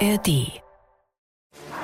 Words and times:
ARD. 0.00 0.28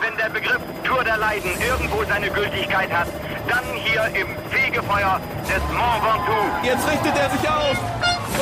Wenn 0.03 0.17
der 0.19 0.29
Begriff 0.29 0.61
Tour 0.85 1.03
der 1.03 1.17
Leiden 1.17 1.51
irgendwo 1.67 2.05
seine 2.05 2.29
Gültigkeit 2.31 2.91
hat, 2.93 3.09
dann 3.49 3.65
hier 3.75 4.05
im 4.21 4.29
Fegefeuer 4.51 5.19
des 5.49 5.63
Mont 5.73 6.03
Ventoux. 6.03 6.67
Jetzt 6.67 6.87
richtet 6.91 7.17
er 7.17 7.31
sich 7.31 7.49
auf 7.49 7.79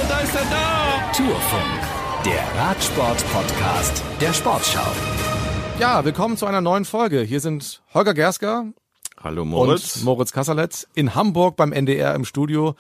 und 0.00 0.10
da 0.10 0.18
ist 0.20 0.34
er 0.34 0.44
da. 0.50 1.12
Tourfunk, 1.16 2.24
der 2.24 2.60
Radsport-Podcast 2.60 4.02
der 4.20 4.32
Sportschau. 4.32 4.90
Ja, 5.78 6.04
willkommen 6.04 6.36
zu 6.36 6.46
einer 6.46 6.60
neuen 6.60 6.84
Folge. 6.84 7.20
Hier 7.20 7.40
sind 7.40 7.80
Holger 7.94 8.14
Gersker 8.14 8.64
Hallo 9.22 9.44
Moritz. 9.44 9.96
und 9.96 10.04
Moritz 10.04 10.32
Kasserletz 10.32 10.88
in 10.94 11.14
Hamburg 11.14 11.54
beim 11.54 11.72
NDR 11.72 12.16
im 12.16 12.24
Studio. 12.24 12.74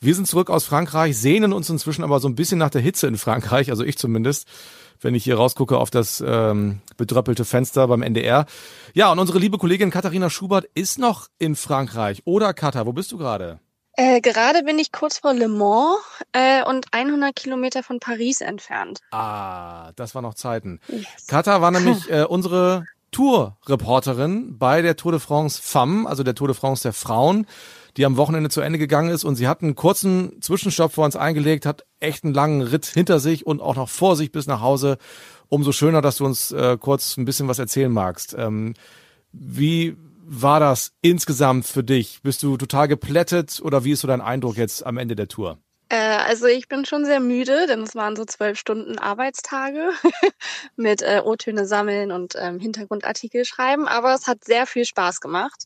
Wir 0.00 0.14
sind 0.16 0.26
zurück 0.26 0.50
aus 0.50 0.64
Frankreich, 0.64 1.16
sehnen 1.16 1.52
uns 1.52 1.70
inzwischen 1.70 2.02
aber 2.02 2.18
so 2.18 2.28
ein 2.28 2.34
bisschen 2.34 2.58
nach 2.58 2.70
der 2.70 2.80
Hitze 2.82 3.06
in 3.06 3.18
Frankreich, 3.18 3.70
also 3.70 3.84
ich 3.84 3.96
zumindest, 3.96 4.48
wenn 5.04 5.14
ich 5.14 5.24
hier 5.24 5.36
rausgucke 5.36 5.78
auf 5.78 5.90
das 5.90 6.24
ähm, 6.26 6.80
bedröppelte 6.96 7.44
Fenster 7.44 7.86
beim 7.86 8.02
NDR. 8.02 8.46
Ja, 8.94 9.12
und 9.12 9.18
unsere 9.18 9.38
liebe 9.38 9.58
Kollegin 9.58 9.90
Katharina 9.90 10.30
Schubert 10.30 10.66
ist 10.74 10.98
noch 10.98 11.28
in 11.38 11.54
Frankreich. 11.56 12.22
Oder 12.24 12.54
Katha, 12.54 12.86
wo 12.86 12.92
bist 12.92 13.12
du 13.12 13.18
gerade? 13.18 13.60
Äh, 13.96 14.20
gerade 14.20 14.64
bin 14.64 14.78
ich 14.78 14.90
kurz 14.90 15.18
vor 15.18 15.34
Le 15.34 15.46
Mans 15.46 15.98
äh, 16.32 16.64
und 16.64 16.86
100 16.90 17.36
Kilometer 17.36 17.82
von 17.84 18.00
Paris 18.00 18.40
entfernt. 18.40 18.98
Ah, 19.12 19.92
das 19.94 20.14
war 20.16 20.22
noch 20.22 20.34
Zeiten. 20.34 20.80
Katha 21.28 21.60
war 21.60 21.70
nämlich 21.70 22.10
äh, 22.10 22.24
unsere 22.24 22.86
Tour-Reporterin 23.12 24.58
bei 24.58 24.82
der 24.82 24.96
Tour 24.96 25.12
de 25.12 25.20
France 25.20 25.60
Femme, 25.62 26.08
also 26.08 26.24
der 26.24 26.34
Tour 26.34 26.48
de 26.48 26.56
France 26.56 26.82
der 26.82 26.92
Frauen, 26.92 27.46
die 27.96 28.04
am 28.04 28.16
Wochenende 28.16 28.50
zu 28.50 28.60
Ende 28.60 28.78
gegangen 28.78 29.10
ist 29.10 29.24
und 29.24 29.36
sie 29.36 29.48
hat 29.48 29.62
einen 29.62 29.74
kurzen 29.74 30.40
Zwischenstopp 30.40 30.92
vor 30.92 31.04
uns 31.04 31.16
eingelegt, 31.16 31.66
hat 31.66 31.84
echt 32.00 32.24
einen 32.24 32.34
langen 32.34 32.62
Ritt 32.62 32.86
hinter 32.86 33.20
sich 33.20 33.46
und 33.46 33.60
auch 33.60 33.76
noch 33.76 33.88
vor 33.88 34.16
sich 34.16 34.32
bis 34.32 34.46
nach 34.46 34.60
Hause. 34.60 34.98
Umso 35.48 35.72
schöner, 35.72 36.02
dass 36.02 36.16
du 36.16 36.24
uns 36.24 36.50
äh, 36.52 36.76
kurz 36.78 37.16
ein 37.16 37.24
bisschen 37.24 37.48
was 37.48 37.58
erzählen 37.58 37.92
magst. 37.92 38.34
Ähm, 38.36 38.74
wie 39.32 39.96
war 40.26 40.58
das 40.58 40.92
insgesamt 41.02 41.66
für 41.66 41.84
dich? 41.84 42.20
Bist 42.22 42.42
du 42.42 42.56
total 42.56 42.88
geplättet 42.88 43.60
oder 43.62 43.84
wie 43.84 43.92
ist 43.92 44.00
so 44.00 44.08
dein 44.08 44.20
Eindruck 44.20 44.56
jetzt 44.56 44.84
am 44.84 44.96
Ende 44.96 45.14
der 45.14 45.28
Tour? 45.28 45.58
Äh, 45.90 45.96
also 45.96 46.46
ich 46.46 46.68
bin 46.68 46.84
schon 46.84 47.04
sehr 47.04 47.20
müde, 47.20 47.66
denn 47.66 47.82
es 47.82 47.94
waren 47.94 48.16
so 48.16 48.24
zwölf 48.24 48.58
Stunden 48.58 48.98
Arbeitstage 48.98 49.90
mit 50.76 51.02
äh, 51.02 51.20
O-Töne 51.24 51.66
sammeln 51.66 52.10
und 52.10 52.34
ähm, 52.38 52.58
Hintergrundartikel 52.58 53.44
schreiben, 53.44 53.86
aber 53.86 54.14
es 54.14 54.26
hat 54.26 54.44
sehr 54.44 54.66
viel 54.66 54.84
Spaß 54.84 55.20
gemacht. 55.20 55.64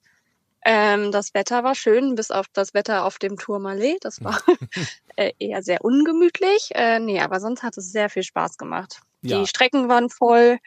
Ähm, 0.70 1.12
das 1.12 1.32
Wetter 1.32 1.64
war 1.64 1.74
schön, 1.74 2.14
bis 2.14 2.30
auf 2.30 2.44
das 2.52 2.74
Wetter 2.74 3.06
auf 3.06 3.18
dem 3.18 3.38
Tourmalet. 3.38 4.04
Das 4.04 4.22
war 4.22 4.38
äh, 5.16 5.32
eher 5.38 5.62
sehr 5.62 5.82
ungemütlich. 5.82 6.72
Äh, 6.74 7.00
nee, 7.00 7.20
aber 7.20 7.40
sonst 7.40 7.62
hat 7.62 7.78
es 7.78 7.90
sehr 7.90 8.10
viel 8.10 8.22
Spaß 8.22 8.58
gemacht. 8.58 9.00
Ja. 9.22 9.40
Die 9.40 9.46
Strecken 9.46 9.88
waren 9.88 10.10
voll 10.10 10.58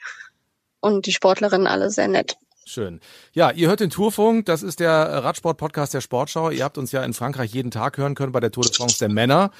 und 0.79 1.05
die 1.05 1.11
Sportlerinnen 1.11 1.67
alle 1.67 1.91
sehr 1.91 2.07
nett. 2.07 2.37
Schön. 2.65 2.99
Ja, 3.33 3.51
ihr 3.51 3.67
hört 3.67 3.79
den 3.79 3.91
Tourfunk. 3.91 4.47
Das 4.47 4.63
ist 4.63 4.79
der 4.79 4.91
Radsport-Podcast 4.91 5.93
der 5.93 6.01
Sportschau. 6.01 6.49
Ihr 6.49 6.63
habt 6.63 6.79
uns 6.79 6.91
ja 6.91 7.03
in 7.03 7.13
Frankreich 7.13 7.53
jeden 7.53 7.69
Tag 7.69 7.99
hören 7.99 8.15
können 8.15 8.31
bei 8.31 8.39
der 8.39 8.51
Tour 8.51 8.63
de 8.63 8.73
France 8.73 8.97
der 8.97 9.09
Männer. 9.09 9.51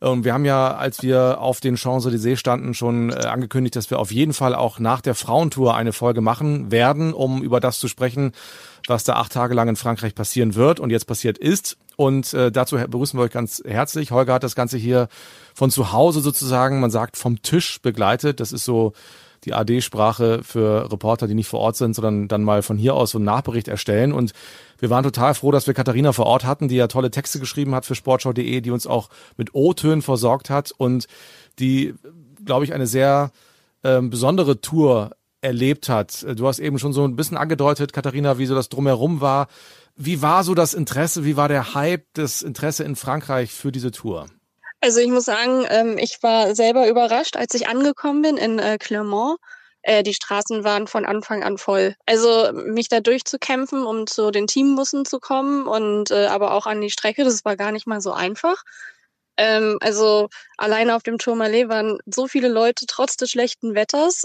Und 0.00 0.24
wir 0.24 0.34
haben 0.34 0.44
ja, 0.44 0.74
als 0.74 1.02
wir 1.02 1.40
auf 1.40 1.60
den 1.60 1.76
Champs-Élysées 1.76 2.36
standen, 2.36 2.74
schon 2.74 3.10
äh, 3.10 3.14
angekündigt, 3.14 3.76
dass 3.76 3.90
wir 3.90 3.98
auf 4.00 4.10
jeden 4.10 4.32
Fall 4.32 4.54
auch 4.54 4.78
nach 4.78 5.00
der 5.00 5.14
Frauentour 5.14 5.76
eine 5.76 5.92
Folge 5.92 6.20
machen 6.20 6.72
werden, 6.72 7.14
um 7.14 7.42
über 7.42 7.60
das 7.60 7.78
zu 7.78 7.86
sprechen, 7.88 8.32
was 8.86 9.04
da 9.04 9.14
acht 9.14 9.32
Tage 9.32 9.54
lang 9.54 9.68
in 9.68 9.76
Frankreich 9.76 10.14
passieren 10.14 10.54
wird 10.54 10.80
und 10.80 10.90
jetzt 10.90 11.06
passiert 11.06 11.38
ist. 11.38 11.76
Und 11.96 12.34
äh, 12.34 12.50
dazu 12.50 12.76
begrüßen 12.76 13.18
wir 13.18 13.24
euch 13.24 13.30
ganz 13.30 13.62
herzlich. 13.64 14.10
Holger 14.10 14.34
hat 14.34 14.42
das 14.42 14.56
Ganze 14.56 14.76
hier 14.76 15.08
von 15.54 15.70
zu 15.70 15.92
Hause 15.92 16.20
sozusagen, 16.20 16.80
man 16.80 16.90
sagt 16.90 17.16
vom 17.16 17.40
Tisch 17.42 17.80
begleitet. 17.80 18.40
Das 18.40 18.52
ist 18.52 18.64
so 18.64 18.92
die 19.44 19.54
AD-Sprache 19.54 20.42
für 20.42 20.90
Reporter, 20.90 21.26
die 21.26 21.34
nicht 21.34 21.48
vor 21.48 21.60
Ort 21.60 21.76
sind, 21.76 21.94
sondern 21.94 22.28
dann 22.28 22.42
mal 22.42 22.62
von 22.62 22.78
hier 22.78 22.94
aus 22.94 23.10
so 23.10 23.18
einen 23.18 23.26
Nachbericht 23.26 23.68
erstellen. 23.68 24.12
Und 24.12 24.32
wir 24.78 24.90
waren 24.90 25.04
total 25.04 25.34
froh, 25.34 25.50
dass 25.50 25.66
wir 25.66 25.74
Katharina 25.74 26.12
vor 26.12 26.26
Ort 26.26 26.44
hatten, 26.44 26.68
die 26.68 26.76
ja 26.76 26.88
tolle 26.88 27.10
Texte 27.10 27.38
geschrieben 27.38 27.74
hat 27.74 27.84
für 27.84 27.94
sportschau.de, 27.94 28.60
die 28.60 28.70
uns 28.70 28.86
auch 28.86 29.08
mit 29.36 29.54
O-Tönen 29.54 30.02
versorgt 30.02 30.50
hat 30.50 30.72
und 30.76 31.06
die, 31.58 31.94
glaube 32.44 32.64
ich, 32.64 32.72
eine 32.72 32.86
sehr 32.86 33.30
ähm, 33.82 34.10
besondere 34.10 34.60
Tour 34.60 35.10
erlebt 35.44 35.88
hat. 35.88 36.24
Du 36.36 36.48
hast 36.48 36.58
eben 36.58 36.78
schon 36.78 36.92
so 36.92 37.04
ein 37.06 37.14
bisschen 37.14 37.36
angedeutet, 37.36 37.92
Katharina, 37.92 38.38
wie 38.38 38.46
so 38.46 38.54
das 38.54 38.68
drumherum 38.68 39.20
war. 39.20 39.46
Wie 39.94 40.22
war 40.22 40.42
so 40.42 40.54
das 40.54 40.74
Interesse, 40.74 41.24
wie 41.24 41.36
war 41.36 41.48
der 41.48 41.74
Hype, 41.74 42.06
das 42.14 42.42
Interesse 42.42 42.82
in 42.82 42.96
Frankreich 42.96 43.52
für 43.52 43.70
diese 43.70 43.92
Tour? 43.92 44.26
Also 44.80 45.00
ich 45.00 45.08
muss 45.08 45.24
sagen, 45.24 45.64
ähm, 45.68 45.98
ich 45.98 46.18
war 46.22 46.54
selber 46.54 46.88
überrascht, 46.88 47.36
als 47.36 47.54
ich 47.54 47.68
angekommen 47.68 48.22
bin 48.22 48.36
in 48.36 48.58
äh, 48.58 48.78
Clermont. 48.78 49.38
Äh, 49.82 50.02
die 50.02 50.14
Straßen 50.14 50.64
waren 50.64 50.86
von 50.86 51.04
Anfang 51.04 51.44
an 51.44 51.58
voll. 51.58 51.94
Also 52.06 52.50
mich 52.52 52.88
da 52.88 53.00
durchzukämpfen, 53.00 53.84
um 53.84 54.06
zu 54.06 54.30
den 54.30 54.46
Teambussen 54.46 55.04
zu 55.04 55.20
kommen 55.20 55.66
und 55.66 56.10
äh, 56.10 56.26
aber 56.26 56.52
auch 56.52 56.66
an 56.66 56.80
die 56.80 56.90
Strecke, 56.90 57.22
das 57.24 57.44
war 57.44 57.56
gar 57.56 57.70
nicht 57.70 57.86
mal 57.86 58.00
so 58.00 58.12
einfach. 58.12 58.64
Ähm, 59.36 59.78
also 59.80 60.28
alleine 60.56 60.96
auf 60.96 61.02
dem 61.02 61.18
Tourmalet 61.18 61.68
waren 61.68 61.98
so 62.06 62.26
viele 62.26 62.48
Leute 62.48 62.86
trotz 62.86 63.16
des 63.16 63.30
schlechten 63.30 63.74
Wetters. 63.74 64.24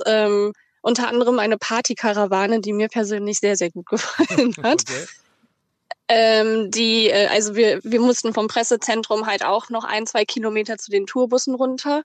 Unter 0.81 1.07
anderem 1.07 1.39
eine 1.39 1.57
Partykarawane, 1.57 2.61
die 2.61 2.73
mir 2.73 2.87
persönlich 2.87 3.39
sehr, 3.39 3.55
sehr 3.55 3.71
gut 3.71 3.85
gefallen 3.89 4.55
hat. 4.63 4.81
Okay. 4.81 5.05
Ähm, 6.11 6.71
die, 6.71 7.07
äh, 7.07 7.27
also 7.27 7.55
wir, 7.55 7.81
wir 7.83 8.01
mussten 8.01 8.33
vom 8.33 8.47
Pressezentrum 8.47 9.27
halt 9.27 9.45
auch 9.45 9.69
noch 9.69 9.83
ein, 9.83 10.07
zwei 10.07 10.25
Kilometer 10.25 10.77
zu 10.79 10.89
den 10.89 11.05
Tourbussen 11.05 11.53
runter. 11.53 12.01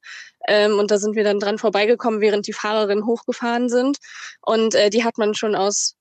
Ähm, 0.46 0.78
und 0.78 0.90
da 0.90 0.98
sind 0.98 1.16
wir 1.16 1.24
dann 1.24 1.40
dran 1.40 1.56
vorbeigekommen, 1.56 2.20
während 2.20 2.46
die 2.46 2.52
Fahrerinnen 2.52 3.06
hochgefahren 3.06 3.70
sind. 3.70 3.96
Und 4.42 4.74
äh, 4.74 4.90
die 4.90 5.04
hat 5.04 5.16
man 5.16 5.34
schon 5.34 5.54
aus 5.54 5.96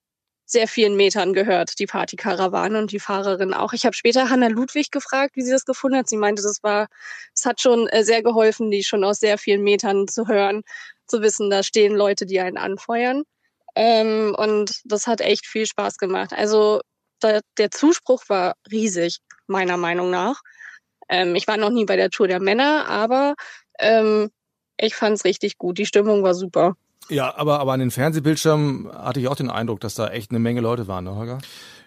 sehr 0.46 0.68
vielen 0.68 0.98
Metern 0.98 1.34
gehört, 1.34 1.80
die 1.80 1.86
Partykarawane 1.86 2.78
und 2.78 2.92
die 2.92 3.00
Fahrerin 3.00 3.54
auch. 3.54 3.72
Ich 3.72 3.86
habe 3.86 3.96
später 3.96 4.30
Hanna 4.30 4.48
Ludwig 4.48 4.92
gefragt, 4.92 5.38
wie 5.38 5.42
sie 5.42 5.52
das 5.52 5.64
gefunden 5.64 5.98
hat. 5.98 6.10
Sie 6.10 6.18
meinte, 6.18 6.44
das 6.44 6.62
war, 6.62 6.88
es 7.34 7.46
hat 7.46 7.62
schon 7.62 7.88
äh, 7.88 8.04
sehr 8.04 8.22
geholfen, 8.22 8.70
die 8.70 8.84
schon 8.84 9.06
aus 9.06 9.20
sehr 9.22 9.38
vielen 9.38 9.64
Metern 9.64 10.10
zu 10.10 10.28
hören, 10.28 10.64
zu 11.14 11.22
wissen, 11.22 11.52
da 11.52 11.62
stehen 11.62 11.96
Leute, 11.96 12.26
die 12.26 12.40
einen 12.40 12.58
anfeuern. 12.58 13.24
Ähm, 13.76 14.36
und 14.38 14.82
das 14.86 15.06
hat 15.06 15.22
echt 15.22 15.46
viel 15.46 15.66
Spaß 15.68 15.98
gemacht. 15.98 16.34
Also 16.34 16.82
da, 17.20 17.40
der 17.58 17.70
Zuspruch 17.70 18.24
war 18.28 18.56
riesig, 18.72 19.20
meiner 19.48 19.78
Meinung 19.78 20.10
nach. 20.10 20.42
Ähm, 21.10 21.36
ich 21.36 21.48
war 21.48 21.58
noch 21.58 21.70
nie 21.70 21.86
bei 21.86 21.96
der 21.96 22.10
Tour 22.10 22.28
der 22.28 22.40
Männer, 22.40 22.88
aber 22.88 23.36
ähm, 23.80 24.30
ich 24.78 24.96
fand 24.96 25.18
es 25.18 25.26
richtig 25.26 25.58
gut. 25.58 25.78
Die 25.78 25.86
Stimmung 25.86 26.24
war 26.24 26.34
super. 26.34 26.76
Ja, 27.10 27.36
aber, 27.36 27.60
aber 27.60 27.74
an 27.74 27.80
den 27.80 27.92
Fernsehbildschirmen 27.92 28.92
hatte 28.92 29.20
ich 29.20 29.28
auch 29.28 29.36
den 29.36 29.50
Eindruck, 29.50 29.82
dass 29.82 29.96
da 29.96 30.10
echt 30.10 30.32
eine 30.32 30.40
Menge 30.40 30.62
Leute 30.62 30.88
waren, 30.88 31.04
ne, 31.04 31.16
Holger? 31.16 31.40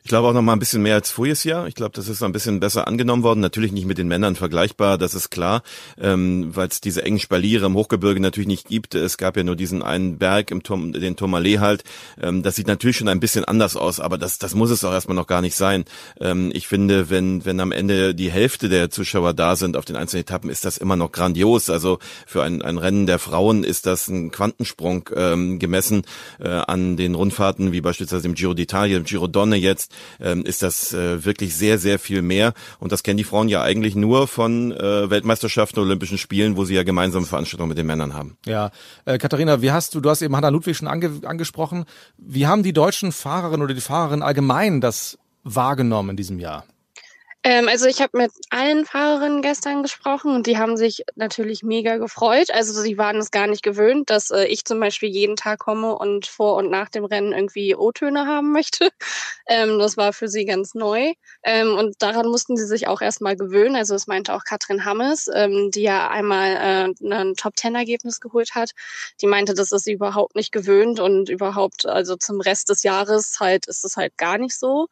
Ich 0.06 0.08
glaube 0.08 0.28
auch 0.28 0.32
noch 0.32 0.42
mal 0.42 0.52
ein 0.52 0.60
bisschen 0.60 0.82
mehr 0.82 0.94
als 0.94 1.10
voriges 1.10 1.42
Jahr. 1.42 1.66
Ich 1.66 1.74
glaube, 1.74 1.90
das 1.96 2.06
ist 2.06 2.22
ein 2.22 2.30
bisschen 2.30 2.60
besser 2.60 2.86
angenommen 2.86 3.24
worden. 3.24 3.40
Natürlich 3.40 3.72
nicht 3.72 3.86
mit 3.86 3.98
den 3.98 4.06
Männern 4.06 4.36
vergleichbar, 4.36 4.98
das 4.98 5.14
ist 5.14 5.30
klar, 5.30 5.64
ähm, 6.00 6.54
weil 6.54 6.68
es 6.68 6.80
diese 6.80 7.02
engen 7.02 7.18
Spaliere 7.18 7.66
im 7.66 7.74
Hochgebirge 7.74 8.20
natürlich 8.20 8.46
nicht 8.46 8.68
gibt. 8.68 8.94
Es 8.94 9.18
gab 9.18 9.36
ja 9.36 9.42
nur 9.42 9.56
diesen 9.56 9.82
einen 9.82 10.16
Berg 10.16 10.52
im 10.52 10.62
Turm, 10.62 10.92
den 10.92 11.16
Tourmalet 11.16 11.58
halt. 11.58 11.82
Ähm, 12.22 12.44
das 12.44 12.54
sieht 12.54 12.68
natürlich 12.68 12.98
schon 12.98 13.08
ein 13.08 13.18
bisschen 13.18 13.44
anders 13.44 13.74
aus, 13.74 13.98
aber 13.98 14.16
das, 14.16 14.38
das 14.38 14.54
muss 14.54 14.70
es 14.70 14.84
auch 14.84 14.92
erstmal 14.92 15.16
noch 15.16 15.26
gar 15.26 15.42
nicht 15.42 15.56
sein. 15.56 15.84
Ähm, 16.20 16.52
ich 16.54 16.68
finde, 16.68 17.10
wenn, 17.10 17.44
wenn 17.44 17.58
am 17.58 17.72
Ende 17.72 18.14
die 18.14 18.30
Hälfte 18.30 18.68
der 18.68 18.90
Zuschauer 18.90 19.34
da 19.34 19.56
sind 19.56 19.76
auf 19.76 19.86
den 19.86 19.96
einzelnen 19.96 20.22
Etappen, 20.22 20.50
ist 20.50 20.64
das 20.64 20.78
immer 20.78 20.94
noch 20.94 21.10
grandios. 21.10 21.68
Also 21.68 21.98
für 22.28 22.44
ein, 22.44 22.62
ein 22.62 22.78
Rennen 22.78 23.06
der 23.06 23.18
Frauen 23.18 23.64
ist 23.64 23.86
das 23.86 24.06
ein 24.06 24.30
Quantensprung 24.30 25.10
ähm, 25.16 25.58
gemessen 25.58 26.04
äh, 26.38 26.46
an 26.46 26.96
den 26.96 27.16
Rundfahrten, 27.16 27.72
wie 27.72 27.80
beispielsweise 27.80 28.28
im 28.28 28.34
Giro 28.34 28.52
d'Italia, 28.52 28.98
im 28.98 29.04
Giro 29.04 29.26
Donne 29.26 29.56
jetzt 29.56 29.95
ähm, 30.20 30.44
ist 30.44 30.62
das 30.62 30.92
äh, 30.92 31.24
wirklich 31.24 31.56
sehr, 31.56 31.78
sehr 31.78 31.98
viel 31.98 32.22
mehr. 32.22 32.54
Und 32.78 32.92
das 32.92 33.02
kennen 33.02 33.18
die 33.18 33.24
Frauen 33.24 33.48
ja 33.48 33.62
eigentlich 33.62 33.94
nur 33.94 34.28
von 34.28 34.72
äh, 34.72 35.10
Weltmeisterschaften, 35.10 35.80
Olympischen 35.80 36.18
Spielen, 36.18 36.56
wo 36.56 36.64
sie 36.64 36.74
ja 36.74 36.82
gemeinsame 36.82 37.26
Veranstaltungen 37.26 37.68
mit 37.70 37.78
den 37.78 37.86
Männern 37.86 38.14
haben. 38.14 38.36
Ja, 38.46 38.70
äh, 39.04 39.18
Katharina, 39.18 39.62
wie 39.62 39.72
hast 39.72 39.94
du, 39.94 40.00
du 40.00 40.10
hast 40.10 40.22
eben 40.22 40.36
Hanna 40.36 40.48
Ludwig 40.48 40.76
schon 40.76 40.88
ange, 40.88 41.20
angesprochen. 41.24 41.84
Wie 42.18 42.46
haben 42.46 42.62
die 42.62 42.72
deutschen 42.72 43.12
Fahrerinnen 43.12 43.62
oder 43.62 43.74
die 43.74 43.80
Fahrerinnen 43.80 44.22
allgemein 44.22 44.80
das 44.80 45.18
wahrgenommen 45.44 46.10
in 46.10 46.16
diesem 46.16 46.38
Jahr? 46.38 46.64
Ähm, 47.48 47.68
also 47.68 47.86
ich 47.86 48.00
habe 48.02 48.18
mit 48.18 48.32
allen 48.50 48.84
Fahrerinnen 48.84 49.40
gestern 49.40 49.82
gesprochen 49.84 50.34
und 50.34 50.48
die 50.48 50.58
haben 50.58 50.76
sich 50.76 51.04
natürlich 51.14 51.62
mega 51.62 51.96
gefreut. 51.96 52.50
Also 52.52 52.80
sie 52.82 52.98
waren 52.98 53.18
es 53.18 53.30
gar 53.30 53.46
nicht 53.46 53.62
gewöhnt, 53.62 54.10
dass 54.10 54.32
äh, 54.32 54.46
ich 54.46 54.64
zum 54.64 54.80
Beispiel 54.80 55.10
jeden 55.10 55.36
Tag 55.36 55.60
komme 55.60 55.96
und 55.96 56.26
vor 56.26 56.56
und 56.56 56.70
nach 56.70 56.88
dem 56.88 57.04
Rennen 57.04 57.32
irgendwie 57.32 57.76
O-Töne 57.76 58.26
haben 58.26 58.52
möchte. 58.52 58.90
Ähm, 59.48 59.78
das 59.78 59.96
war 59.96 60.12
für 60.12 60.26
sie 60.26 60.44
ganz 60.44 60.74
neu. 60.74 61.12
Ähm, 61.44 61.76
und 61.78 62.02
daran 62.02 62.26
mussten 62.26 62.56
sie 62.56 62.66
sich 62.66 62.88
auch 62.88 63.00
erstmal 63.00 63.36
gewöhnen. 63.36 63.76
Also 63.76 63.94
das 63.94 64.08
meinte 64.08 64.34
auch 64.34 64.42
Katrin 64.42 64.84
Hammes, 64.84 65.28
ähm, 65.32 65.70
die 65.72 65.82
ja 65.82 66.08
einmal 66.10 66.94
äh, 67.00 67.06
ein 67.14 67.34
Top-Ten-Ergebnis 67.36 68.18
geholt 68.20 68.56
hat. 68.56 68.72
Die 69.20 69.28
meinte, 69.28 69.54
das 69.54 69.70
ist 69.70 69.84
sie 69.84 69.92
überhaupt 69.92 70.34
nicht 70.34 70.50
gewöhnt 70.50 70.98
und 70.98 71.28
überhaupt, 71.28 71.86
also 71.86 72.16
zum 72.16 72.40
Rest 72.40 72.70
des 72.70 72.82
Jahres 72.82 73.36
halt 73.38 73.68
ist 73.68 73.84
es 73.84 73.96
halt 73.96 74.18
gar 74.18 74.36
nicht 74.38 74.58
so. 74.58 74.88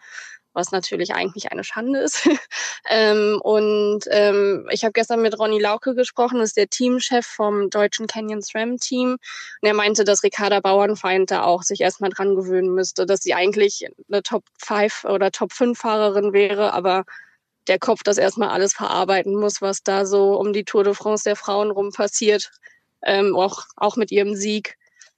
Was 0.54 0.70
natürlich 0.70 1.14
eigentlich 1.14 1.52
eine 1.52 1.64
Schande 1.64 2.00
ist. 2.00 2.26
ähm, 2.88 3.40
und 3.42 4.04
ähm, 4.10 4.66
ich 4.70 4.84
habe 4.84 4.92
gestern 4.92 5.20
mit 5.20 5.38
Ronny 5.38 5.58
Lauke 5.58 5.94
gesprochen, 5.94 6.38
das 6.38 6.50
ist 6.50 6.56
der 6.56 6.68
Teamchef 6.68 7.26
vom 7.26 7.68
deutschen 7.70 8.06
Canyon 8.06 8.40
SRAM 8.40 8.78
Team. 8.78 9.18
Und 9.60 9.68
er 9.68 9.74
meinte, 9.74 10.04
dass 10.04 10.22
Ricarda 10.22 10.60
Bauernfeind 10.60 11.30
da 11.30 11.42
auch 11.42 11.62
sich 11.62 11.80
erstmal 11.80 12.10
dran 12.10 12.34
gewöhnen 12.34 12.72
müsste, 12.72 13.04
dass 13.04 13.22
sie 13.22 13.34
eigentlich 13.34 13.86
eine 14.10 14.22
Top 14.22 14.44
5 14.58 15.04
oder 15.04 15.30
Top 15.30 15.52
5 15.52 15.78
Fahrerin 15.78 16.32
wäre, 16.32 16.72
aber 16.72 17.04
der 17.66 17.78
Kopf 17.78 18.02
das 18.02 18.18
erstmal 18.18 18.50
alles 18.50 18.74
verarbeiten 18.74 19.34
muss, 19.34 19.62
was 19.62 19.82
da 19.82 20.06
so 20.06 20.38
um 20.38 20.52
die 20.52 20.64
Tour 20.64 20.84
de 20.84 20.94
France 20.94 21.24
der 21.24 21.36
Frauen 21.36 21.70
rum 21.70 21.90
passiert, 21.92 22.50
ähm, 23.02 23.36
auch, 23.36 23.64
auch 23.76 23.96
mit 23.96 24.10
ihrem 24.12 24.34
Sieg. 24.34 24.76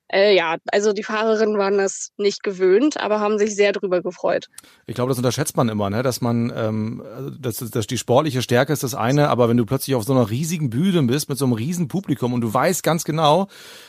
Äh, 0.09 0.37
ja, 0.37 0.57
also 0.71 0.93
die 0.93 1.03
Fahrerinnen 1.03 1.59
waren 1.59 1.79
das 1.79 2.13
nicht 2.17 2.43
gewöhnt, 2.43 3.01
aber 3.01 3.19
haben 3.19 3.39
sich 3.39 3.57
sehr 3.57 3.73
drüber 3.73 4.03
gefreut. 4.03 4.49
Ich 4.87 4.95
glaube, 4.95 5.09
das 5.09 5.19
unterschätzt 5.19 5.57
man 5.57 5.69
immer, 5.69 5.91
ne? 5.91 6.03
dass 6.03 6.21
man, 6.21 6.53
ähm, 6.55 7.03
dass, 7.39 7.57
dass 7.57 7.87
die 7.87 7.99
sportliche 7.99 8.41
Stärke 8.41 8.73
ist 8.73 8.85
das 8.85 8.95
eine, 8.95 9.29
aber 9.29 9.49
wenn 9.49 9.57
du 9.57 9.67
plötzlich 9.67 9.97
auf 9.97 10.05
so 10.05 10.13
einer 10.13 10.31
riesigen 10.31 10.71
Bühne 10.71 11.03
bist 11.03 11.29
mit 11.29 11.39
so 11.39 11.45
einem 11.45 11.55
riesen 11.55 11.89
Publikum 11.89 12.33
und 12.35 12.41
du 12.41 12.55
weißt 12.55 12.85
ganz 12.85 13.05
genau, 13.05 13.49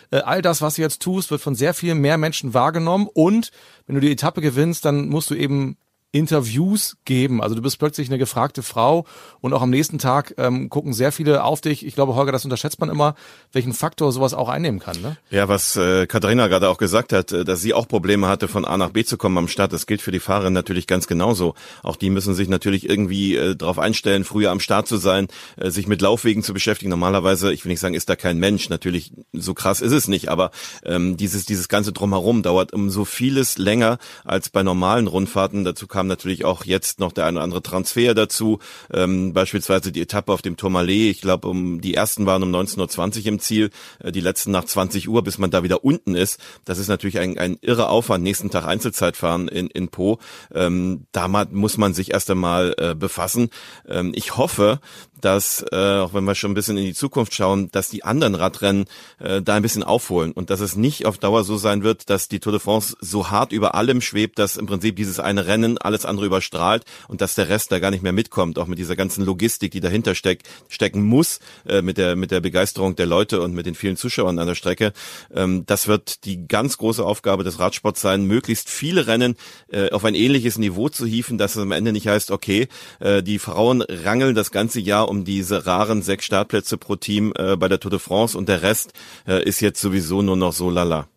äh, 0.10 0.18
all 0.18 0.42
das, 0.42 0.62
was 0.62 0.76
du 0.76 0.82
jetzt 0.82 1.02
tust, 1.02 1.30
wird 1.30 1.42
von 1.42 1.54
sehr 1.54 1.76
vielen 1.76 2.00
mehr 2.00 2.18
Menschen 2.18 2.54
wahrgenommen 2.54 3.08
und 3.14 3.52
wenn 3.86 3.96
du 3.96 4.02
die 4.02 4.12
Etappe 4.12 4.42
gewinnst, 4.42 4.86
dann 4.86 5.10
musst 5.10 5.30
du 5.30 5.36
eben 5.36 5.78
Interviews 6.18 6.98
geben. 7.06 7.42
Also 7.42 7.56
du 7.56 7.62
bist 7.62 7.78
plötzlich 7.78 8.10
eine 8.10 8.18
gefragte 8.18 8.64
Frau 8.64 9.06
und 9.40 9.54
auch 9.54 9.62
am 9.62 9.70
nächsten 9.70 10.00
Tag 10.00 10.34
ähm, 10.38 10.70
gucken 10.70 10.94
sehr 10.94 11.12
viele 11.12 11.44
auf 11.44 11.62
dich. 11.62 11.86
Ich 11.86 11.94
glaube, 11.94 12.16
Holger, 12.16 12.32
das 12.32 12.44
unterschätzt 12.44 12.80
man 12.80 12.90
immer, 12.90 13.14
welchen 13.52 13.74
Faktor 13.74 14.12
sowas 14.12 14.34
auch 14.34 14.50
einnehmen 14.50 14.80
kann. 14.80 15.00
Ne? 15.02 15.18
Ja, 15.30 15.48
was 15.48 15.76
äh, 15.76 16.08
Katharina 16.08 16.48
gerade 16.48 16.70
auch 16.70 16.80
gesagt 16.80 17.14
hat, 17.14 17.32
äh, 17.32 17.46
dass 17.46 17.62
sie 17.62 17.76
auch 17.76 17.88
Probleme 17.88 18.28
hatte, 18.28 18.48
von 18.48 18.66
A 18.66 18.78
nach 18.78 18.90
B 18.90 19.04
zu 19.04 19.18
kommen 19.18 19.38
am 19.38 19.48
Start. 19.48 19.74
Das 19.74 19.86
gilt 19.86 20.02
für 20.02 20.12
die 20.12 20.20
Fahrer 20.20 20.50
natürlich 20.50 20.88
ganz 20.88 21.06
genauso. 21.08 21.54
Auch 21.84 21.96
die 21.96 22.10
müssen 22.10 22.34
sich 22.34 22.50
natürlich 22.50 22.90
irgendwie 22.90 23.36
äh, 23.36 23.56
darauf 23.56 23.78
einstellen, 23.78 24.24
früher 24.24 24.50
am 24.50 24.60
Start 24.60 24.88
zu 24.88 24.98
sein, 24.98 25.28
äh, 25.58 25.70
sich 25.70 25.88
mit 25.88 26.02
Laufwegen 26.02 26.42
zu 26.42 26.54
beschäftigen. 26.54 26.90
Normalerweise, 26.90 27.54
ich 27.54 27.64
will 27.64 27.70
nicht 27.70 27.80
sagen, 27.80 27.94
ist 27.94 28.10
da 28.10 28.16
kein 28.16 28.40
Mensch. 28.40 28.70
Natürlich, 28.70 29.14
so 29.34 29.54
krass 29.54 29.82
ist 29.82 29.92
es 29.92 30.08
nicht, 30.08 30.30
aber 30.30 30.50
ähm, 30.84 31.16
dieses, 31.16 31.46
dieses 31.46 31.68
ganze 31.68 31.94
Drumherum 31.94 32.42
dauert 32.42 32.74
um 32.74 32.90
so 32.90 33.06
vieles 33.06 33.60
länger 33.60 34.00
als 34.26 34.50
bei 34.50 34.64
normalen 34.64 35.06
Rundfahrten. 35.06 35.64
Dazu 35.64 35.86
kam 35.86 36.07
natürlich 36.08 36.46
auch 36.46 36.66
jetzt 36.66 37.00
noch 37.00 37.12
der 37.12 37.26
eine 37.26 37.38
oder 37.38 37.44
andere 37.44 37.62
Transfer 37.62 38.14
dazu, 38.14 38.60
ähm, 38.92 39.34
beispielsweise 39.34 39.92
die 39.92 40.02
Etappe 40.02 40.32
auf 40.32 40.42
dem 40.42 40.58
Tourmalet. 40.58 41.12
Ich 41.12 41.22
glaube, 41.22 41.48
um 41.48 41.82
die 41.82 41.94
ersten 41.94 42.26
waren 42.26 42.44
um 42.44 42.54
19.20 42.54 43.20
Uhr 43.20 43.26
im 43.28 43.40
Ziel, 43.40 43.70
äh, 44.00 44.12
die 44.12 44.22
letzten 44.22 44.52
nach 44.52 44.66
20 44.66 45.10
Uhr, 45.10 45.24
bis 45.24 45.38
man 45.38 45.52
da 45.52 45.64
wieder 45.64 45.84
unten 45.84 46.16
ist. 46.16 46.40
Das 46.66 46.80
ist 46.80 46.88
natürlich 46.88 47.20
ein, 47.20 47.38
ein 47.38 47.58
irrer 47.62 47.90
Aufwand. 47.90 48.24
Nächsten 48.24 48.50
Tag 48.50 48.66
Einzelzeit 48.66 49.18
fahren 49.18 49.48
in, 49.48 49.68
in 49.68 49.90
Po. 49.90 50.20
Ähm, 50.54 51.06
damit 51.12 51.52
muss 51.52 51.78
man 51.78 51.94
sich 51.94 52.12
erst 52.12 52.32
einmal 52.32 52.76
äh, 52.78 52.96
befassen. 52.96 53.50
Ähm, 53.88 54.12
ich 54.16 54.38
hoffe, 54.38 54.80
dass, 55.22 55.66
äh, 55.72 55.76
auch 55.76 56.14
wenn 56.14 56.24
wir 56.24 56.36
schon 56.36 56.52
ein 56.52 56.56
bisschen 56.56 56.78
in 56.78 56.86
die 56.86 56.94
Zukunft 56.94 57.34
schauen, 57.34 57.70
dass 57.72 57.90
die 57.90 58.04
anderen 58.04 58.36
Radrennen 58.36 58.86
äh, 59.20 59.42
da 59.42 59.56
ein 59.56 59.62
bisschen 59.62 59.84
aufholen 59.84 60.32
und 60.32 60.50
dass 60.50 60.60
es 60.60 60.76
nicht 60.76 61.06
auf 61.06 61.18
Dauer 61.18 61.44
so 61.44 61.58
sein 61.58 61.84
wird, 61.84 62.10
dass 62.10 62.28
die 62.28 62.40
Tour 62.40 62.54
de 62.54 62.60
France 62.60 62.96
so 63.02 63.30
hart 63.30 63.52
über 63.52 63.76
allem 63.76 64.02
schwebt, 64.02 64.40
dass 64.40 64.58
im 64.58 64.66
Prinzip 64.66 64.96
dieses 64.96 65.20
eine 65.20 65.48
Rennen 65.48 65.78
alles 65.78 66.06
andere 66.06 66.26
überstrahlt 66.26 66.84
und 67.08 67.22
dass 67.22 67.36
der 67.36 67.50
Rest 67.50 67.72
da 67.72 67.80
gar 67.80 67.92
nicht 67.92 68.04
mehr 68.04 68.14
mitkommt, 68.14 68.60
auch 68.60 68.68
mit 68.68 68.80
dieser 68.80 68.96
ganzen 68.96 69.26
Logistik, 69.26 69.72
die 69.72 69.80
dahinter 69.80 70.16
steckt, 70.16 70.48
stecken 70.70 71.04
muss, 71.04 71.40
äh, 71.68 71.82
mit 71.82 71.98
der 71.98 72.16
mit 72.16 72.32
der 72.32 72.42
Begeisterung 72.42 72.96
der 72.96 73.06
Leute 73.06 73.42
und 73.42 73.54
mit 73.54 73.66
den 73.66 73.76
vielen 73.76 73.98
Zuschauern 73.98 74.40
an 74.40 74.48
der 74.48 74.56
Strecke. 74.56 74.94
Ähm, 75.34 75.66
das 75.66 75.88
wird 75.88 76.26
die 76.26 76.48
ganz 76.48 76.78
große 76.78 77.04
Aufgabe 77.04 77.44
des 77.44 77.60
Radsports 77.60 78.02
sein, 78.02 78.26
möglichst 78.26 78.70
viele 78.70 79.08
Rennen 79.08 79.36
äh, 79.72 79.92
auf 79.92 80.06
ein 80.06 80.16
ähnliches 80.16 80.58
Niveau 80.58 80.90
zu 80.90 81.06
hieven, 81.06 81.38
dass 81.38 81.56
es 81.56 81.62
am 81.62 81.72
Ende 81.72 81.92
nicht 81.92 82.08
heißt, 82.08 82.32
okay, 82.32 82.68
äh, 83.00 83.24
die 83.24 83.40
Frauen 83.40 83.82
rangeln 83.82 84.36
das 84.36 84.52
ganze 84.52 84.80
Jahr 84.80 85.07
um 85.08 85.26
diese 85.26 85.66
raren 85.66 86.02
sechs 86.02 86.26
Startplätze 86.26 86.78
pro 86.78 86.96
Team 86.96 87.34
äh, 87.38 87.56
bei 87.56 87.68
der 87.68 87.80
Tour 87.80 87.92
de 87.92 88.00
France 88.00 88.38
und 88.38 88.50
der 88.50 88.62
Rest 88.62 88.94
äh, 89.28 89.44
ist 89.44 89.62
jetzt 89.62 89.82
sowieso 89.82 90.22
nur 90.22 90.38
noch 90.38 90.54
so 90.54 90.70
lala. 90.70 91.08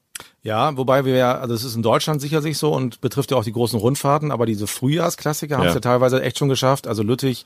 Ja, 0.42 0.74
wobei 0.78 1.04
wir 1.04 1.16
ja, 1.16 1.38
also 1.38 1.52
es 1.52 1.64
ist 1.64 1.74
in 1.74 1.82
Deutschland 1.82 2.22
sicherlich 2.22 2.56
so 2.56 2.74
und 2.74 3.02
betrifft 3.02 3.30
ja 3.30 3.36
auch 3.36 3.44
die 3.44 3.52
großen 3.52 3.78
Rundfahrten, 3.78 4.30
aber 4.30 4.46
diese 4.46 4.66
Frühjahrsklassiker 4.66 5.58
haben 5.58 5.66
es 5.66 5.74
ja 5.74 5.80
teilweise 5.80 6.22
echt 6.22 6.38
schon 6.38 6.48
geschafft. 6.48 6.86
Also 6.86 7.02
Lüttich, 7.02 7.44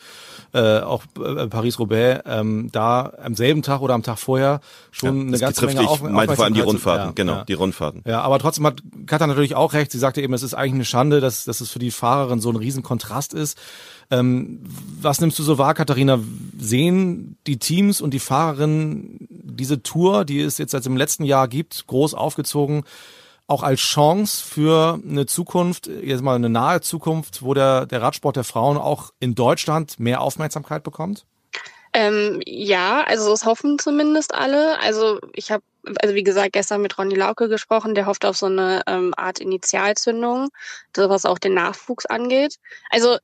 äh, 0.52 0.79
auch 0.79 1.02
äh, 1.19 1.49
Paris-Roubaix, 1.49 2.23
ähm, 2.25 2.69
da 2.70 3.12
am 3.20 3.35
selben 3.35 3.62
Tag 3.62 3.81
oder 3.81 3.94
am 3.94 4.05
Tag 4.05 4.19
vorher 4.20 4.61
schon 4.93 5.23
ja, 5.23 5.26
eine 5.26 5.38
ganze 5.41 5.67
Menge 5.67 5.88
auf, 5.88 6.02
meinte 6.02 6.37
vor 6.37 6.44
allem 6.44 6.55
die 6.55 6.61
Rundfahrten, 6.61 7.06
ja, 7.06 7.12
genau, 7.12 7.43
die 7.43 7.55
Rundfahrten. 7.55 8.02
Ja, 8.06 8.20
aber 8.20 8.38
trotzdem 8.38 8.64
hat 8.64 8.81
Katha 9.06 9.26
natürlich 9.26 9.56
auch 9.56 9.73
recht. 9.73 9.91
Sie 9.91 9.99
sagte 9.99 10.23
eben, 10.23 10.32
es 10.32 10.44
ist 10.44 10.55
eigentlich 10.55 10.75
eine 10.75 10.85
Schande, 10.85 11.20
dass, 11.20 11.44
dass 11.44 11.61
es 11.61 11.70
für 11.70 11.81
die 11.81 11.91
Fahrerin 11.91 12.41
so 12.41 12.50
ein 12.50 12.56
Riesenkontrast 12.56 13.35
ist. 13.35 13.58
Ähm, 14.11 14.61
was 15.01 15.21
nimmst 15.21 15.39
du 15.39 15.43
so 15.43 15.59
wahr, 15.59 15.75
Katharina? 15.75 16.21
Sehen 16.59 17.37
die 17.47 17.59
Teams 17.59 18.01
und 18.01 18.12
die 18.12 18.19
Fahrerinnen 18.19 19.27
diese 19.31 19.83
Tour, 19.83 20.25
die 20.25 20.41
es 20.41 20.59
jetzt 20.59 20.73
seit 20.73 20.85
dem 20.85 20.97
letzten 20.97 21.25
Jahr 21.25 21.49
gibt, 21.49 21.87
groß 21.87 22.15
aufgezogen, 22.15 22.85
auch 23.47 23.62
als 23.62 23.81
Chance 23.81 24.43
für 24.43 25.01
eine 25.06 25.27
Zukunft, 25.27 25.87
jetzt 25.87 26.23
mal 26.23 26.35
eine 26.35 26.49
nahe 26.49 26.81
Zukunft, 26.81 27.43
wo 27.43 27.55
der, 27.55 27.87
der 27.87 28.01
Radsport 28.01 28.37
der 28.37 28.45
Frauen 28.45 28.79
auch 28.79 29.12
in 29.21 29.35
Deutschland 29.35 30.01
mehr 30.01 30.23
Aufmerksamkeit 30.23 30.83
bekommt? 30.83 31.27
Ähm, 31.93 32.41
ja, 32.45 33.05
also 33.05 33.33
es 33.33 33.45
hoffen 33.45 33.79
zumindest 33.79 34.35
alle. 34.35 34.81
Also 34.81 35.21
ich 35.33 35.53
habe, 35.53 35.62
also 36.01 36.15
wie 36.15 36.25
gesagt, 36.25 36.55
gestern 36.55 36.83
mit 36.83 36.99
Ronny 36.99 37.15
Lauke 37.15 37.49
gesprochen, 37.49 37.95
der 37.95 38.06
hofft 38.06 38.25
auf 38.25 38.37
so 38.37 38.47
eine 38.47 38.83
ähm, 38.89 39.15
Art 39.17 39.39
Initialzündung, 39.39 40.49
was 40.95 41.25
auch 41.25 41.39
den 41.39 41.55
Nachwuchs 41.55 42.06
angeht. 42.06 42.56
Also 42.91 43.19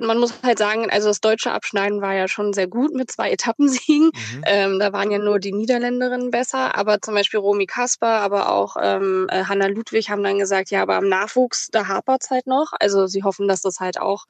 man 0.00 0.18
muss 0.18 0.34
halt 0.42 0.58
sagen, 0.58 0.88
also 0.90 1.08
das 1.08 1.20
deutsche 1.20 1.50
Abschneiden 1.50 2.00
war 2.00 2.14
ja 2.14 2.28
schon 2.28 2.52
sehr 2.52 2.68
gut 2.68 2.94
mit 2.94 3.10
zwei 3.10 3.30
Etappensiegen. 3.32 4.06
Mhm. 4.06 4.42
Ähm, 4.46 4.78
da 4.78 4.92
waren 4.92 5.10
ja 5.10 5.18
nur 5.18 5.38
die 5.38 5.52
Niederländerinnen 5.52 6.30
besser, 6.30 6.76
aber 6.76 7.00
zum 7.00 7.14
Beispiel 7.14 7.40
Romy 7.40 7.66
Kasper, 7.66 8.06
aber 8.06 8.50
auch 8.50 8.76
ähm, 8.80 9.26
äh, 9.30 9.44
Hanna 9.44 9.66
Ludwig 9.66 10.10
haben 10.10 10.22
dann 10.22 10.38
gesagt, 10.38 10.70
ja, 10.70 10.82
aber 10.82 10.96
am 10.96 11.08
Nachwuchs, 11.08 11.68
da 11.70 11.88
hapert 11.88 12.22
es 12.22 12.30
halt 12.30 12.46
noch. 12.46 12.72
Also 12.78 13.06
sie 13.06 13.24
hoffen, 13.24 13.48
dass 13.48 13.62
das 13.62 13.80
halt 13.80 14.00
auch 14.00 14.26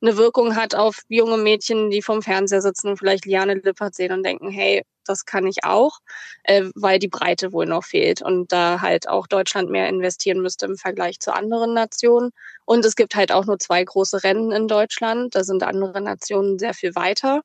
eine 0.00 0.16
Wirkung 0.16 0.54
hat 0.54 0.74
auf 0.74 1.02
junge 1.08 1.38
Mädchen, 1.38 1.90
die 1.90 2.02
vom 2.02 2.22
Fernseher 2.22 2.62
sitzen 2.62 2.88
und 2.88 2.98
vielleicht 2.98 3.26
Liane 3.26 3.54
Lippert 3.54 3.94
sehen 3.94 4.12
und 4.12 4.22
denken, 4.22 4.48
hey, 4.48 4.84
das 5.08 5.24
kann 5.24 5.46
ich 5.46 5.64
auch, 5.64 5.98
äh, 6.44 6.64
weil 6.74 6.98
die 6.98 7.08
Breite 7.08 7.52
wohl 7.52 7.66
noch 7.66 7.84
fehlt 7.84 8.22
und 8.22 8.52
da 8.52 8.80
halt 8.80 9.08
auch 9.08 9.26
Deutschland 9.26 9.70
mehr 9.70 9.88
investieren 9.88 10.40
müsste 10.40 10.66
im 10.66 10.76
Vergleich 10.76 11.20
zu 11.20 11.32
anderen 11.34 11.74
Nationen. 11.74 12.30
Und 12.64 12.84
es 12.84 12.96
gibt 12.96 13.14
halt 13.14 13.32
auch 13.32 13.46
nur 13.46 13.58
zwei 13.58 13.82
große 13.84 14.24
Rennen 14.24 14.52
in 14.52 14.68
Deutschland, 14.68 15.34
da 15.34 15.44
sind 15.44 15.62
andere 15.62 16.00
Nationen 16.00 16.58
sehr 16.58 16.74
viel 16.74 16.94
weiter. 16.94 17.42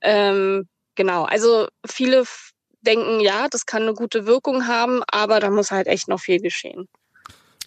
Ähm, 0.00 0.68
genau, 0.94 1.24
also 1.24 1.68
viele 1.86 2.24
denken, 2.82 3.20
ja, 3.20 3.48
das 3.50 3.66
kann 3.66 3.82
eine 3.82 3.94
gute 3.94 4.26
Wirkung 4.26 4.66
haben, 4.66 5.02
aber 5.10 5.40
da 5.40 5.50
muss 5.50 5.70
halt 5.70 5.86
echt 5.86 6.08
noch 6.08 6.20
viel 6.20 6.40
geschehen. 6.40 6.88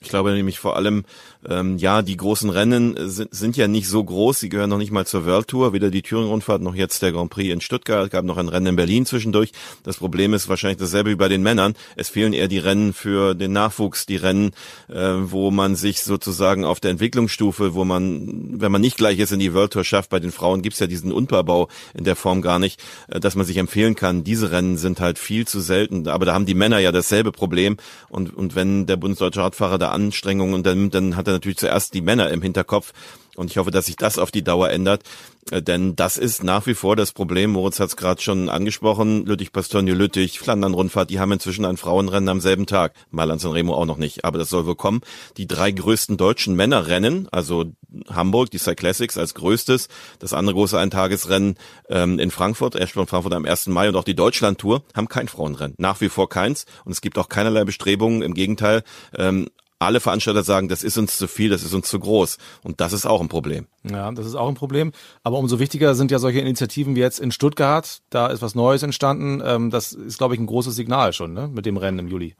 Ich 0.03 0.09
glaube 0.09 0.33
nämlich 0.33 0.59
vor 0.59 0.75
allem, 0.75 1.05
ähm, 1.49 1.77
ja, 1.77 2.01
die 2.01 2.17
großen 2.17 2.49
Rennen 2.49 2.95
sind, 3.09 3.33
sind 3.33 3.57
ja 3.57 3.67
nicht 3.67 3.87
so 3.87 4.03
groß, 4.03 4.39
sie 4.39 4.49
gehören 4.49 4.69
noch 4.69 4.77
nicht 4.77 4.91
mal 4.91 5.05
zur 5.05 5.25
World 5.25 5.47
Tour, 5.47 5.73
weder 5.73 5.89
die 5.89 6.01
Thüringen-Rundfahrt 6.01 6.61
noch 6.61 6.75
jetzt 6.75 7.01
der 7.01 7.13
Grand 7.13 7.29
Prix 7.29 7.53
in 7.53 7.61
Stuttgart, 7.61 8.11
gab 8.11 8.25
noch 8.25 8.37
ein 8.37 8.49
Rennen 8.49 8.67
in 8.67 8.75
Berlin 8.75 9.05
zwischendurch. 9.05 9.51
Das 9.83 9.97
Problem 9.97 10.33
ist 10.33 10.49
wahrscheinlich 10.49 10.79
dasselbe 10.79 11.11
wie 11.11 11.15
bei 11.15 11.29
den 11.29 11.41
Männern. 11.41 11.75
Es 11.95 12.09
fehlen 12.09 12.33
eher 12.33 12.49
die 12.49 12.59
Rennen 12.59 12.93
für 12.93 13.33
den 13.33 13.53
Nachwuchs, 13.53 14.05
die 14.05 14.17
Rennen, 14.17 14.51
äh, 14.89 15.13
wo 15.21 15.51
man 15.51 15.75
sich 15.75 16.03
sozusagen 16.03 16.65
auf 16.65 16.81
der 16.81 16.91
Entwicklungsstufe, 16.91 17.73
wo 17.73 17.85
man, 17.85 18.59
wenn 18.59 18.71
man 18.71 18.81
nicht 18.81 18.97
gleich 18.97 19.17
jetzt 19.17 19.31
in 19.31 19.39
die 19.39 19.53
World 19.53 19.71
Tour 19.71 19.85
schafft, 19.85 20.09
bei 20.09 20.19
den 20.19 20.31
Frauen 20.31 20.61
gibt's 20.61 20.79
ja 20.79 20.87
diesen 20.87 21.13
Unterbau 21.13 21.69
in 21.93 22.03
der 22.03 22.17
Form 22.17 22.41
gar 22.41 22.59
nicht, 22.59 22.81
äh, 23.07 23.21
dass 23.21 23.35
man 23.35 23.45
sich 23.45 23.57
empfehlen 23.57 23.95
kann. 23.95 24.25
Diese 24.25 24.51
Rennen 24.51 24.77
sind 24.77 24.99
halt 24.99 25.17
viel 25.17 25.47
zu 25.47 25.61
selten, 25.61 26.09
aber 26.09 26.25
da 26.25 26.33
haben 26.33 26.45
die 26.45 26.55
Männer 26.55 26.79
ja 26.79 26.91
dasselbe 26.91 27.31
Problem 27.31 27.77
und, 28.09 28.35
und 28.35 28.55
wenn 28.55 28.85
der 28.85 28.97
bundesdeutsche 28.97 29.41
Radfahrer 29.41 29.77
da 29.77 29.92
Anstrengungen 29.93 30.53
unternimmt, 30.53 30.95
dann 30.95 31.15
hat 31.15 31.27
er 31.27 31.33
natürlich 31.33 31.57
zuerst 31.57 31.93
die 31.93 32.01
Männer 32.01 32.29
im 32.29 32.41
Hinterkopf. 32.41 32.93
Und 33.35 33.49
ich 33.49 33.57
hoffe, 33.57 33.71
dass 33.71 33.87
sich 33.87 33.95
das 33.95 34.19
auf 34.19 34.29
die 34.29 34.43
Dauer 34.43 34.69
ändert, 34.69 35.03
äh, 35.51 35.61
denn 35.61 35.95
das 35.95 36.17
ist 36.17 36.43
nach 36.43 36.67
wie 36.67 36.75
vor 36.75 36.95
das 36.95 37.11
Problem. 37.11 37.51
Moritz 37.51 37.79
hat 37.79 37.89
es 37.89 37.97
gerade 37.97 38.21
schon 38.21 38.49
angesprochen. 38.49 39.25
Lüttich, 39.25 39.51
Bastogne, 39.51 39.93
Lüttich, 39.93 40.39
Flandern-Rundfahrt, 40.39 41.09
die 41.09 41.19
haben 41.19 41.31
inzwischen 41.31 41.65
ein 41.65 41.77
Frauenrennen 41.77 42.29
am 42.29 42.41
selben 42.41 42.65
Tag. 42.67 42.93
Mailand 43.09 43.41
San 43.41 43.51
Remo 43.51 43.73
auch 43.73 43.85
noch 43.85 43.97
nicht, 43.97 44.23
aber 44.23 44.37
das 44.37 44.49
soll 44.49 44.65
wohl 44.65 44.75
kommen. 44.75 45.01
Die 45.37 45.47
drei 45.47 45.71
größten 45.71 46.17
deutschen 46.17 46.55
Männerrennen, 46.55 47.27
also 47.31 47.65
Hamburg, 48.09 48.51
die 48.51 48.59
Cyclassics 48.59 49.17
als 49.17 49.33
größtes, 49.33 49.87
das 50.19 50.33
andere 50.33 50.55
große 50.55 50.77
Eintagesrennen 50.77 51.55
ähm, 51.89 52.19
in 52.19 52.29
Frankfurt, 52.31 52.75
Eschborn 52.75 53.07
Frankfurt 53.07 53.33
am 53.33 53.45
1. 53.45 53.67
Mai 53.67 53.89
und 53.89 53.95
auch 53.95 54.03
die 54.03 54.15
Deutschlandtour 54.15 54.83
haben 54.93 55.07
kein 55.07 55.27
Frauenrennen. 55.27 55.75
Nach 55.79 56.01
wie 56.01 56.09
vor 56.09 56.29
keins. 56.29 56.65
Und 56.85 56.91
es 56.91 57.01
gibt 57.01 57.17
auch 57.17 57.29
keinerlei 57.29 57.63
Bestrebungen. 57.63 58.21
Im 58.21 58.33
Gegenteil, 58.33 58.83
ähm, 59.17 59.47
alle 59.85 59.99
Veranstalter 59.99 60.43
sagen, 60.43 60.67
das 60.67 60.83
ist 60.83 60.97
uns 60.97 61.17
zu 61.17 61.27
viel, 61.27 61.49
das 61.49 61.63
ist 61.63 61.73
uns 61.73 61.87
zu 61.87 61.99
groß. 61.99 62.37
Und 62.63 62.81
das 62.81 62.93
ist 62.93 63.05
auch 63.05 63.21
ein 63.21 63.29
Problem. 63.29 63.67
Ja, 63.83 64.11
das 64.11 64.25
ist 64.25 64.35
auch 64.35 64.47
ein 64.47 64.55
Problem. 64.55 64.91
Aber 65.23 65.37
umso 65.37 65.59
wichtiger 65.59 65.95
sind 65.95 66.11
ja 66.11 66.19
solche 66.19 66.39
Initiativen 66.39 66.95
wie 66.95 66.99
jetzt 66.99 67.19
in 67.19 67.31
Stuttgart. 67.31 68.01
Da 68.09 68.27
ist 68.27 68.41
was 68.41 68.55
Neues 68.55 68.83
entstanden. 68.83 69.41
Ähm, 69.45 69.69
das 69.69 69.93
ist, 69.93 70.17
glaube 70.17 70.35
ich, 70.35 70.39
ein 70.39 70.45
großes 70.45 70.75
Signal 70.75 71.13
schon, 71.13 71.33
ne? 71.33 71.47
mit 71.47 71.65
dem 71.65 71.77
Rennen 71.77 71.99
im 71.99 72.07
Juli. 72.07 72.35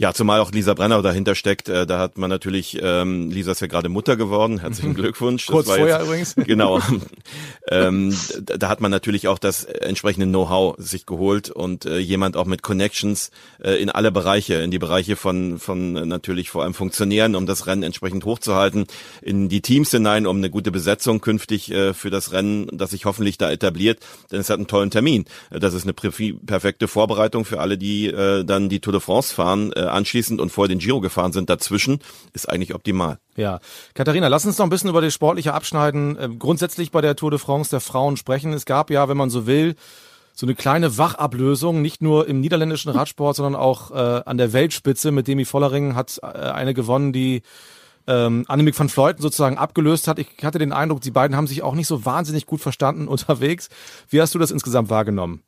Ja, 0.00 0.14
zumal 0.14 0.40
auch 0.40 0.50
Lisa 0.50 0.72
Brenner 0.72 1.02
dahinter 1.02 1.34
steckt. 1.34 1.68
Äh, 1.68 1.84
da 1.84 1.98
hat 1.98 2.16
man 2.16 2.30
natürlich, 2.30 2.78
ähm, 2.80 3.30
Lisa 3.30 3.52
ist 3.52 3.60
ja 3.60 3.66
gerade 3.66 3.90
Mutter 3.90 4.16
geworden. 4.16 4.58
Herzlichen 4.58 4.94
Glückwunsch. 5.00 5.44
Kurz 5.44 5.66
vorher 5.66 5.98
jetzt, 5.98 6.06
übrigens. 6.06 6.34
Genau. 6.46 6.80
ähm, 7.68 8.16
da, 8.40 8.56
da, 8.56 8.68
hat 8.70 8.80
man 8.80 8.90
natürlich 8.90 9.28
auch 9.28 9.38
das 9.38 9.64
entsprechende 9.64 10.26
Know-how 10.26 10.74
sich 10.78 11.04
geholt 11.04 11.50
und 11.50 11.84
äh, 11.84 11.98
jemand 11.98 12.38
auch 12.38 12.46
mit 12.46 12.62
Connections 12.62 13.30
äh, 13.62 13.72
in 13.72 13.90
alle 13.90 14.10
Bereiche, 14.10 14.54
in 14.54 14.70
die 14.70 14.78
Bereiche 14.78 15.16
von, 15.16 15.58
von 15.58 15.96
äh, 15.96 16.06
natürlich 16.06 16.48
vor 16.48 16.62
allem 16.62 16.72
Funktionären, 16.72 17.34
um 17.34 17.44
das 17.44 17.66
Rennen 17.66 17.82
entsprechend 17.82 18.24
hochzuhalten, 18.24 18.86
in 19.20 19.50
die 19.50 19.60
Teams 19.60 19.90
hinein, 19.90 20.26
um 20.26 20.38
eine 20.38 20.48
gute 20.48 20.70
Besetzung 20.70 21.20
künftig 21.20 21.70
äh, 21.72 21.92
für 21.92 22.08
das 22.08 22.32
Rennen, 22.32 22.68
das 22.72 22.92
sich 22.92 23.04
hoffentlich 23.04 23.36
da 23.36 23.50
etabliert. 23.50 23.98
Denn 24.32 24.40
es 24.40 24.48
hat 24.48 24.56
einen 24.56 24.66
tollen 24.66 24.90
Termin. 24.90 25.26
Das 25.50 25.74
ist 25.74 25.84
eine 25.84 25.92
perfekte 25.92 26.88
Vorbereitung 26.88 27.44
für 27.44 27.60
alle, 27.60 27.76
die 27.76 28.06
äh, 28.06 28.44
dann 28.46 28.70
die 28.70 28.80
Tour 28.80 28.94
de 28.94 29.02
France 29.02 29.34
fahren. 29.34 29.74
Äh, 29.76 29.89
anschließend 29.90 30.40
und 30.40 30.50
vor 30.50 30.68
den 30.68 30.78
Giro 30.78 31.00
gefahren 31.00 31.32
sind 31.32 31.50
dazwischen, 31.50 32.00
ist 32.32 32.48
eigentlich 32.48 32.74
optimal. 32.74 33.18
Ja, 33.36 33.60
Katharina, 33.94 34.28
lass 34.28 34.44
uns 34.44 34.58
noch 34.58 34.66
ein 34.66 34.70
bisschen 34.70 34.90
über 34.90 35.00
das 35.00 35.14
sportliche 35.14 35.54
Abschneiden 35.54 36.16
äh, 36.16 36.28
grundsätzlich 36.38 36.90
bei 36.90 37.00
der 37.00 37.16
Tour 37.16 37.30
de 37.30 37.38
France 37.38 37.70
der 37.70 37.80
Frauen 37.80 38.16
sprechen. 38.16 38.52
Es 38.52 38.64
gab 38.64 38.90
ja, 38.90 39.08
wenn 39.08 39.16
man 39.16 39.30
so 39.30 39.46
will, 39.46 39.74
so 40.34 40.46
eine 40.46 40.54
kleine 40.54 40.96
Wachablösung, 40.96 41.82
nicht 41.82 42.02
nur 42.02 42.26
im 42.26 42.40
niederländischen 42.40 42.90
Radsport, 42.90 43.36
sondern 43.36 43.60
auch 43.60 43.90
äh, 43.90 44.22
an 44.24 44.38
der 44.38 44.52
Weltspitze. 44.52 45.10
Mit 45.10 45.28
Demi 45.28 45.44
Vollering 45.44 45.94
hat 45.94 46.18
äh, 46.22 46.26
eine 46.26 46.72
gewonnen, 46.72 47.12
die 47.12 47.42
ähm, 48.06 48.44
Annemiek 48.48 48.78
van 48.78 48.88
Fleuten 48.88 49.22
sozusagen 49.22 49.58
abgelöst 49.58 50.08
hat. 50.08 50.18
Ich 50.18 50.28
hatte 50.42 50.58
den 50.58 50.72
Eindruck, 50.72 51.00
die 51.00 51.10
beiden 51.10 51.36
haben 51.36 51.46
sich 51.46 51.62
auch 51.62 51.74
nicht 51.74 51.86
so 51.86 52.04
wahnsinnig 52.04 52.46
gut 52.46 52.60
verstanden 52.60 53.08
unterwegs. 53.08 53.68
Wie 54.08 54.20
hast 54.20 54.34
du 54.34 54.38
das 54.38 54.50
insgesamt 54.50 54.90
wahrgenommen? 54.90 55.42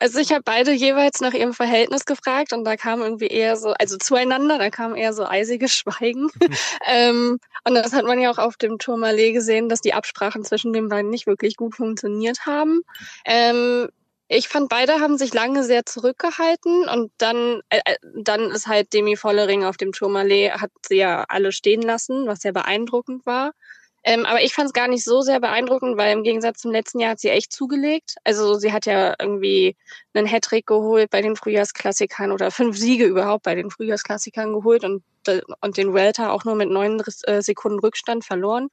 Also 0.00 0.18
ich 0.18 0.32
habe 0.32 0.42
beide 0.42 0.72
jeweils 0.72 1.20
nach 1.20 1.34
ihrem 1.34 1.52
Verhältnis 1.52 2.06
gefragt 2.06 2.54
und 2.54 2.64
da 2.64 2.76
kam 2.76 3.02
irgendwie 3.02 3.26
eher 3.26 3.56
so, 3.56 3.74
also 3.78 3.98
zueinander, 3.98 4.58
da 4.58 4.70
kam 4.70 4.96
eher 4.96 5.12
so 5.12 5.26
eisiges 5.26 5.74
Schweigen. 5.74 6.30
ähm, 6.86 7.38
und 7.64 7.74
das 7.74 7.92
hat 7.92 8.06
man 8.06 8.18
ja 8.18 8.30
auch 8.30 8.38
auf 8.38 8.56
dem 8.56 8.78
Tourmalet 8.78 9.34
gesehen, 9.34 9.68
dass 9.68 9.82
die 9.82 9.92
Absprachen 9.92 10.42
zwischen 10.42 10.72
den 10.72 10.88
beiden 10.88 11.10
nicht 11.10 11.26
wirklich 11.26 11.56
gut 11.56 11.74
funktioniert 11.74 12.46
haben. 12.46 12.80
Ähm, 13.26 13.88
ich 14.28 14.48
fand, 14.48 14.70
beide 14.70 15.00
haben 15.00 15.18
sich 15.18 15.34
lange 15.34 15.64
sehr 15.64 15.84
zurückgehalten 15.84 16.88
und 16.88 17.12
dann, 17.18 17.60
äh, 17.68 17.80
äh 17.84 17.96
dann 18.14 18.50
ist 18.50 18.68
halt 18.68 18.94
Demi 18.94 19.16
Vollering 19.16 19.64
auf 19.64 19.76
dem 19.76 19.92
Tourmalet, 19.92 20.52
hat 20.52 20.70
sie 20.86 20.96
ja 20.96 21.24
alle 21.28 21.52
stehen 21.52 21.82
lassen, 21.82 22.26
was 22.26 22.40
sehr 22.40 22.52
beeindruckend 22.52 23.26
war. 23.26 23.52
Ähm, 24.02 24.24
aber 24.24 24.42
ich 24.42 24.54
fand 24.54 24.66
es 24.68 24.72
gar 24.72 24.88
nicht 24.88 25.04
so 25.04 25.20
sehr 25.20 25.40
beeindruckend, 25.40 25.96
weil 25.98 26.12
im 26.12 26.22
Gegensatz 26.22 26.60
zum 26.60 26.72
letzten 26.72 27.00
Jahr 27.00 27.12
hat 27.12 27.20
sie 27.20 27.28
echt 27.28 27.52
zugelegt. 27.52 28.14
Also 28.24 28.54
sie 28.54 28.72
hat 28.72 28.86
ja 28.86 29.14
irgendwie 29.18 29.76
einen 30.14 30.26
Hattrick 30.26 30.66
geholt 30.66 31.10
bei 31.10 31.20
den 31.20 31.36
Frühjahrsklassikern 31.36 32.32
oder 32.32 32.50
fünf 32.50 32.78
Siege 32.78 33.04
überhaupt 33.04 33.44
bei 33.44 33.54
den 33.54 33.70
Frühjahrsklassikern 33.70 34.54
geholt 34.54 34.84
und, 34.84 35.04
und 35.60 35.76
den 35.76 35.92
Welter 35.92 36.32
auch 36.32 36.44
nur 36.44 36.54
mit 36.54 36.70
neun 36.70 37.02
äh, 37.24 37.42
Sekunden 37.42 37.78
Rückstand 37.78 38.24
verloren 38.24 38.68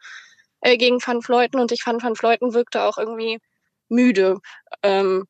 äh, 0.62 0.78
gegen 0.78 1.02
Van 1.06 1.22
Fleuten. 1.22 1.60
Und 1.60 1.74
ich 1.74 1.84
fand, 1.84 2.02
Van 2.04 2.16
Fleuten 2.16 2.54
wirkte 2.54 2.84
auch 2.84 2.98
irgendwie 2.98 3.40
müde. 3.90 4.40
Ähm, 4.84 5.26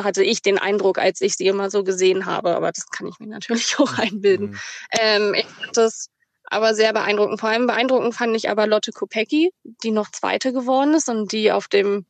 hatte 0.00 0.24
ich 0.24 0.42
den 0.42 0.58
Eindruck, 0.58 0.98
als 0.98 1.20
ich 1.20 1.36
sie 1.36 1.46
immer 1.46 1.70
so 1.70 1.84
gesehen 1.84 2.26
habe, 2.26 2.56
aber 2.56 2.72
das 2.72 2.88
kann 2.90 3.06
ich 3.06 3.18
mir 3.18 3.26
natürlich 3.26 3.78
auch 3.78 3.98
einbilden. 3.98 4.50
Mhm. 4.50 4.58
Ähm, 4.98 5.34
ich 5.34 5.46
fand 5.46 5.76
das 5.76 6.08
aber 6.44 6.74
sehr 6.74 6.92
beeindruckend. 6.92 7.40
Vor 7.40 7.48
allem 7.48 7.66
beeindruckend 7.66 8.14
fand 8.14 8.36
ich 8.36 8.50
aber 8.50 8.66
Lotte 8.66 8.92
Kopecki, 8.92 9.52
die 9.82 9.90
noch 9.90 10.10
Zweite 10.10 10.52
geworden 10.52 10.94
ist 10.94 11.08
und 11.08 11.32
die 11.32 11.52
auf 11.52 11.68
dem, 11.68 12.06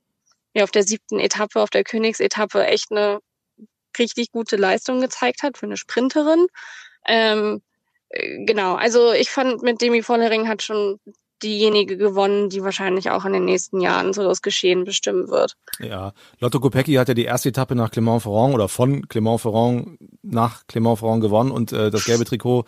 ja, 0.54 0.64
auf 0.64 0.70
der 0.70 0.82
siebten 0.84 1.20
Etappe, 1.20 1.60
auf 1.60 1.70
der 1.70 1.84
Königsetappe 1.84 2.66
echt 2.66 2.90
eine 2.90 3.20
richtig 3.98 4.32
gute 4.32 4.56
Leistung 4.56 5.00
gezeigt 5.00 5.42
hat 5.42 5.58
für 5.58 5.66
eine 5.66 5.76
Sprinterin. 5.76 6.46
Ähm, 7.06 7.62
äh, 8.08 8.44
genau, 8.44 8.74
also 8.74 9.12
ich 9.12 9.30
fand 9.30 9.62
mit 9.62 9.80
Demi 9.80 10.02
Vollering 10.02 10.48
hat 10.48 10.62
schon 10.62 10.98
diejenige 11.42 11.96
gewonnen, 11.96 12.48
die 12.48 12.62
wahrscheinlich 12.62 13.10
auch 13.10 13.24
in 13.24 13.34
den 13.34 13.44
nächsten 13.44 13.80
Jahren 13.80 14.12
so 14.12 14.22
das 14.22 14.40
Geschehen 14.40 14.84
bestimmen 14.84 15.28
wird. 15.28 15.56
Ja, 15.78 16.12
Lotto 16.38 16.60
Kopecky 16.60 16.94
hat 16.94 17.08
ja 17.08 17.14
die 17.14 17.24
erste 17.24 17.50
Etappe 17.50 17.74
nach 17.74 17.90
Clermont-Ferrand 17.90 18.54
oder 18.54 18.68
von 18.68 19.06
Clermont-Ferrand 19.08 19.98
nach 20.34 20.66
Clermont-Ferrand 20.66 21.22
gewonnen 21.22 21.50
und 21.50 21.72
äh, 21.72 21.90
das 21.90 22.04
gelbe 22.04 22.24
Trikot 22.24 22.64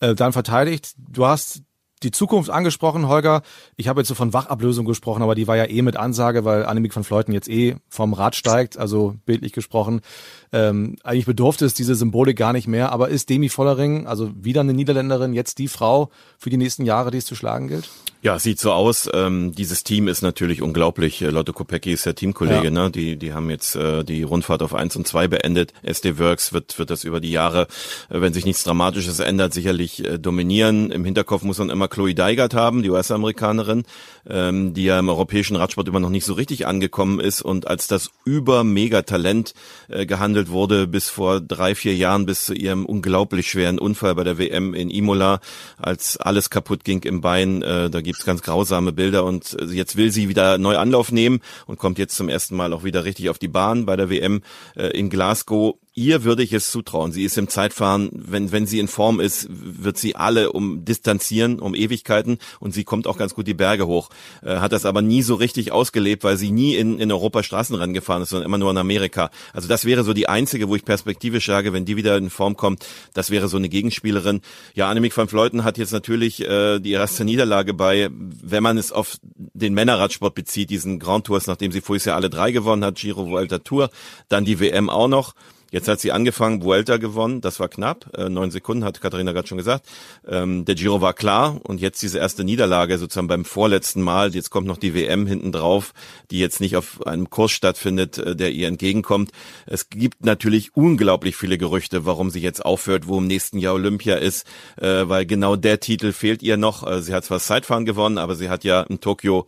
äh, 0.00 0.14
dann 0.14 0.32
verteidigt. 0.32 0.94
Du 0.98 1.26
hast 1.26 1.62
die 2.02 2.10
Zukunft 2.10 2.50
angesprochen, 2.50 3.08
Holger. 3.08 3.42
Ich 3.76 3.88
habe 3.88 4.00
jetzt 4.00 4.08
so 4.08 4.14
von 4.14 4.32
Wachablösung 4.32 4.84
gesprochen, 4.84 5.22
aber 5.22 5.34
die 5.34 5.48
war 5.48 5.56
ja 5.56 5.64
eh 5.64 5.80
mit 5.82 5.96
Ansage, 5.96 6.44
weil 6.44 6.66
Annemiek 6.66 6.94
van 6.94 7.04
Fleuten 7.04 7.32
jetzt 7.32 7.48
eh 7.48 7.76
vom 7.88 8.12
Rad 8.12 8.36
steigt, 8.36 8.76
also 8.76 9.14
bildlich 9.24 9.52
gesprochen. 9.52 10.02
Ähm, 10.52 10.96
eigentlich 11.02 11.26
bedurfte 11.26 11.64
es 11.64 11.74
diese 11.74 11.94
Symbolik 11.94 12.36
gar 12.36 12.52
nicht 12.52 12.68
mehr, 12.68 12.92
aber 12.92 13.08
ist 13.08 13.30
Demi 13.30 13.48
Vollering, 13.48 14.06
also 14.06 14.30
wieder 14.36 14.60
eine 14.60 14.74
Niederländerin, 14.74 15.32
jetzt 15.32 15.58
die 15.58 15.68
Frau 15.68 16.10
für 16.38 16.50
die 16.50 16.58
nächsten 16.58 16.84
Jahre, 16.84 17.10
die 17.10 17.18
es 17.18 17.24
zu 17.24 17.34
schlagen 17.34 17.68
gilt? 17.68 17.88
Ja, 18.26 18.40
sieht 18.40 18.58
so 18.58 18.72
aus. 18.72 19.08
Ähm, 19.14 19.52
dieses 19.52 19.84
Team 19.84 20.08
ist 20.08 20.20
natürlich 20.20 20.60
unglaublich. 20.60 21.22
Äh, 21.22 21.30
Lotte 21.30 21.52
Kopecki 21.52 21.92
ist 21.92 22.06
der 22.06 22.16
Teamkollege, 22.16 22.64
ja. 22.64 22.70
ne? 22.72 22.90
Die, 22.90 23.14
die 23.14 23.32
haben 23.32 23.50
jetzt 23.50 23.76
äh, 23.76 24.02
die 24.02 24.24
Rundfahrt 24.24 24.64
auf 24.64 24.74
eins 24.74 24.96
und 24.96 25.06
zwei 25.06 25.28
beendet. 25.28 25.72
SD 25.84 26.18
Works 26.18 26.52
wird, 26.52 26.76
wird 26.76 26.90
das 26.90 27.04
über 27.04 27.20
die 27.20 27.30
Jahre, 27.30 27.68
äh, 28.10 28.20
wenn 28.20 28.32
sich 28.32 28.44
nichts 28.44 28.64
Dramatisches 28.64 29.20
ändert, 29.20 29.54
sicherlich 29.54 30.04
äh, 30.04 30.18
dominieren. 30.18 30.90
Im 30.90 31.04
Hinterkopf 31.04 31.44
muss 31.44 31.58
man 31.58 31.70
immer 31.70 31.86
Chloe 31.86 32.16
Deigert 32.16 32.52
haben, 32.52 32.82
die 32.82 32.90
US-Amerikanerin, 32.90 33.84
ähm, 34.28 34.74
die 34.74 34.86
ja 34.86 34.98
im 34.98 35.08
europäischen 35.08 35.54
Radsport 35.54 35.86
immer 35.86 36.00
noch 36.00 36.10
nicht 36.10 36.24
so 36.24 36.32
richtig 36.32 36.66
angekommen 36.66 37.20
ist 37.20 37.42
und 37.42 37.68
als 37.68 37.86
das 37.86 38.10
über-Mega-Talent 38.24 39.54
äh, 39.86 40.04
gehandelt 40.04 40.50
wurde 40.50 40.88
bis 40.88 41.08
vor 41.08 41.40
drei, 41.40 41.76
vier 41.76 41.94
Jahren, 41.94 42.26
bis 42.26 42.44
zu 42.46 42.54
ihrem 42.54 42.86
unglaublich 42.86 43.48
schweren 43.48 43.78
Unfall 43.78 44.16
bei 44.16 44.24
der 44.24 44.36
WM 44.36 44.74
in 44.74 44.90
Imola, 44.90 45.38
als 45.78 46.16
alles 46.16 46.50
kaputt 46.50 46.82
ging 46.82 47.04
im 47.04 47.20
Bein. 47.20 47.62
Äh, 47.62 47.88
da 47.88 48.00
gibt's 48.16 48.24
ganz 48.24 48.42
grausame 48.42 48.92
Bilder 48.92 49.24
und 49.24 49.56
jetzt 49.68 49.96
will 49.96 50.10
sie 50.10 50.30
wieder 50.30 50.56
neu 50.56 50.78
Anlauf 50.78 51.12
nehmen 51.12 51.40
und 51.66 51.78
kommt 51.78 51.98
jetzt 51.98 52.16
zum 52.16 52.30
ersten 52.30 52.56
Mal 52.56 52.72
auch 52.72 52.82
wieder 52.82 53.04
richtig 53.04 53.28
auf 53.28 53.38
die 53.38 53.48
Bahn 53.48 53.84
bei 53.84 53.94
der 53.94 54.08
WM 54.08 54.42
äh, 54.74 54.86
in 54.98 55.10
Glasgow 55.10 55.76
ihr 55.96 56.24
würde 56.24 56.42
ich 56.42 56.52
es 56.52 56.70
zutrauen. 56.70 57.10
Sie 57.10 57.24
ist 57.24 57.38
im 57.38 57.48
Zeitfahren, 57.48 58.10
wenn, 58.12 58.52
wenn 58.52 58.66
sie 58.66 58.78
in 58.78 58.86
Form 58.86 59.18
ist, 59.18 59.48
wird 59.50 59.96
sie 59.96 60.14
alle 60.14 60.52
um 60.52 60.84
distanzieren, 60.84 61.58
um 61.58 61.74
Ewigkeiten 61.74 62.38
und 62.60 62.72
sie 62.72 62.84
kommt 62.84 63.06
auch 63.06 63.16
ganz 63.16 63.34
gut 63.34 63.46
die 63.46 63.54
Berge 63.54 63.86
hoch. 63.86 64.10
Äh, 64.42 64.58
hat 64.58 64.72
das 64.72 64.84
aber 64.84 65.00
nie 65.00 65.22
so 65.22 65.34
richtig 65.34 65.72
ausgelebt, 65.72 66.22
weil 66.22 66.36
sie 66.36 66.50
nie 66.50 66.76
in, 66.76 67.00
in 67.00 67.10
Europa 67.10 67.42
Straßenrennen 67.42 67.94
gefahren 67.94 68.22
ist, 68.22 68.28
sondern 68.28 68.44
immer 68.44 68.58
nur 68.58 68.70
in 68.70 68.76
Amerika. 68.76 69.30
Also 69.54 69.68
das 69.68 69.86
wäre 69.86 70.04
so 70.04 70.12
die 70.12 70.28
einzige, 70.28 70.68
wo 70.68 70.76
ich 70.76 70.84
perspektivisch 70.84 71.46
sage, 71.46 71.72
wenn 71.72 71.86
die 71.86 71.96
wieder 71.96 72.18
in 72.18 72.28
Form 72.28 72.58
kommt, 72.58 72.86
das 73.14 73.30
wäre 73.30 73.48
so 73.48 73.56
eine 73.56 73.70
Gegenspielerin. 73.70 74.42
Ja, 74.74 74.90
Annemiek 74.90 75.16
van 75.16 75.28
Fleuten 75.28 75.64
hat 75.64 75.78
jetzt 75.78 75.92
natürlich 75.92 76.42
äh, 76.42 76.78
die 76.78 76.92
erste 76.92 77.24
Niederlage 77.24 77.72
bei, 77.72 78.10
wenn 78.12 78.62
man 78.62 78.76
es 78.76 78.92
auf 78.92 79.16
den 79.24 79.72
Männerradsport 79.72 80.34
bezieht, 80.34 80.68
diesen 80.68 80.98
Grand 80.98 81.26
Tours, 81.26 81.46
nachdem 81.46 81.72
sie 81.72 81.80
vorher 81.80 81.96
ja 82.04 82.16
alle 82.16 82.28
drei 82.28 82.52
gewonnen 82.52 82.84
hat, 82.84 82.96
Giro, 82.96 83.30
Vuelta, 83.30 83.60
Tour, 83.60 83.88
dann 84.28 84.44
die 84.44 84.60
WM 84.60 84.90
auch 84.90 85.08
noch. 85.08 85.32
Jetzt 85.70 85.88
hat 85.88 86.00
sie 86.00 86.12
angefangen, 86.12 86.62
Vuelta 86.62 86.96
gewonnen, 86.96 87.40
das 87.40 87.58
war 87.58 87.68
knapp, 87.68 88.16
äh, 88.16 88.28
neun 88.28 88.50
Sekunden, 88.50 88.84
hat 88.84 89.00
Katharina 89.00 89.32
gerade 89.32 89.48
schon 89.48 89.58
gesagt. 89.58 89.86
Ähm, 90.26 90.64
der 90.64 90.76
Giro 90.76 91.00
war 91.00 91.12
klar 91.12 91.60
und 91.64 91.80
jetzt 91.80 92.00
diese 92.02 92.18
erste 92.18 92.44
Niederlage 92.44 92.98
sozusagen 92.98 93.26
beim 93.26 93.44
vorletzten 93.44 94.00
Mal. 94.00 94.34
Jetzt 94.34 94.50
kommt 94.50 94.68
noch 94.68 94.78
die 94.78 94.94
WM 94.94 95.26
hinten 95.26 95.50
drauf, 95.50 95.92
die 96.30 96.38
jetzt 96.38 96.60
nicht 96.60 96.76
auf 96.76 97.04
einem 97.06 97.30
Kurs 97.30 97.50
stattfindet, 97.50 98.18
äh, 98.18 98.36
der 98.36 98.52
ihr 98.52 98.68
entgegenkommt. 98.68 99.32
Es 99.66 99.90
gibt 99.90 100.24
natürlich 100.24 100.76
unglaublich 100.76 101.36
viele 101.36 101.58
Gerüchte, 101.58 102.06
warum 102.06 102.30
sie 102.30 102.40
jetzt 102.40 102.64
aufhört, 102.64 103.08
wo 103.08 103.18
im 103.18 103.26
nächsten 103.26 103.58
Jahr 103.58 103.74
Olympia 103.74 104.16
ist, 104.16 104.46
äh, 104.76 105.08
weil 105.08 105.26
genau 105.26 105.56
der 105.56 105.80
Titel 105.80 106.12
fehlt 106.12 106.42
ihr 106.42 106.56
noch. 106.56 106.86
Äh, 106.86 107.02
sie 107.02 107.12
hat 107.12 107.24
zwar 107.24 107.40
Zeitfahren 107.40 107.84
gewonnen, 107.84 108.18
aber 108.18 108.36
sie 108.36 108.48
hat 108.48 108.62
ja 108.62 108.82
in 108.82 109.00
Tokio 109.00 109.46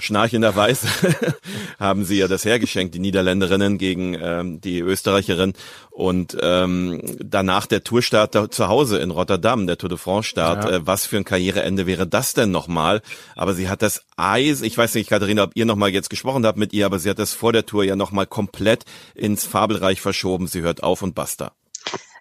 schnarchenderweise 0.00 0.88
haben 1.78 2.04
sie 2.04 2.18
ja 2.18 2.28
das 2.28 2.44
hergeschenkt, 2.44 2.94
die 2.94 2.98
Niederländerinnen 2.98 3.78
gegen 3.78 4.14
ähm, 4.20 4.60
die 4.60 4.80
Österreicherin. 4.80 5.54
Und 5.90 6.36
ähm, 6.42 7.00
danach 7.18 7.66
der 7.66 7.82
Tourstart 7.82 8.34
da, 8.34 8.50
zu 8.50 8.68
Hause 8.68 8.98
in 8.98 9.10
Rotterdam, 9.10 9.66
der 9.66 9.78
Tour 9.78 9.88
de 9.88 9.98
France 9.98 10.28
Start. 10.28 10.64
Ja. 10.64 10.70
Äh, 10.70 10.86
was 10.86 11.06
für 11.06 11.16
ein 11.16 11.24
Karriereende 11.24 11.86
wäre 11.86 12.06
das 12.06 12.34
denn 12.34 12.50
nochmal? 12.50 13.02
Aber 13.34 13.54
sie 13.54 13.68
hat 13.68 13.82
das 13.82 14.04
Eis, 14.16 14.62
ich 14.62 14.76
weiß 14.76 14.94
nicht, 14.94 15.08
Katharina, 15.08 15.44
ob 15.44 15.52
ihr 15.54 15.64
nochmal 15.64 15.90
jetzt 15.90 16.10
gesprochen 16.10 16.46
habt 16.46 16.58
mit 16.58 16.72
ihr, 16.72 16.86
aber 16.86 16.98
sie 16.98 17.10
hat 17.10 17.18
das 17.18 17.32
vor 17.32 17.52
der 17.52 17.66
Tour 17.66 17.84
ja 17.84 17.96
nochmal 17.96 18.26
komplett 18.26 18.84
ins 19.14 19.44
Fabelreich 19.44 20.00
verschoben. 20.00 20.46
Sie 20.46 20.60
hört 20.60 20.82
auf 20.82 21.02
und 21.02 21.14
basta. 21.14 21.52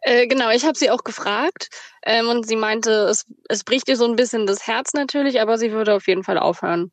Äh, 0.01 0.27
genau, 0.27 0.51
ich 0.51 0.65
habe 0.65 0.77
sie 0.77 0.91
auch 0.91 1.03
gefragt 1.03 1.69
ähm, 2.05 2.29
und 2.29 2.47
sie 2.47 2.55
meinte, 2.55 2.91
es, 3.09 3.25
es 3.49 3.63
bricht 3.63 3.89
ihr 3.89 3.97
so 3.97 4.05
ein 4.05 4.15
bisschen 4.15 4.45
das 4.45 4.67
Herz 4.67 4.93
natürlich, 4.93 5.41
aber 5.41 5.57
sie 5.57 5.71
würde 5.71 5.95
auf 5.95 6.07
jeden 6.07 6.23
Fall 6.23 6.37
aufhören. 6.37 6.91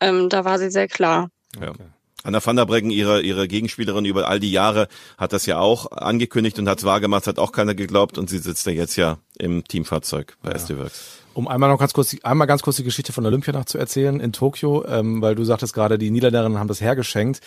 Ähm, 0.00 0.28
da 0.28 0.44
war 0.44 0.58
sie 0.58 0.70
sehr 0.70 0.88
klar. 0.88 1.30
Ja. 1.60 1.70
Okay. 1.70 1.84
Anna 2.24 2.44
van 2.44 2.56
der 2.56 2.66
Breggen, 2.66 2.90
ihre, 2.90 3.22
ihre 3.22 3.46
Gegenspielerin 3.46 4.04
über 4.04 4.28
all 4.28 4.40
die 4.40 4.50
Jahre, 4.50 4.88
hat 5.16 5.32
das 5.32 5.46
ja 5.46 5.60
auch 5.60 5.92
angekündigt 5.92 6.58
und 6.58 6.68
hat 6.68 6.78
es 6.78 6.84
wahrgemacht, 6.84 7.26
hat 7.26 7.38
auch 7.38 7.52
keiner 7.52 7.74
geglaubt 7.74 8.18
und 8.18 8.28
sie 8.28 8.38
sitzt 8.38 8.66
ja 8.66 8.72
jetzt 8.72 8.96
ja 8.96 9.18
im 9.38 9.64
Teamfahrzeug 9.64 10.36
bei 10.42 10.50
ja. 10.50 10.56
SD 10.56 10.78
Works. 10.78 11.22
Um 11.34 11.46
einmal 11.46 11.70
noch 11.70 11.78
ganz 11.78 11.92
kurz, 11.92 12.16
einmal 12.24 12.48
ganz 12.48 12.62
kurz 12.62 12.76
die 12.76 12.84
Geschichte 12.84 13.12
von 13.12 13.24
Olympia 13.24 13.52
noch 13.52 13.66
zu 13.66 13.78
erzählen 13.78 14.18
in 14.18 14.32
Tokio, 14.32 14.84
ähm, 14.86 15.22
weil 15.22 15.36
du 15.36 15.44
sagtest 15.44 15.72
gerade, 15.72 15.96
die 15.96 16.10
Niederländerinnen 16.10 16.58
haben 16.58 16.66
das 16.66 16.80
hergeschenkt. 16.80 17.40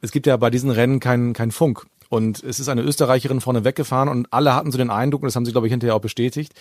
Es 0.00 0.10
gibt 0.10 0.26
ja 0.26 0.36
bei 0.36 0.50
diesen 0.50 0.70
Rennen 0.70 0.98
keinen 0.98 1.32
keinen 1.32 1.52
Funk. 1.52 1.86
Und 2.08 2.42
es 2.42 2.60
ist 2.60 2.68
eine 2.68 2.82
Österreicherin 2.82 3.40
vorne 3.40 3.64
weggefahren 3.64 4.08
und 4.08 4.32
alle 4.32 4.54
hatten 4.54 4.72
so 4.72 4.78
den 4.78 4.90
Eindruck, 4.90 5.22
und 5.22 5.26
das 5.26 5.36
haben 5.36 5.44
sie, 5.44 5.52
glaube 5.52 5.66
ich, 5.66 5.72
hinterher 5.72 5.94
auch 5.94 6.00
bestätigt, 6.00 6.52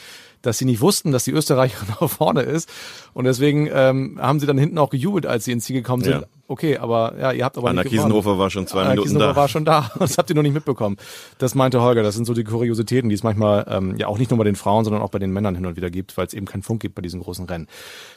dass 0.41 0.57
sie 0.57 0.65
nicht 0.65 0.81
wussten, 0.81 1.11
dass 1.11 1.23
die 1.23 1.31
Österreicherin 1.31 1.95
auch 1.99 2.09
vorne 2.09 2.41
ist. 2.41 2.69
Und 3.13 3.25
deswegen 3.25 3.69
ähm, 3.71 4.19
haben 4.21 4.39
sie 4.39 4.45
dann 4.45 4.57
hinten 4.57 4.77
auch 4.77 4.89
gejubelt, 4.89 5.25
als 5.25 5.45
sie 5.45 5.51
ins 5.51 5.65
Ziel 5.65 5.75
gekommen 5.75 6.03
sind. 6.03 6.21
Ja. 6.21 6.27
Okay, 6.47 6.77
aber 6.77 7.15
ja, 7.19 7.31
ihr 7.31 7.43
habt 7.43 7.57
aber 7.57 7.69
Anna 7.69 7.81
nicht 7.81 7.91
gewonnen. 7.91 8.11
Kiesenhofer 8.11 8.37
war 8.37 8.51
schon 8.51 8.67
zwei 8.67 8.81
Anna 8.81 8.89
Minuten 8.91 9.07
Kiesenhofer 9.07 9.33
da. 9.33 9.35
war 9.35 9.47
schon 9.47 9.65
da. 9.65 9.91
Das 9.99 10.17
habt 10.19 10.29
ihr 10.29 10.35
noch 10.35 10.43
nicht 10.43 10.53
mitbekommen. 10.53 10.97
Das 11.39 11.55
meinte 11.55 11.81
Holger. 11.81 12.03
Das 12.03 12.13
sind 12.13 12.25
so 12.25 12.33
die 12.35 12.43
Kuriositäten, 12.43 13.09
die 13.09 13.15
es 13.15 13.23
manchmal 13.23 13.65
ähm, 13.67 13.97
ja 13.97 14.07
auch 14.07 14.19
nicht 14.19 14.29
nur 14.29 14.37
bei 14.37 14.43
den 14.43 14.55
Frauen, 14.55 14.83
sondern 14.83 15.01
auch 15.01 15.09
bei 15.09 15.17
den 15.17 15.31
Männern 15.31 15.55
hin 15.55 15.65
und 15.65 15.75
wieder 15.75 15.89
gibt, 15.89 16.15
weil 16.17 16.27
es 16.27 16.33
eben 16.33 16.45
keinen 16.45 16.61
Funk 16.61 16.81
gibt 16.81 16.93
bei 16.93 17.01
diesen 17.01 17.21
großen 17.21 17.45
Rennen. 17.45 17.67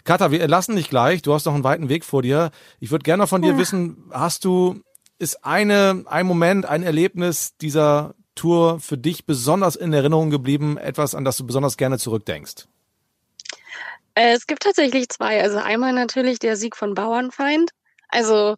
Katha, 0.04 0.30
wir 0.30 0.46
lassen 0.46 0.76
dich 0.76 0.90
gleich. 0.90 1.22
Du 1.22 1.32
hast 1.32 1.46
noch 1.46 1.54
einen 1.54 1.64
weiten 1.64 1.88
Weg 1.88 2.04
vor 2.04 2.20
dir. 2.20 2.50
Ich 2.80 2.90
würde 2.90 3.02
gerne 3.02 3.26
von 3.26 3.40
dir 3.40 3.56
wissen, 3.56 4.04
hast 4.10 4.44
du, 4.44 4.80
ist 5.18 5.44
eine, 5.44 6.04
ein 6.06 6.26
Moment, 6.26 6.66
ein 6.66 6.82
Erlebnis 6.82 7.56
dieser 7.56 8.14
Tour 8.34 8.78
für 8.80 8.96
dich 8.96 9.26
besonders 9.26 9.76
in 9.76 9.92
Erinnerung 9.92 10.30
geblieben, 10.30 10.78
etwas, 10.78 11.14
an 11.14 11.24
das 11.24 11.36
du 11.36 11.46
besonders 11.46 11.76
gerne 11.76 11.98
zurückdenkst? 11.98 12.66
Äh, 14.14 14.32
es 14.32 14.46
gibt 14.46 14.62
tatsächlich 14.62 15.08
zwei. 15.08 15.42
Also 15.42 15.58
einmal 15.58 15.92
natürlich 15.92 16.38
der 16.38 16.56
Sieg 16.56 16.76
von 16.76 16.94
Bauernfeind. 16.94 17.70
Also 18.08 18.56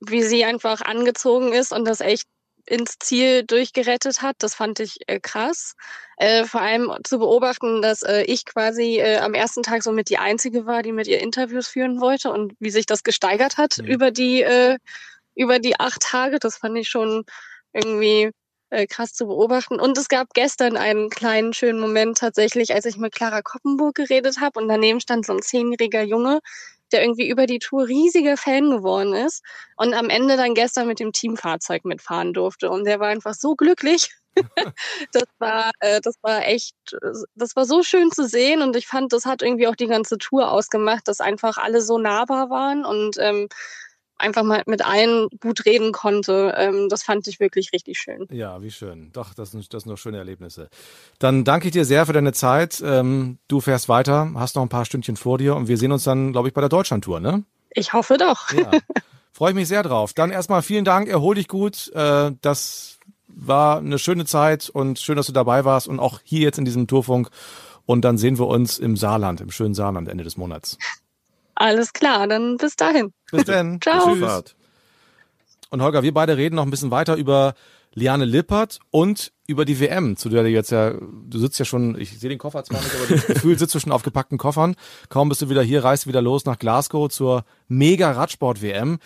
wie 0.00 0.22
sie 0.22 0.44
einfach 0.44 0.80
angezogen 0.80 1.52
ist 1.52 1.72
und 1.72 1.84
das 1.84 2.00
echt 2.00 2.26
ins 2.66 2.98
Ziel 2.98 3.44
durchgerettet 3.44 4.22
hat. 4.22 4.36
Das 4.40 4.54
fand 4.54 4.80
ich 4.80 4.98
äh, 5.06 5.20
krass. 5.20 5.74
Äh, 6.16 6.44
vor 6.44 6.60
allem 6.60 6.92
zu 7.04 7.18
beobachten, 7.18 7.82
dass 7.82 8.02
äh, 8.02 8.22
ich 8.22 8.44
quasi 8.44 8.98
äh, 8.98 9.18
am 9.18 9.34
ersten 9.34 9.62
Tag 9.62 9.82
somit 9.82 10.10
die 10.10 10.18
Einzige 10.18 10.66
war, 10.66 10.82
die 10.82 10.92
mit 10.92 11.06
ihr 11.06 11.20
Interviews 11.20 11.68
führen 11.68 12.00
wollte 12.00 12.30
und 12.30 12.52
wie 12.60 12.70
sich 12.70 12.86
das 12.86 13.02
gesteigert 13.02 13.56
hat 13.56 13.78
Mhm. 13.78 13.86
über 13.86 14.10
die 14.10 14.42
äh, 14.42 14.78
über 15.38 15.58
die 15.58 15.78
acht 15.80 16.02
Tage. 16.02 16.38
Das 16.38 16.58
fand 16.58 16.76
ich 16.76 16.88
schon 16.88 17.24
irgendwie 17.72 18.30
äh, 18.70 18.86
krass 18.86 19.14
zu 19.14 19.26
beobachten. 19.26 19.80
Und 19.80 19.96
es 19.96 20.08
gab 20.08 20.34
gestern 20.34 20.76
einen 20.76 21.10
kleinen 21.10 21.52
schönen 21.52 21.80
Moment 21.80 22.18
tatsächlich, 22.18 22.74
als 22.74 22.84
ich 22.84 22.96
mit 22.98 23.14
Clara 23.14 23.42
Koppenburg 23.42 23.94
geredet 23.94 24.40
habe 24.40 24.60
und 24.60 24.68
daneben 24.68 25.00
stand 25.00 25.26
so 25.26 25.32
ein 25.32 25.42
zehnjähriger 25.42 26.02
Junge, 26.02 26.40
der 26.92 27.02
irgendwie 27.02 27.28
über 27.28 27.46
die 27.46 27.58
Tour 27.58 27.86
riesiger 27.86 28.36
Fan 28.36 28.70
geworden 28.70 29.14
ist 29.14 29.42
und 29.76 29.94
am 29.94 30.10
Ende 30.10 30.36
dann 30.36 30.54
gestern 30.54 30.86
mit 30.86 31.00
dem 31.00 31.12
Teamfahrzeug 31.12 31.84
mitfahren 31.84 32.32
durfte. 32.32 32.70
Und 32.70 32.84
der 32.84 33.00
war 33.00 33.08
einfach 33.08 33.34
so 33.34 33.54
glücklich. 33.54 34.10
das 35.12 35.24
war, 35.38 35.70
äh, 35.80 36.00
das 36.00 36.14
war 36.22 36.46
echt, 36.46 36.74
das 37.34 37.56
war 37.56 37.64
so 37.64 37.82
schön 37.82 38.10
zu 38.12 38.26
sehen 38.26 38.62
und 38.62 38.76
ich 38.76 38.86
fand, 38.86 39.12
das 39.12 39.24
hat 39.26 39.42
irgendwie 39.42 39.66
auch 39.66 39.76
die 39.76 39.86
ganze 39.88 40.18
Tour 40.18 40.50
ausgemacht, 40.52 41.08
dass 41.08 41.20
einfach 41.20 41.58
alle 41.58 41.80
so 41.82 41.98
nahbar 41.98 42.50
waren 42.50 42.84
und 42.84 43.16
ähm, 43.18 43.48
einfach 44.18 44.42
mal 44.42 44.62
mit 44.66 44.84
allen 44.84 45.28
gut 45.40 45.64
reden 45.64 45.92
konnte. 45.92 46.54
Ähm, 46.56 46.88
das 46.88 47.02
fand 47.02 47.26
ich 47.28 47.40
wirklich 47.40 47.72
richtig 47.72 47.98
schön. 47.98 48.26
Ja, 48.30 48.62
wie 48.62 48.70
schön. 48.70 49.10
Doch, 49.12 49.34
das 49.34 49.52
sind, 49.52 49.72
das 49.72 49.84
sind 49.84 49.92
doch 49.92 49.98
schöne 49.98 50.18
Erlebnisse. 50.18 50.68
Dann 51.18 51.44
danke 51.44 51.68
ich 51.68 51.72
dir 51.72 51.84
sehr 51.84 52.06
für 52.06 52.12
deine 52.12 52.32
Zeit. 52.32 52.82
Ähm, 52.84 53.38
du 53.48 53.60
fährst 53.60 53.88
weiter, 53.88 54.30
hast 54.34 54.56
noch 54.56 54.62
ein 54.62 54.68
paar 54.68 54.84
Stündchen 54.84 55.16
vor 55.16 55.38
dir 55.38 55.56
und 55.56 55.68
wir 55.68 55.78
sehen 55.78 55.92
uns 55.92 56.04
dann, 56.04 56.32
glaube 56.32 56.48
ich, 56.48 56.54
bei 56.54 56.60
der 56.60 56.68
Deutschlandtour, 56.68 57.20
ne? 57.20 57.44
Ich 57.70 57.92
hoffe 57.92 58.16
doch. 58.16 58.52
Ja. 58.52 58.70
Freue 59.32 59.50
ich 59.50 59.56
mich 59.56 59.68
sehr 59.68 59.82
drauf. 59.82 60.14
Dann 60.14 60.30
erstmal 60.30 60.62
vielen 60.62 60.84
Dank, 60.84 61.08
erhol 61.08 61.36
dich 61.36 61.48
gut. 61.48 61.92
Äh, 61.94 62.32
das 62.40 62.98
war 63.28 63.78
eine 63.78 63.98
schöne 63.98 64.24
Zeit 64.24 64.68
und 64.68 64.98
schön, 64.98 65.16
dass 65.16 65.26
du 65.26 65.32
dabei 65.32 65.64
warst 65.64 65.86
und 65.86 66.00
auch 66.00 66.20
hier 66.24 66.40
jetzt 66.40 66.58
in 66.58 66.64
diesem 66.64 66.86
Tourfunk. 66.86 67.30
Und 67.86 68.02
dann 68.02 68.18
sehen 68.18 68.38
wir 68.38 68.46
uns 68.48 68.78
im 68.78 68.96
Saarland, 68.96 69.40
im 69.40 69.50
schönen 69.50 69.74
Saarland 69.74 70.08
Ende 70.08 70.24
des 70.24 70.36
Monats. 70.36 70.76
Alles 71.58 71.92
klar, 71.92 72.28
dann 72.28 72.56
bis 72.56 72.76
dahin. 72.76 73.12
Bis 73.32 73.44
dann. 73.44 73.80
Ciao. 73.82 74.14
Tschüss. 74.14 74.54
Und 75.70 75.82
Holger, 75.82 76.04
wir 76.04 76.14
beide 76.14 76.36
reden 76.36 76.54
noch 76.54 76.62
ein 76.62 76.70
bisschen 76.70 76.92
weiter 76.92 77.16
über 77.16 77.54
Liane 77.94 78.26
Lippert 78.26 78.78
und 78.92 79.32
über 79.48 79.64
die 79.64 79.80
WM, 79.80 80.16
zu 80.16 80.28
der 80.28 80.44
du 80.44 80.50
jetzt 80.50 80.70
ja, 80.70 80.92
du 80.92 81.38
sitzt 81.38 81.58
ja 81.58 81.64
schon, 81.64 81.98
ich 81.98 82.16
sehe 82.16 82.30
den 82.30 82.38
Koffer 82.38 82.62
zwar 82.62 82.80
nicht, 82.80 82.94
aber 82.94 83.12
das 83.12 83.26
Gefühl 83.34 83.58
sitzt 83.58 83.74
du 83.74 83.80
schon 83.80 83.90
auf 83.90 84.04
gepackten 84.04 84.38
Koffern. 84.38 84.76
Kaum 85.08 85.28
bist 85.28 85.42
du 85.42 85.50
wieder 85.50 85.62
hier, 85.62 85.82
reist 85.82 86.04
du 86.04 86.08
wieder 86.08 86.22
los 86.22 86.44
nach 86.44 86.60
Glasgow 86.60 87.10
zur 87.10 87.44
mega 87.66 88.12
Radsport-WM. 88.12 88.98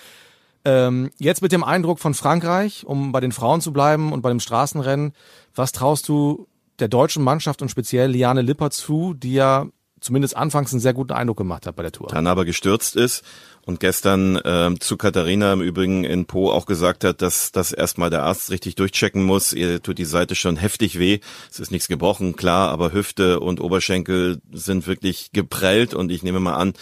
Ähm, 0.67 1.11
jetzt 1.19 1.41
mit 1.41 1.53
dem 1.53 1.65
Eindruck 1.65 2.01
von 2.01 2.13
Frankreich, 2.13 2.85
um 2.85 3.13
bei 3.13 3.21
den 3.21 3.33
Frauen 3.33 3.63
zu 3.63 3.73
bleiben 3.73 4.13
und 4.13 4.21
bei 4.21 4.29
dem 4.29 4.41
Straßenrennen, 4.41 5.15
was 5.55 5.73
traust 5.73 6.07
du 6.07 6.49
der 6.81 6.89
deutschen 6.89 7.25
Mannschaft 7.25 7.63
und 7.63 7.71
speziell 7.71 8.11
Liane 8.11 8.43
Lippert 8.43 8.75
zu, 8.75 9.15
die 9.15 9.33
ja 9.33 9.69
zumindest 10.03 10.37
anfangs 10.37 10.73
einen 10.73 10.81
sehr 10.81 10.93
guten 10.93 11.13
Eindruck 11.13 11.39
gemacht 11.39 11.67
hat 11.67 11.77
bei 11.77 11.83
der 11.83 11.93
Tour? 11.93 12.09
dann 12.09 12.27
aber 12.27 12.45
gestürzt 12.45 12.97
ist 12.97 13.25
und 13.65 13.81
gestern 13.81 14.41
ähm, 14.45 14.81
zu 14.81 14.97
Katharina 14.97 15.53
im 15.53 15.61
Übrigen 15.61 16.05
in 16.05 16.27
Po 16.27 16.51
auch 16.51 16.67
gesagt 16.67 17.05
hat, 17.05 17.23
dass 17.23 17.53
das 17.53 17.73
erstmal 17.73 18.11
der 18.11 18.25
Arzt 18.25 18.51
richtig 18.51 18.75
durchchecken 18.75 19.23
muss. 19.23 19.53
Ihr 19.53 19.83
tut 19.83 19.99
die 19.99 20.05
Seite 20.05 20.35
schon 20.35 20.57
heftig 20.57 20.99
weh. 20.99 21.21
Es 21.51 21.61
ist 21.61 21.71
nichts 21.71 21.89
gebrochen, 21.89 22.37
klar, 22.37 22.71
aber 22.71 22.93
Hüfte 22.93 23.41
und 23.41 23.61
Oberschenkel 23.61 24.41
sind 24.53 24.87
wirklich 24.87 25.31
geprellt 25.33 25.95
und 25.95 26.11
ich 26.11 26.23
nehme 26.23 26.41
mal 26.41 26.55
an, 26.55 26.75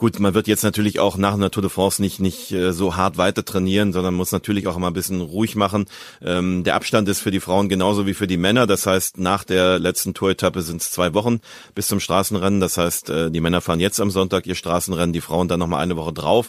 Gut, 0.00 0.18
man 0.18 0.32
wird 0.32 0.48
jetzt 0.48 0.62
natürlich 0.62 0.98
auch 0.98 1.18
nach 1.18 1.34
einer 1.34 1.50
Tour 1.50 1.60
de 1.60 1.68
France 1.68 2.00
nicht 2.00 2.20
nicht 2.20 2.52
äh, 2.52 2.72
so 2.72 2.96
hart 2.96 3.18
weiter 3.18 3.44
trainieren, 3.44 3.92
sondern 3.92 4.14
muss 4.14 4.32
natürlich 4.32 4.66
auch 4.66 4.78
immer 4.78 4.86
ein 4.86 4.94
bisschen 4.94 5.20
ruhig 5.20 5.56
machen. 5.56 5.84
Ähm, 6.22 6.64
der 6.64 6.76
Abstand 6.76 7.06
ist 7.10 7.20
für 7.20 7.30
die 7.30 7.38
Frauen 7.38 7.68
genauso 7.68 8.06
wie 8.06 8.14
für 8.14 8.26
die 8.26 8.38
Männer. 8.38 8.66
Das 8.66 8.86
heißt, 8.86 9.18
nach 9.18 9.44
der 9.44 9.78
letzten 9.78 10.14
Tour-Etappe 10.14 10.62
sind 10.62 10.80
es 10.80 10.90
zwei 10.90 11.12
Wochen 11.12 11.40
bis 11.74 11.86
zum 11.86 12.00
Straßenrennen. 12.00 12.60
Das 12.60 12.78
heißt, 12.78 13.10
äh, 13.10 13.30
die 13.30 13.40
Männer 13.40 13.60
fahren 13.60 13.78
jetzt 13.78 14.00
am 14.00 14.10
Sonntag 14.10 14.46
ihr 14.46 14.54
Straßenrennen, 14.54 15.12
die 15.12 15.20
Frauen 15.20 15.48
dann 15.48 15.60
nochmal 15.60 15.82
eine 15.82 15.96
Woche 15.96 16.14
drauf. 16.14 16.48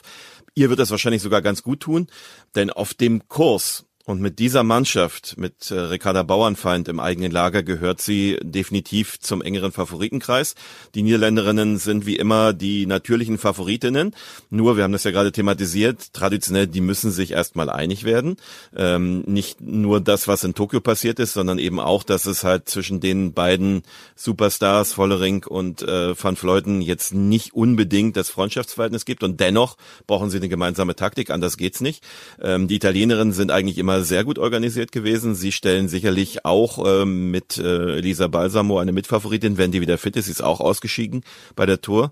Ihr 0.56 0.70
wird 0.70 0.80
das 0.80 0.92
wahrscheinlich 0.92 1.22
sogar 1.22 1.42
ganz 1.42 1.62
gut 1.62 1.82
tun, 1.82 2.08
denn 2.56 2.70
auf 2.70 2.94
dem 2.94 3.28
Kurs 3.28 3.84
und 4.12 4.20
mit 4.20 4.40
dieser 4.40 4.64
Mannschaft, 4.64 5.38
mit 5.38 5.72
äh, 5.72 5.80
Ricarda 5.80 6.24
Bauernfeind 6.24 6.90
im 6.90 7.00
eigenen 7.00 7.32
Lager, 7.32 7.64
gehört 7.64 8.02
sie 8.02 8.38
definitiv 8.42 9.22
zum 9.22 9.42
engeren 9.42 9.72
Favoritenkreis. 9.72 10.56
Die 10.96 11.02
Niederländerinnen 11.02 11.78
sind 11.78 12.06
wie 12.06 12.18
immer 12.18 12.52
die 12.52 12.86
natürlichen 12.88 13.38
Favoritinnen. 13.38 14.14
Nur, 14.50 14.76
wir 14.76 14.84
haben 14.84 14.92
das 14.92 15.06
ja 15.06 15.12
gerade 15.12 15.32
thematisiert, 15.32 16.12
traditionell, 16.12 16.68
die 16.68 16.82
müssen 16.82 17.10
sich 17.10 17.32
erstmal 17.32 17.70
einig 17.70 18.04
werden. 18.04 18.36
Ähm, 18.76 19.22
nicht 19.28 19.62
nur 19.62 20.02
das, 20.02 20.28
was 20.28 20.44
in 20.44 20.56
Tokio 20.56 20.82
passiert 20.82 21.18
ist, 21.20 21.32
sondern 21.32 21.58
eben 21.58 21.80
auch, 21.80 22.04
dass 22.04 22.26
es 22.26 22.44
halt 22.44 22.68
zwischen 22.68 23.00
den 23.00 23.32
beiden 23.32 23.84
Superstars, 24.18 24.92
Vollering 24.92 25.46
und 25.46 25.84
äh, 25.84 26.22
Van 26.22 26.36
Fleuten, 26.36 26.82
jetzt 26.82 27.14
nicht 27.14 27.54
unbedingt 27.54 28.18
das 28.18 28.30
Freundschaftsverhältnis 28.30 29.06
gibt. 29.06 29.24
Und 29.24 29.40
dennoch 29.40 29.78
brauchen 30.06 30.30
sie 30.30 30.38
eine 30.38 30.50
gemeinsame 30.50 30.98
Taktik, 30.98 31.30
anders 31.30 31.56
geht's 31.56 31.80
nicht. 31.80 32.04
Ähm, 32.42 32.68
die 32.68 32.76
Italienerinnen 32.76 33.34
sind 33.34 33.52
eigentlich 33.52 33.78
immer 33.78 34.01
sehr 34.04 34.24
gut 34.24 34.40
organisiert 34.40 34.92
gewesen. 34.92 35.36
Sie 35.36 35.52
stellen 35.52 35.88
sicherlich 35.88 36.46
auch 36.46 36.84
ähm, 36.86 37.32
mit 37.32 37.58
äh, 37.58 37.98
Elisa 37.98 38.28
Balsamo 38.28 38.80
eine 38.80 38.92
Mitfavoritin, 38.92 39.58
wenn 39.58 39.72
die 39.72 39.82
wieder 39.82 39.98
fit 39.98 40.16
ist. 40.16 40.26
Sie 40.26 40.32
ist 40.32 40.44
auch 40.44 40.60
ausgeschieden 40.60 41.24
bei 41.56 41.66
der 41.66 41.82
Tour. 41.82 42.12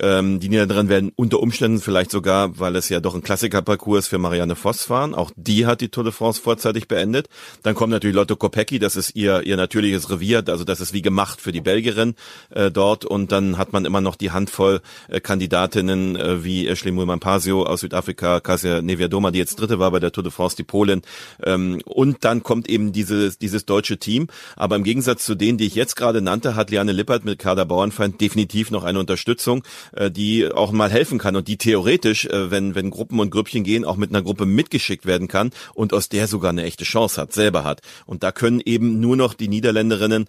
Ähm, 0.00 0.40
die 0.40 0.48
Niederländerinnen 0.48 0.88
werden 0.88 1.12
unter 1.16 1.40
Umständen 1.40 1.80
vielleicht 1.80 2.10
sogar, 2.10 2.58
weil 2.58 2.76
es 2.76 2.88
ja 2.88 3.00
doch 3.00 3.14
ein 3.14 3.22
Klassikerparcours 3.22 3.98
ist, 3.98 4.08
für 4.08 4.18
Marianne 4.18 4.54
Voss 4.54 4.84
fahren. 4.84 5.14
Auch 5.14 5.30
die 5.36 5.66
hat 5.66 5.80
die 5.80 5.88
Tour 5.88 6.04
de 6.04 6.12
France 6.12 6.40
vorzeitig 6.40 6.88
beendet. 6.88 7.28
Dann 7.62 7.74
kommt 7.74 7.90
natürlich 7.90 8.14
Lotto 8.14 8.36
Kopecky, 8.36 8.78
das 8.78 8.96
ist 8.96 9.14
ihr 9.16 9.42
ihr 9.44 9.56
natürliches 9.56 10.10
Revier, 10.10 10.44
also 10.46 10.64
das 10.64 10.80
ist 10.80 10.92
wie 10.92 11.02
gemacht 11.02 11.40
für 11.40 11.52
die 11.52 11.60
Belgierin 11.60 12.14
äh, 12.50 12.70
dort. 12.70 13.04
Und 13.04 13.32
dann 13.32 13.58
hat 13.58 13.72
man 13.72 13.84
immer 13.84 14.00
noch 14.00 14.16
die 14.16 14.30
Handvoll 14.30 14.80
äh, 15.08 15.20
Kandidatinnen 15.20 16.16
äh, 16.16 16.44
wie 16.44 16.68
Ashley 16.68 16.92
Mulman-Pasio 16.92 17.64
aus 17.64 17.80
Südafrika, 17.80 18.40
Kasia 18.40 18.82
Neviadoma, 18.82 19.30
die 19.30 19.38
jetzt 19.38 19.60
Dritte 19.60 19.78
war 19.78 19.90
bei 19.90 20.00
der 20.00 20.12
Tour 20.12 20.22
de 20.22 20.32
France, 20.32 20.56
die 20.56 20.64
Polin. 20.64 21.02
Ähm, 21.42 21.80
und 21.84 22.24
dann 22.24 22.42
kommt 22.42 22.68
eben 22.68 22.92
dieses 22.92 23.38
dieses 23.38 23.66
deutsche 23.66 23.98
Team. 23.98 24.28
Aber 24.56 24.76
im 24.76 24.84
Gegensatz 24.84 25.24
zu 25.24 25.34
denen, 25.34 25.58
die 25.58 25.66
ich 25.66 25.74
jetzt 25.74 25.96
gerade 25.96 26.22
nannte, 26.22 26.54
hat 26.54 26.70
Liane 26.70 26.92
Lippert 26.92 27.24
mit 27.24 27.38
Kader 27.38 27.64
Bauernfeind 27.64 28.20
definitiv 28.20 28.70
noch 28.70 28.84
eine 28.84 29.00
Unterstützung 29.00 29.62
äh, 29.92 30.10
die 30.10 30.50
auch 30.50 30.72
mal 30.72 30.90
helfen 30.90 31.18
kann 31.18 31.36
und 31.36 31.48
die 31.48 31.56
theoretisch, 31.56 32.26
äh, 32.26 32.50
wenn, 32.50 32.74
wenn 32.74 32.90
Gruppen 32.90 33.20
und 33.20 33.30
Grüppchen 33.30 33.64
gehen, 33.64 33.84
auch 33.84 33.96
mit 33.96 34.10
einer 34.10 34.22
Gruppe 34.22 34.46
mitgeschickt 34.46 35.06
werden 35.06 35.28
kann 35.28 35.50
und 35.74 35.92
aus 35.92 36.08
der 36.08 36.26
sogar 36.26 36.50
eine 36.50 36.64
echte 36.64 36.84
Chance 36.84 37.20
hat, 37.20 37.32
selber 37.32 37.64
hat. 37.64 37.80
Und 38.06 38.22
da 38.22 38.32
können 38.32 38.60
eben 38.64 39.00
nur 39.00 39.16
noch 39.16 39.34
die 39.34 39.48
Niederländerinnen 39.48 40.26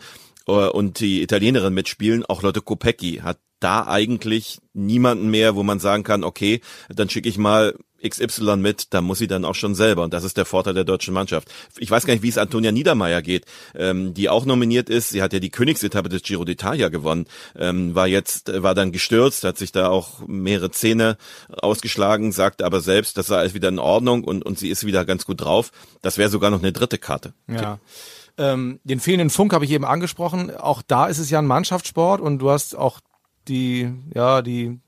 und 0.49 0.99
die 0.99 1.21
Italienerin 1.21 1.73
mitspielen. 1.73 2.25
Auch 2.25 2.41
Lotte 2.41 2.61
Kopecky 2.61 3.21
hat 3.23 3.39
da 3.59 3.87
eigentlich 3.87 4.59
niemanden 4.73 5.29
mehr, 5.29 5.55
wo 5.55 5.63
man 5.63 5.79
sagen 5.79 6.03
kann, 6.03 6.23
okay, 6.23 6.61
dann 6.89 7.09
schicke 7.09 7.27
ich 7.27 7.37
mal 7.37 7.75
XY 8.07 8.57
mit, 8.57 8.93
da 8.93 9.01
muss 9.01 9.19
sie 9.19 9.27
dann 9.27 9.43
auch 9.43 9.55
schon 9.55 9.75
selber. 9.75 10.03
Und 10.03 10.13
das 10.13 10.23
ist 10.23 10.37
der 10.37 10.45
Vorteil 10.45 10.73
der 10.73 10.85
deutschen 10.85 11.13
Mannschaft. 11.13 11.49
Ich 11.77 11.91
weiß 11.91 12.05
gar 12.05 12.13
nicht, 12.13 12.23
wie 12.23 12.29
es 12.29 12.37
Antonia 12.37 12.71
Niedermeyer 12.71 13.21
geht, 13.21 13.45
ähm, 13.75 14.13
die 14.13 14.29
auch 14.29 14.45
nominiert 14.45 14.89
ist. 14.89 15.09
Sie 15.09 15.21
hat 15.21 15.33
ja 15.33 15.39
die 15.39 15.49
Königsetappe 15.49 16.07
des 16.07 16.23
Giro 16.23 16.43
d'Italia 16.43 16.89
gewonnen, 16.89 17.25
ähm, 17.57 17.95
war 17.95 18.07
jetzt, 18.07 18.51
war 18.63 18.73
dann 18.73 18.91
gestürzt, 18.91 19.43
hat 19.43 19.57
sich 19.57 19.71
da 19.71 19.89
auch 19.89 20.25
mehrere 20.27 20.71
Zähne 20.71 21.17
ausgeschlagen, 21.49 22.31
sagte 22.31 22.65
aber 22.65 22.79
selbst, 22.81 23.17
das 23.17 23.27
sei 23.27 23.37
alles 23.37 23.53
wieder 23.53 23.69
in 23.69 23.79
Ordnung 23.79 24.23
und, 24.23 24.45
und 24.45 24.57
sie 24.57 24.69
ist 24.69 24.85
wieder 24.85 25.03
ganz 25.05 25.25
gut 25.25 25.41
drauf. 25.41 25.71
Das 26.01 26.17
wäre 26.17 26.29
sogar 26.29 26.51
noch 26.51 26.59
eine 26.59 26.71
dritte 26.71 26.97
Karte. 26.97 27.33
Ja. 27.47 27.79
Ähm, 28.39 28.79
den 28.85 29.01
fehlenden 29.01 29.29
Funk 29.29 29.53
habe 29.53 29.65
ich 29.65 29.71
eben 29.71 29.83
angesprochen. 29.83 30.55
Auch 30.55 30.81
da 30.81 31.07
ist 31.07 31.19
es 31.19 31.29
ja 31.29 31.39
ein 31.39 31.45
Mannschaftssport 31.45 32.21
und 32.21 32.39
du 32.39 32.49
hast 32.49 32.75
auch 32.75 33.01
die, 33.49 33.91
ja, 34.15 34.41
die 34.41 34.79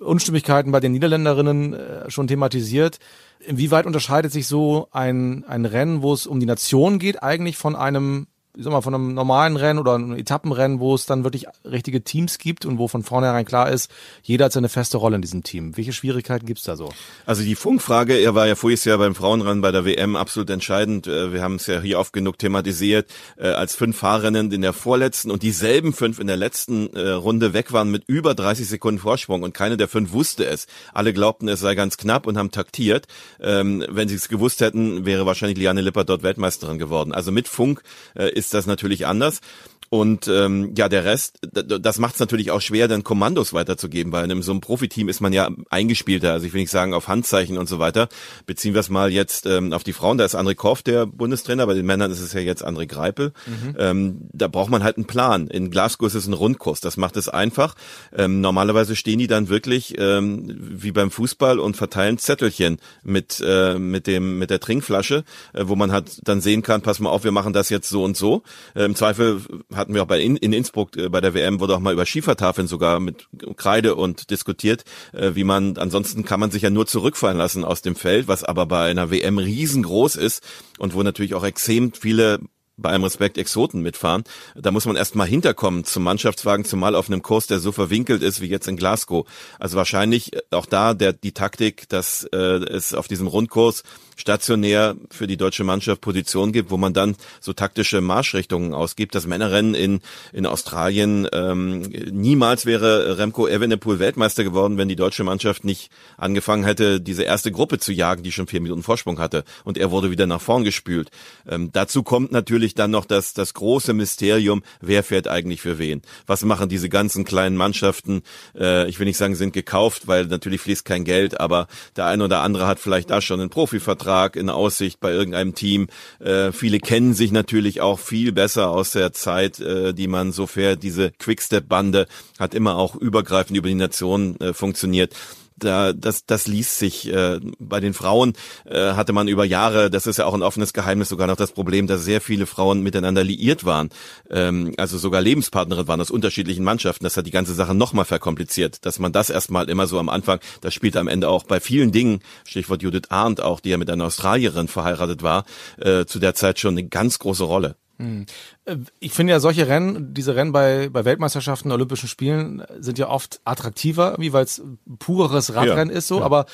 Unstimmigkeiten 0.00 0.72
bei 0.72 0.80
den 0.80 0.90
Niederländerinnen 0.90 1.74
äh, 1.74 2.10
schon 2.10 2.26
thematisiert. 2.26 2.98
Inwieweit 3.38 3.86
unterscheidet 3.86 4.32
sich 4.32 4.48
so 4.48 4.88
ein, 4.90 5.44
ein 5.44 5.64
Rennen, 5.64 6.02
wo 6.02 6.12
es 6.12 6.26
um 6.26 6.40
die 6.40 6.46
Nation 6.46 6.98
geht, 6.98 7.22
eigentlich 7.22 7.56
von 7.56 7.76
einem 7.76 8.26
ich 8.56 8.64
sag 8.64 8.72
mal, 8.72 8.80
von 8.80 8.94
einem 8.94 9.12
normalen 9.12 9.56
Rennen 9.56 9.78
oder 9.78 9.94
einem 9.94 10.16
Etappenrennen, 10.16 10.80
wo 10.80 10.94
es 10.94 11.04
dann 11.04 11.24
wirklich 11.24 11.46
richtige 11.64 12.02
Teams 12.02 12.38
gibt 12.38 12.64
und 12.64 12.78
wo 12.78 12.88
von 12.88 13.02
vornherein 13.02 13.44
klar 13.44 13.70
ist, 13.70 13.90
jeder 14.22 14.46
hat 14.46 14.52
seine 14.52 14.70
feste 14.70 14.96
Rolle 14.96 15.16
in 15.16 15.22
diesem 15.22 15.42
Team. 15.42 15.76
Welche 15.76 15.92
Schwierigkeiten 15.92 16.46
gibt's 16.46 16.62
da 16.62 16.74
so? 16.74 16.88
Also 17.26 17.42
die 17.42 17.54
Funkfrage, 17.54 18.14
er 18.14 18.34
war 18.34 18.46
ja 18.46 18.54
voriges 18.54 18.84
Jahr 18.86 18.96
beim 18.96 19.14
Frauenrennen 19.14 19.60
bei 19.60 19.72
der 19.72 19.84
WM 19.84 20.16
absolut 20.16 20.48
entscheidend. 20.48 21.06
Äh, 21.06 21.34
wir 21.34 21.42
haben 21.42 21.56
es 21.56 21.66
ja 21.66 21.80
hier 21.82 21.98
oft 21.98 22.14
genug 22.14 22.38
thematisiert, 22.38 23.10
äh, 23.36 23.48
als 23.48 23.74
fünf 23.74 23.98
Fahrerinnen 23.98 24.50
in 24.50 24.62
der 24.62 24.72
vorletzten 24.72 25.30
und 25.30 25.42
dieselben 25.42 25.92
fünf 25.92 26.18
in 26.18 26.26
der 26.26 26.38
letzten 26.38 26.88
äh, 26.96 27.10
Runde 27.10 27.52
weg 27.52 27.74
waren 27.74 27.90
mit 27.90 28.04
über 28.06 28.34
30 28.34 28.66
Sekunden 28.66 29.00
Vorsprung 29.00 29.42
und 29.42 29.52
keine 29.52 29.76
der 29.76 29.88
fünf 29.88 30.12
wusste 30.12 30.46
es. 30.46 30.66
Alle 30.94 31.12
glaubten, 31.12 31.48
es 31.48 31.60
sei 31.60 31.74
ganz 31.74 31.98
knapp 31.98 32.26
und 32.26 32.38
haben 32.38 32.50
taktiert. 32.50 33.06
Ähm, 33.38 33.84
wenn 33.90 34.08
sie 34.08 34.14
es 34.14 34.30
gewusst 34.30 34.62
hätten, 34.62 35.04
wäre 35.04 35.26
wahrscheinlich 35.26 35.58
Liane 35.58 35.82
Lippert 35.82 36.08
dort 36.08 36.22
Weltmeisterin 36.22 36.78
geworden. 36.78 37.12
Also 37.12 37.32
mit 37.32 37.48
Funk 37.48 37.82
ist 38.14 38.45
ist 38.46 38.54
das 38.54 38.66
natürlich 38.66 39.06
anders. 39.06 39.40
Und 39.88 40.28
ähm, 40.28 40.74
ja, 40.76 40.88
der 40.88 41.04
Rest, 41.04 41.38
das 41.52 41.98
macht 41.98 42.14
es 42.14 42.20
natürlich 42.20 42.50
auch 42.50 42.60
schwer, 42.60 42.88
dann 42.88 43.04
Kommandos 43.04 43.52
weiterzugeben, 43.52 44.12
weil 44.12 44.30
in 44.30 44.42
so 44.42 44.52
einem 44.52 44.60
Profiteam 44.60 45.08
ist 45.08 45.20
man 45.20 45.32
ja 45.32 45.48
eingespielter. 45.70 46.32
Also 46.32 46.46
ich 46.46 46.52
will 46.52 46.60
nicht 46.60 46.70
sagen 46.70 46.92
auf 46.92 47.08
Handzeichen 47.08 47.56
und 47.56 47.68
so 47.68 47.78
weiter. 47.78 48.08
Beziehen 48.46 48.74
wir 48.74 48.80
es 48.80 48.88
mal 48.88 49.10
jetzt 49.10 49.46
ähm, 49.46 49.72
auf 49.72 49.84
die 49.84 49.92
Frauen. 49.92 50.18
Da 50.18 50.24
ist 50.24 50.34
André 50.34 50.54
Koff 50.54 50.82
der 50.82 51.06
Bundestrainer, 51.06 51.66
bei 51.66 51.74
den 51.74 51.86
Männern 51.86 52.10
ist 52.10 52.20
es 52.20 52.32
ja 52.32 52.40
jetzt 52.40 52.66
André 52.66 52.86
Greipel. 52.86 53.32
Mhm. 53.46 53.76
Ähm, 53.78 54.28
da 54.32 54.48
braucht 54.48 54.70
man 54.70 54.82
halt 54.82 54.96
einen 54.96 55.06
Plan. 55.06 55.46
In 55.48 55.70
Glasgow 55.70 56.06
ist 56.06 56.14
es 56.14 56.26
ein 56.26 56.32
Rundkurs. 56.32 56.80
Das 56.80 56.96
macht 56.96 57.16
es 57.16 57.28
einfach. 57.28 57.74
Ähm, 58.16 58.40
normalerweise 58.40 58.96
stehen 58.96 59.18
die 59.18 59.26
dann 59.28 59.48
wirklich 59.48 59.94
ähm, 59.98 60.52
wie 60.58 60.92
beim 60.92 61.10
Fußball 61.10 61.58
und 61.58 61.76
verteilen 61.76 62.18
Zettelchen 62.18 62.78
mit 63.02 63.42
äh, 63.44 63.78
mit 63.78 64.06
dem 64.06 64.38
mit 64.38 64.50
der 64.50 64.60
Trinkflasche, 64.60 65.24
äh, 65.52 65.64
wo 65.66 65.76
man 65.76 65.92
halt 65.92 66.20
dann 66.24 66.40
sehen 66.40 66.62
kann, 66.62 66.82
pass 66.82 66.98
mal 66.98 67.10
auf, 67.10 67.24
wir 67.24 67.32
machen 67.32 67.52
das 67.52 67.70
jetzt 67.70 67.88
so 67.88 68.02
und 68.02 68.16
so. 68.16 68.42
Äh, 68.74 68.84
Im 68.84 68.94
Zweifel 68.94 69.40
hatten 69.76 69.94
wir 69.94 70.02
auch 70.02 70.06
bei 70.06 70.20
in, 70.20 70.36
in 70.36 70.52
Innsbruck 70.52 70.96
äh, 70.96 71.08
bei 71.08 71.20
der 71.20 71.34
WM 71.34 71.60
wurde 71.60 71.74
auch 71.76 71.80
mal 71.80 71.92
über 71.92 72.06
Schiefertafeln 72.06 72.68
sogar 72.68 73.00
mit 73.00 73.28
Kreide 73.56 73.94
und 73.94 74.30
diskutiert, 74.30 74.84
äh, 75.12 75.34
wie 75.34 75.44
man 75.44 75.76
ansonsten 75.76 76.24
kann 76.24 76.40
man 76.40 76.50
sich 76.50 76.62
ja 76.62 76.70
nur 76.70 76.86
zurückfallen 76.86 77.38
lassen 77.38 77.64
aus 77.64 77.82
dem 77.82 77.96
Feld, 77.96 78.28
was 78.28 78.44
aber 78.44 78.66
bei 78.66 78.90
einer 78.90 79.10
WM 79.10 79.38
riesengroß 79.38 80.16
ist 80.16 80.42
und 80.78 80.94
wo 80.94 81.02
natürlich 81.02 81.34
auch 81.34 81.44
extrem 81.44 81.92
viele 81.92 82.40
bei 82.76 82.90
einem 82.90 83.04
Respekt 83.04 83.38
Exoten 83.38 83.80
mitfahren. 83.80 84.24
Da 84.54 84.70
muss 84.70 84.84
man 84.84 84.96
erst 84.96 85.14
mal 85.14 85.26
hinterkommen 85.26 85.84
zum 85.84 86.02
Mannschaftswagen, 86.02 86.64
zumal 86.64 86.94
auf 86.94 87.08
einem 87.08 87.22
Kurs, 87.22 87.46
der 87.46 87.58
so 87.58 87.72
verwinkelt 87.72 88.22
ist 88.22 88.40
wie 88.40 88.46
jetzt 88.46 88.68
in 88.68 88.76
Glasgow. 88.76 89.26
Also 89.58 89.76
wahrscheinlich 89.76 90.34
äh, 90.34 90.40
auch 90.50 90.66
da 90.66 90.94
der 90.94 91.12
die 91.12 91.32
Taktik, 91.32 91.88
dass 91.88 92.24
äh, 92.32 92.36
es 92.36 92.94
auf 92.94 93.08
diesem 93.08 93.26
Rundkurs 93.26 93.82
stationär 94.16 94.96
für 95.10 95.26
die 95.26 95.36
deutsche 95.36 95.62
Mannschaft 95.62 96.00
Position 96.00 96.52
gibt, 96.52 96.70
wo 96.70 96.78
man 96.78 96.94
dann 96.94 97.16
so 97.40 97.52
taktische 97.52 98.00
Marschrichtungen 98.00 98.72
ausgibt. 98.72 99.14
Das 99.14 99.26
Männerrennen 99.26 99.74
in, 99.74 100.00
in 100.32 100.46
Australien, 100.46 101.28
ähm, 101.32 101.82
niemals 101.82 102.64
wäre 102.64 103.18
Remco 103.18 103.46
Evenepoel 103.46 103.98
Weltmeister 103.98 104.42
geworden, 104.42 104.78
wenn 104.78 104.88
die 104.88 104.96
deutsche 104.96 105.22
Mannschaft 105.22 105.64
nicht 105.64 105.90
angefangen 106.16 106.64
hätte, 106.64 107.00
diese 107.00 107.24
erste 107.24 107.52
Gruppe 107.52 107.78
zu 107.78 107.92
jagen, 107.92 108.22
die 108.22 108.32
schon 108.32 108.46
vier 108.46 108.62
Minuten 108.62 108.82
Vorsprung 108.82 109.18
hatte. 109.18 109.44
Und 109.64 109.76
er 109.76 109.90
wurde 109.90 110.10
wieder 110.10 110.26
nach 110.26 110.40
vorn 110.40 110.64
gespült. 110.64 111.10
Ähm, 111.46 111.70
dazu 111.72 112.02
kommt 112.02 112.32
natürlich 112.32 112.65
dann 112.74 112.90
noch 112.90 113.04
das, 113.04 113.34
das 113.34 113.54
große 113.54 113.92
Mysterium, 113.92 114.62
wer 114.80 115.02
fährt 115.02 115.28
eigentlich 115.28 115.60
für 115.60 115.78
wen? 115.78 116.02
Was 116.26 116.44
machen 116.44 116.68
diese 116.68 116.88
ganzen 116.88 117.24
kleinen 117.24 117.56
Mannschaften? 117.56 118.22
Äh, 118.58 118.88
ich 118.88 118.98
will 118.98 119.06
nicht 119.06 119.18
sagen, 119.18 119.34
sind 119.34 119.52
gekauft, 119.52 120.06
weil 120.06 120.26
natürlich 120.26 120.60
fließt 120.60 120.84
kein 120.84 121.04
Geld, 121.04 121.40
aber 121.40 121.66
der 121.96 122.06
eine 122.06 122.24
oder 122.24 122.40
andere 122.40 122.66
hat 122.66 122.78
vielleicht 122.78 123.10
da 123.10 123.20
schon 123.20 123.40
einen 123.40 123.50
Profivertrag 123.50 123.96
Vertrag 123.96 124.36
in 124.36 124.50
Aussicht 124.50 125.00
bei 125.00 125.12
irgendeinem 125.12 125.54
Team. 125.54 125.88
Äh, 126.20 126.52
viele 126.52 126.78
kennen 126.78 127.14
sich 127.14 127.32
natürlich 127.32 127.80
auch 127.80 127.98
viel 127.98 128.32
besser 128.32 128.70
aus 128.70 128.92
der 128.92 129.12
Zeit, 129.12 129.58
äh, 129.58 129.94
die 129.94 130.06
man 130.06 130.32
so 130.32 130.46
fährt. 130.46 130.82
Diese 130.82 131.10
Quickstep-Bande 131.12 132.06
hat 132.38 132.54
immer 132.54 132.76
auch 132.76 132.94
übergreifend 132.94 133.56
über 133.56 133.68
die 133.68 133.74
Nation 133.74 134.38
äh, 134.40 134.52
funktioniert 134.52 135.14
da, 135.56 135.92
das, 135.92 136.26
das 136.26 136.46
ließ 136.46 136.78
sich. 136.78 137.12
Äh, 137.12 137.40
bei 137.58 137.80
den 137.80 137.94
Frauen 137.94 138.34
äh, 138.64 138.92
hatte 138.92 139.12
man 139.12 139.28
über 139.28 139.44
Jahre, 139.44 139.90
das 139.90 140.06
ist 140.06 140.18
ja 140.18 140.26
auch 140.26 140.34
ein 140.34 140.42
offenes 140.42 140.72
Geheimnis, 140.72 141.08
sogar 141.08 141.26
noch 141.26 141.36
das 141.36 141.52
Problem, 141.52 141.86
dass 141.86 142.04
sehr 142.04 142.20
viele 142.20 142.46
Frauen 142.46 142.82
miteinander 142.82 143.24
liiert 143.24 143.64
waren. 143.64 143.90
Ähm, 144.30 144.74
also 144.76 144.98
sogar 144.98 145.20
Lebenspartnerin 145.20 145.88
waren 145.88 146.00
aus 146.00 146.10
unterschiedlichen 146.10 146.64
Mannschaften. 146.64 147.04
Das 147.04 147.16
hat 147.16 147.26
die 147.26 147.30
ganze 147.30 147.54
Sache 147.54 147.74
nochmal 147.74 148.04
verkompliziert. 148.04 148.84
Dass 148.84 148.98
man 148.98 149.12
das 149.12 149.30
erstmal 149.30 149.68
immer 149.68 149.86
so 149.86 149.98
am 149.98 150.08
Anfang, 150.08 150.40
das 150.60 150.74
spielt 150.74 150.96
am 150.96 151.08
Ende 151.08 151.28
auch 151.28 151.44
bei 151.44 151.60
vielen 151.60 151.92
Dingen, 151.92 152.20
Stichwort 152.44 152.82
Judith 152.82 153.08
Arndt 153.08 153.40
auch, 153.40 153.60
die 153.60 153.70
ja 153.70 153.78
mit 153.78 153.90
einer 153.90 154.04
Australierin 154.04 154.68
verheiratet 154.68 155.22
war, 155.22 155.44
äh, 155.78 156.04
zu 156.04 156.18
der 156.18 156.34
Zeit 156.34 156.60
schon 156.60 156.74
eine 156.74 156.88
ganz 156.88 157.18
große 157.18 157.44
Rolle. 157.44 157.76
Hm. 157.98 158.26
Äh, 158.64 158.76
ich 159.00 159.12
finde 159.12 159.32
ja 159.32 159.40
solche 159.40 159.68
Rennen, 159.68 160.14
diese 160.14 160.36
Rennen 160.36 160.52
bei, 160.52 160.88
bei 160.90 161.04
Weltmeisterschaften, 161.04 161.72
Olympischen 161.72 162.08
Spielen 162.08 162.62
sind 162.78 162.98
ja 162.98 163.08
oft 163.08 163.40
attraktiver, 163.44 164.16
wie 164.18 164.32
weil 164.32 164.44
es 164.44 164.62
pureres 164.98 165.54
Radrennen 165.54 165.90
ja, 165.90 165.98
ist 165.98 166.08
so, 166.08 166.20
ja. 166.20 166.24
aber 166.24 166.46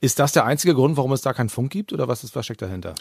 ist 0.00 0.18
das 0.18 0.32
der 0.32 0.44
einzige 0.44 0.74
Grund, 0.74 0.96
warum 0.96 1.12
es 1.12 1.20
da 1.20 1.32
keinen 1.32 1.50
Funk 1.50 1.70
gibt 1.70 1.92
oder 1.92 2.08
was 2.08 2.24
ist, 2.24 2.34
was 2.34 2.44
steckt 2.44 2.62
dahinter? 2.62 2.94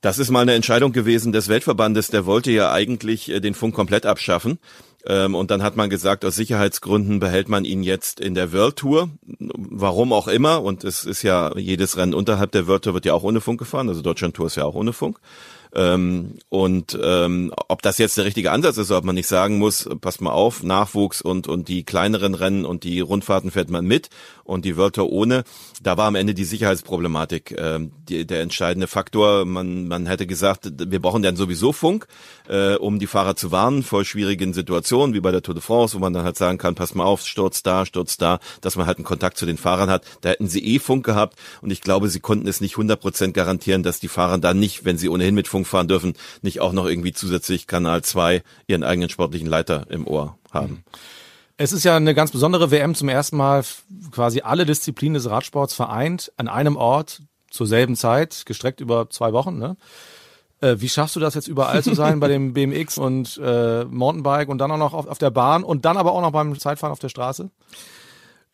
Das 0.00 0.18
ist 0.18 0.30
mal 0.30 0.42
eine 0.42 0.54
Entscheidung 0.54 0.92
gewesen 0.92 1.32
des 1.32 1.48
Weltverbandes, 1.48 2.08
der 2.08 2.24
wollte 2.24 2.52
ja 2.52 2.72
eigentlich 2.72 3.30
äh, 3.30 3.40
den 3.40 3.54
Funk 3.54 3.74
komplett 3.74 4.06
abschaffen. 4.06 4.58
Ähm, 5.06 5.34
und 5.34 5.50
dann 5.50 5.62
hat 5.62 5.76
man 5.76 5.90
gesagt, 5.90 6.24
aus 6.24 6.36
Sicherheitsgründen 6.36 7.18
behält 7.18 7.48
man 7.48 7.64
ihn 7.64 7.82
jetzt 7.82 8.20
in 8.20 8.34
der 8.34 8.52
World 8.52 8.76
Tour. 8.76 9.10
Warum 9.38 10.12
auch 10.12 10.28
immer. 10.28 10.62
Und 10.62 10.84
es 10.84 11.04
ist 11.04 11.22
ja, 11.22 11.56
jedes 11.56 11.96
Rennen 11.96 12.14
unterhalb 12.14 12.52
der 12.52 12.66
World 12.66 12.84
Tour 12.84 12.94
wird 12.94 13.06
ja 13.06 13.14
auch 13.14 13.22
ohne 13.22 13.40
Funk 13.40 13.58
gefahren. 13.58 13.88
Also 13.88 14.02
Deutschland 14.02 14.34
Tour 14.34 14.46
ist 14.46 14.56
ja 14.56 14.64
auch 14.64 14.74
ohne 14.74 14.92
Funk. 14.92 15.18
Ähm, 15.78 16.38
und 16.48 16.98
ähm, 17.00 17.52
ob 17.68 17.82
das 17.82 17.98
jetzt 17.98 18.16
der 18.16 18.24
richtige 18.24 18.50
Ansatz 18.50 18.78
ist, 18.78 18.90
ob 18.90 19.04
man 19.04 19.14
nicht 19.14 19.28
sagen 19.28 19.58
muss, 19.58 19.88
passt 20.00 20.20
mal 20.20 20.32
auf, 20.32 20.64
Nachwuchs 20.64 21.22
und, 21.22 21.46
und 21.46 21.68
die 21.68 21.84
kleineren 21.84 22.34
Rennen 22.34 22.64
und 22.64 22.82
die 22.82 22.98
Rundfahrten 22.98 23.52
fährt 23.52 23.70
man 23.70 23.84
mit 23.84 24.08
und 24.42 24.64
die 24.64 24.76
Wörter 24.76 25.06
ohne, 25.06 25.44
da 25.80 25.96
war 25.96 26.06
am 26.06 26.16
Ende 26.16 26.34
die 26.34 26.44
Sicherheitsproblematik 26.44 27.54
ähm, 27.56 27.92
die, 28.08 28.26
der 28.26 28.40
entscheidende 28.40 28.88
Faktor. 28.88 29.44
Man, 29.44 29.86
man 29.86 30.06
hätte 30.06 30.26
gesagt, 30.26 30.72
wir 30.78 31.00
brauchen 31.00 31.22
dann 31.22 31.36
sowieso 31.36 31.72
Funk, 31.72 32.08
äh, 32.48 32.74
um 32.74 32.98
die 32.98 33.06
Fahrer 33.06 33.36
zu 33.36 33.52
warnen 33.52 33.84
vor 33.84 34.04
schwierigen 34.04 34.54
Situationen, 34.54 35.14
wie 35.14 35.20
bei 35.20 35.30
der 35.30 35.42
Tour 35.42 35.54
de 35.54 35.62
France, 35.62 35.94
wo 35.94 36.00
man 36.00 36.12
dann 36.12 36.24
halt 36.24 36.36
sagen 36.36 36.58
kann, 36.58 36.74
pass 36.74 36.96
mal 36.96 37.04
auf, 37.04 37.24
Sturz 37.24 37.62
da, 37.62 37.86
Sturz 37.86 38.16
da, 38.16 38.40
dass 38.62 38.74
man 38.74 38.86
halt 38.86 38.98
einen 38.98 39.04
Kontakt 39.04 39.36
zu 39.36 39.46
den 39.46 39.58
Fahrern 39.58 39.90
hat. 39.90 40.02
Da 40.22 40.30
hätten 40.30 40.48
sie 40.48 40.64
eh 40.64 40.80
Funk 40.80 41.06
gehabt 41.06 41.38
und 41.62 41.70
ich 41.70 41.82
glaube, 41.82 42.08
sie 42.08 42.20
konnten 42.20 42.48
es 42.48 42.60
nicht 42.60 42.74
100% 42.74 43.32
garantieren, 43.32 43.84
dass 43.84 44.00
die 44.00 44.08
Fahrer 44.08 44.38
dann 44.38 44.58
nicht, 44.58 44.84
wenn 44.84 44.98
sie 44.98 45.08
ohnehin 45.08 45.36
mit 45.36 45.46
Funk 45.46 45.67
fahren 45.68 45.88
dürfen, 45.88 46.14
nicht 46.42 46.60
auch 46.60 46.72
noch 46.72 46.86
irgendwie 46.86 47.12
zusätzlich 47.12 47.66
Kanal 47.66 48.02
2 48.02 48.42
ihren 48.66 48.82
eigenen 48.82 49.08
sportlichen 49.08 49.48
Leiter 49.48 49.86
im 49.90 50.06
Ohr 50.06 50.38
haben. 50.52 50.84
Es 51.56 51.72
ist 51.72 51.84
ja 51.84 51.96
eine 51.96 52.14
ganz 52.14 52.30
besondere 52.30 52.70
WM 52.70 52.94
zum 52.94 53.08
ersten 53.08 53.36
Mal 53.36 53.64
quasi 54.12 54.42
alle 54.42 54.64
Disziplinen 54.64 55.14
des 55.14 55.28
Radsports 55.28 55.74
vereint 55.74 56.32
an 56.36 56.48
einem 56.48 56.76
Ort 56.76 57.22
zur 57.50 57.66
selben 57.66 57.96
Zeit, 57.96 58.44
gestreckt 58.46 58.80
über 58.80 59.10
zwei 59.10 59.32
Wochen. 59.32 59.58
Ne? 59.58 59.76
Äh, 60.60 60.76
wie 60.78 60.88
schaffst 60.88 61.16
du 61.16 61.20
das 61.20 61.34
jetzt 61.34 61.48
überall 61.48 61.82
zu 61.82 61.94
sein 61.94 62.20
bei 62.20 62.28
dem 62.28 62.52
BMX 62.52 62.98
und 62.98 63.40
äh, 63.42 63.84
Mountainbike 63.84 64.48
und 64.48 64.58
dann 64.58 64.70
auch 64.70 64.78
noch 64.78 64.94
auf, 64.94 65.06
auf 65.06 65.18
der 65.18 65.30
Bahn 65.30 65.64
und 65.64 65.84
dann 65.84 65.96
aber 65.96 66.12
auch 66.12 66.22
noch 66.22 66.32
beim 66.32 66.58
Zeitfahren 66.58 66.92
auf 66.92 67.00
der 67.00 67.08
Straße? 67.08 67.50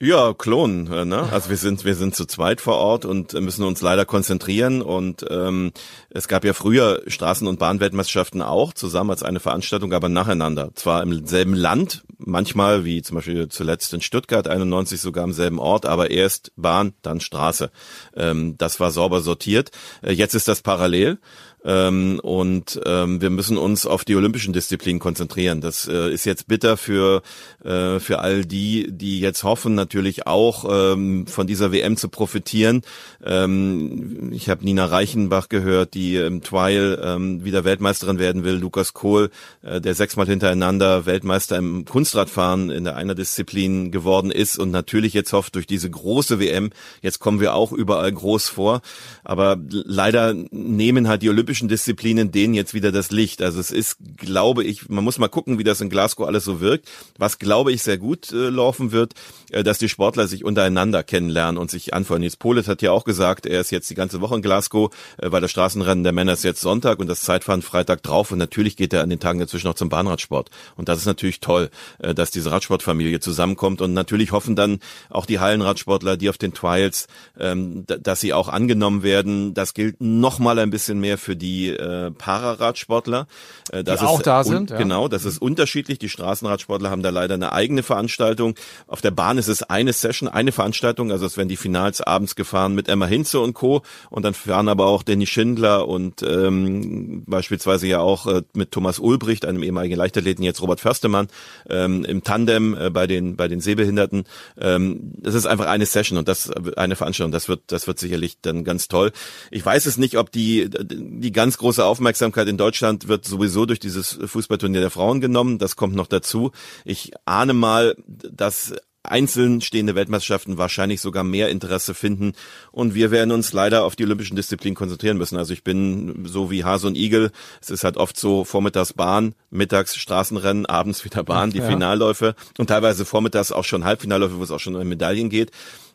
Ja, 0.05 0.35
Klon. 0.35 0.93
Äh, 0.93 1.07
ne? 1.07 1.33
Also 1.33 1.49
wir 1.49 1.57
sind 1.57 1.87
wir 1.87 1.95
sind 1.95 2.15
zu 2.15 2.27
zweit 2.27 2.61
vor 2.61 2.75
Ort 2.75 3.07
und 3.07 3.33
müssen 3.33 3.65
uns 3.65 3.81
leider 3.81 4.05
konzentrieren. 4.05 4.83
Und 4.83 5.25
ähm, 5.31 5.73
es 6.11 6.29
gab 6.29 6.45
ja 6.45 6.53
früher 6.53 7.01
Straßen- 7.07 7.49
und 7.49 7.59
Bahnweltmeisterschaften 7.59 8.43
auch 8.43 8.75
zusammen 8.75 9.09
als 9.09 9.23
eine 9.23 9.41
Veranstaltung, 9.41 9.95
aber 9.95 10.11
nacheinander. 10.11 10.73
Zwar 10.75 11.03
im 11.03 11.27
selben 11.27 11.55
Land, 11.55 12.03
manchmal 12.19 12.85
wie 12.85 13.01
zum 13.01 13.15
Beispiel 13.15 13.49
zuletzt 13.49 13.95
in 13.95 14.03
Stuttgart 14.03 14.47
91 14.47 15.01
sogar 15.01 15.25
am 15.25 15.33
selben 15.33 15.59
Ort, 15.59 15.87
aber 15.87 16.11
erst 16.11 16.53
Bahn, 16.55 16.93
dann 17.01 17.21
Straße. 17.21 17.71
Ähm, 18.15 18.57
das 18.59 18.81
war 18.81 18.91
sauber 18.91 19.23
sortiert. 19.23 19.71
Äh, 20.03 20.13
jetzt 20.13 20.35
ist 20.35 20.49
das 20.49 20.61
parallel. 20.61 21.19
Ähm, 21.65 22.21
und 22.23 22.81
ähm, 22.85 23.21
wir 23.21 23.31
müssen 23.31 23.57
uns 23.57 23.87
auf 23.87 24.05
die 24.05 24.17
olympischen 24.17 24.53
Disziplinen 24.53 25.01
konzentrieren. 25.01 25.61
Das 25.61 25.89
äh, 25.89 26.13
ist 26.13 26.27
jetzt 26.27 26.47
bitter 26.47 26.77
für, 26.77 27.23
äh, 27.65 27.99
für 28.01 28.19
all 28.19 28.45
die, 28.45 28.89
die 28.91 29.21
jetzt 29.21 29.45
hoffen, 29.45 29.75
natürlich 29.75 30.27
auch 30.27 30.67
ähm, 30.71 31.27
von 31.27 31.47
dieser 31.47 31.73
WM 31.73 31.97
zu 31.97 32.09
profitieren. 32.09 32.83
Ähm, 33.25 34.31
ich 34.33 34.51
habe 34.51 34.65
Nina 34.65 34.85
Reichenbach 34.85 35.49
gehört, 35.49 35.95
die 35.95 36.17
im 36.17 36.43
Trial 36.43 37.01
ähm, 37.03 37.45
wieder 37.45 37.65
Weltmeisterin 37.65 38.19
werden 38.19 38.45
will. 38.45 38.57
Lukas 38.57 38.93
Kohl, 38.93 39.31
äh, 39.63 39.81
der 39.81 39.95
sechsmal 39.95 40.27
hintereinander 40.27 41.07
Weltmeister 41.07 41.57
im 41.57 41.87
Kunstradfahren 41.87 42.69
in 42.69 42.85
der 42.85 42.97
einer 42.97 43.15
Disziplin 43.15 43.91
geworden 43.91 44.31
ist 44.31 44.59
und 44.59 44.71
natürlich 44.71 45.15
jetzt 45.15 45.33
hofft, 45.33 45.55
durch 45.55 45.67
diese 45.67 45.89
große 45.89 46.39
WM, 46.41 46.71
jetzt 47.01 47.21
kommen 47.21 47.41
wir 47.41 47.55
auch 47.55 47.73
überall 47.73 48.13
groß 48.13 48.49
vor. 48.49 48.83
Aber 49.23 49.57
leider 49.71 50.35
nehmen 50.51 51.09
halt 51.09 51.23
die 51.23 51.31
Olympischen 51.31 51.54
olympischen 51.55 51.69
Disziplinen 51.69 52.33
denen 52.33 52.55
jetzt 52.55 52.75
wieder 52.75 52.91
das 52.91 53.13
Licht. 53.13 53.41
Also 53.41 53.61
es 53.61 53.71
ist, 53.71 53.99
glaube 54.17 54.65
ich, 54.65 54.89
man 54.89 55.05
muss 55.05 55.19
mal 55.19 55.29
gucken, 55.29 55.57
wie 55.57 55.63
das 55.63 55.81
in 55.81 55.89
Glasgow 55.89 56.27
alles 56.27 56.45
so 56.45 56.61
wirkt. 56.61 56.91
Was, 57.17 57.39
glaube 57.39 57.71
ich, 57.71 57.83
sehr 57.83 57.97
gut 57.97 58.33
äh, 58.33 58.49
laufen 58.49 58.91
wird, 58.91 59.15
äh, 59.53 59.63
dass 59.63 59.79
die 59.79 59.89
Sportler 59.89 60.27
sich 60.27 60.45
untereinander 60.45 61.05
kennenlernen 61.05 61.57
und 61.57 61.71
sich 61.71 61.95
anfeuern. 61.95 62.25
Jetzt 62.25 62.41
Polet 62.41 62.67
hat 62.67 62.83
ja 62.83 62.91
auch 62.91 63.05
gesagt, 63.05 63.47
er 63.47 63.61
ist 63.61 63.71
jetzt 63.71 63.89
die 63.89 63.95
ganze 63.95 64.21
Woche 64.21 64.35
in 64.35 64.43
Glasgow, 64.43 64.93
äh, 65.19 65.31
weil 65.31 65.41
das 65.41 65.53
Straßenrennen 65.53 66.03
der 66.03 66.13
Männer 66.13 66.33
ist 66.33 66.43
jetzt 66.43 66.61
Sonntag 66.61 66.99
und 66.99 67.07
das 67.07 67.21
Zeitfahren 67.21 67.63
Freitag 67.63 68.03
drauf 68.03 68.33
und 68.33 68.39
natürlich 68.39 68.77
geht 68.77 68.93
er 68.93 69.03
an 69.03 69.11
den 69.11 69.21
Tagen 69.21 69.39
dazwischen 69.39 69.69
noch 69.69 69.75
zum 69.75 69.89
Bahnradsport. 69.89 70.51
Und 70.77 70.89
das 70.89 70.99
ist 70.99 71.07
natürlich 71.07 71.39
toll, 71.39 71.71
äh, 72.01 72.15
dass 72.15 72.33
diese 72.33 72.51
Radsportfamilie 72.51 73.21
zusammenkommt 73.21 73.81
und 73.81 73.93
natürlich 73.95 74.33
hoffen 74.33 74.57
dann 74.57 74.81
auch 75.09 75.27
die 75.27 75.39
Hallenradsportler, 75.39 76.17
die 76.17 76.31
auf 76.31 76.39
den 76.39 76.53
Trials, 76.53 77.07
ähm, 77.39 77.85
dass 77.87 78.21
sie 78.21 78.33
auch 78.33 78.49
angenommen 78.49 79.05
werden. 79.05 79.55
Das 79.55 79.73
gilt 79.73 80.01
noch 80.01 80.41
mal 80.41 80.59
ein 80.59 80.71
bisschen 80.71 80.99
mehr 80.99 81.17
für 81.17 81.37
die 81.37 81.44
äh, 81.71 82.11
Pararadsportler. 82.11 83.27
Äh, 83.71 83.85
das 83.85 84.01
die 84.01 84.07
auch 84.07 84.23
da 84.23 84.45
sind. 84.45 84.71
Ja. 84.71 84.79
Genau, 84.79 85.09
das 85.09 85.25
ist 85.25 85.41
unterschiedlich. 85.41 85.99
Die 85.99 86.09
Straßenradsportler 86.09 86.91
haben 86.91 87.03
da 87.03 87.11
leider 87.11 87.35
eine 87.35 87.53
eigene 87.53 87.83
Veranstaltung. 87.83 88.55
Auf 88.87 89.01
der 89.01 89.11
Bahn 89.11 89.39
ist 89.39 89.49
es 89.49 89.63
eine 89.63 89.93
Session, 89.93 90.29
eine 90.29 90.53
Veranstaltung. 90.53 91.11
Also 91.11 91.27
es 91.27 91.37
werden 91.37 91.49
die 91.49 91.57
Finals 91.57 92.01
abends 92.01 92.35
gefahren 92.35 92.75
mit 92.75 92.89
Emma 92.89 93.07
Hinze 93.07 93.41
und 93.41 93.55
Co. 93.55 93.83
Und 94.11 94.25
dann 94.25 94.35
fahren 94.35 94.69
aber 94.69 94.87
auch 94.87 95.03
Danny 95.03 95.27
Schindler 95.27 95.89
und 95.89 96.23
ähm, 96.23 97.25
beispielsweise 97.27 97.87
ja 97.87 98.01
auch 98.01 98.27
äh, 98.27 98.43
mit 98.55 98.71
Thomas 98.71 98.99
Ulbricht, 98.99 99.45
einem 99.45 99.63
ehemaligen 99.63 99.97
Leichtathleten, 99.97 100.45
jetzt 100.45 100.63
Robert 100.63 100.81
Förstemann, 100.81 101.29
ähm, 101.69 102.05
im 102.05 102.23
Tandem 102.23 102.77
äh, 102.77 102.91
bei 102.91 103.07
den 103.07 103.37
bei 103.37 103.49
den 103.49 103.61
Sehbehinderten. 103.61 104.25
Ähm, 104.59 105.13
das 105.19 105.35
ist 105.35 105.47
einfach 105.47 105.67
eine 105.67 105.87
Session 105.87 106.19
und 106.19 106.29
das 106.29 106.51
eine 106.51 106.97
Veranstaltung. 106.97 107.33
Das 107.33 107.49
wird 107.49 107.63
das 107.69 107.87
wird 107.87 107.99
sicherlich 107.99 108.39
dann 108.41 108.65
ganz 108.65 108.89
toll. 108.89 109.13
Ich 109.51 109.65
weiß 109.65 109.87
es 109.87 109.97
nicht, 109.97 110.17
ob 110.17 110.31
die 110.31 110.69
die 110.71 111.33
ganz 111.35 111.59
große 111.59 111.85
Aufmerksamkeit 111.85 112.49
in 112.49 112.57
Deutschland 112.57 113.09
wird 113.09 113.27
sowieso 113.27 113.67
durch 113.67 113.81
dieses 113.81 114.19
Fußballturnier 114.25 114.81
der 114.81 114.91
Frauen 114.91 115.21
genommen. 115.21 115.59
Das 115.59 115.77
kommt 115.77 115.95
noch 115.95 116.07
dazu. 116.07 116.53
Ich 116.87 117.13
ahne 117.27 117.53
mal, 117.53 117.95
dass 118.07 118.73
einzeln 119.05 119.61
stehende 119.61 119.95
Weltmeisterschaften 119.95 120.59
wahrscheinlich 120.59 121.01
sogar 121.01 121.25
mehr 121.25 121.51
Interesse 121.51 121.95
finden. 121.95 122.33
Und 122.73 122.95
wir 122.95 123.11
werden 123.11 123.31
uns 123.31 123.53
leider 123.53 123.85
auf 123.85 123.97
die 123.97 124.05
olympischen 124.05 124.37
Disziplinen 124.37 124.75
konzentrieren 124.75 125.19
müssen. 125.19 125.37
Also 125.37 125.53
ich 125.53 125.63
bin 125.63 126.25
so 126.27 126.51
wie 126.51 126.65
Hase 126.65 126.87
und 126.87 126.97
Igel. 126.97 127.31
Es 127.61 127.71
ist 127.71 127.85
halt 127.85 127.97
oft 127.97 128.19
so 128.19 128.45
vormittags 128.45 128.95
Bahn, 128.95 129.35
mittags 129.51 129.97
Straßenrennen, 129.97 130.67
abends 130.67 131.05
wieder 131.05 131.23
Bahn, 131.23 131.51
die 131.51 131.59
ja. 131.59 131.69
Finalläufe 131.69 132.35
und 132.59 132.69
teilweise 132.69 133.05
vormittags 133.05 133.53
auch 133.53 133.65
schon 133.65 133.85
Halbfinalläufe, 133.85 134.39
wo 134.39 134.43
es 134.43 134.51
auch 134.51 134.61
schon 134.61 134.75
um 134.75 134.89
Medaillen 134.89 135.29
geht. 135.29 135.51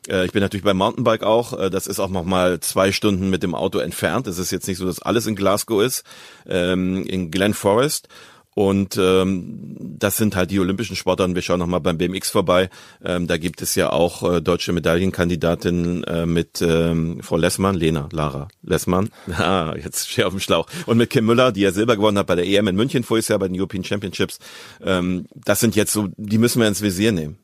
Äh, 0.07 0.25
ich 0.25 0.31
bin 0.31 0.41
natürlich 0.41 0.63
beim 0.63 0.77
Mountainbike 0.77 1.23
auch. 1.23 1.57
Äh, 1.57 1.69
das 1.69 1.87
ist 1.87 1.99
auch 1.99 2.09
noch 2.09 2.25
mal 2.25 2.59
zwei 2.59 2.91
Stunden 2.91 3.29
mit 3.29 3.43
dem 3.43 3.55
Auto 3.55 3.79
entfernt. 3.79 4.27
Es 4.27 4.37
ist 4.37 4.51
jetzt 4.51 4.67
nicht 4.67 4.77
so, 4.77 4.85
dass 4.85 5.01
alles 5.01 5.25
in 5.27 5.35
Glasgow 5.35 5.81
ist, 5.81 6.03
ähm, 6.47 7.05
in 7.05 7.31
Glen 7.31 7.53
Forest. 7.53 8.07
Und 8.55 8.97
ähm, 8.97 9.77
das 9.79 10.17
sind 10.17 10.35
halt 10.35 10.51
die 10.51 10.59
olympischen 10.59 10.97
Sportarten. 10.97 11.33
Wir 11.33 11.41
schauen 11.41 11.59
nochmal 11.59 11.79
beim 11.79 11.97
BMX 11.97 12.29
vorbei. 12.29 12.69
Ähm, 13.01 13.25
da 13.25 13.37
gibt 13.37 13.61
es 13.61 13.73
ja 13.75 13.89
auch 13.91 14.29
äh, 14.29 14.41
deutsche 14.41 14.73
Medaillenkandidatinnen 14.73 16.03
äh, 16.03 16.25
mit 16.25 16.61
ähm, 16.61 17.21
Frau 17.21 17.37
Lessmann, 17.37 17.75
Lena, 17.75 18.09
Lara 18.11 18.49
Lessmann. 18.61 19.11
Ah, 19.39 19.73
jetzt 19.81 20.09
stehe 20.09 20.27
auf 20.27 20.33
dem 20.33 20.41
Schlauch. 20.41 20.67
Und 20.85 20.97
mit 20.97 21.09
Kim 21.09 21.25
Müller, 21.25 21.53
die 21.53 21.61
ja 21.61 21.71
Silber 21.71 21.95
gewonnen 21.95 22.17
hat 22.17 22.27
bei 22.27 22.35
der 22.35 22.45
EM 22.45 22.67
in 22.67 22.75
München 22.75 23.03
voriges 23.03 23.29
Jahr 23.29 23.39
bei 23.39 23.47
den 23.47 23.57
European 23.57 23.85
Championships. 23.85 24.39
Ähm, 24.83 25.27
das 25.33 25.61
sind 25.61 25.77
jetzt 25.77 25.93
so, 25.93 26.09
die 26.17 26.37
müssen 26.37 26.59
wir 26.59 26.67
ins 26.67 26.81
Visier 26.81 27.13
nehmen. 27.13 27.37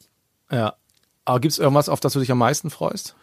Ja. 0.51 0.75
Aber 1.25 1.39
gibt's 1.39 1.57
irgendwas, 1.57 1.89
auf 1.89 1.99
das 1.99 2.13
du 2.13 2.19
dich 2.19 2.31
am 2.31 2.37
meisten 2.37 2.69
freust? 2.69 3.15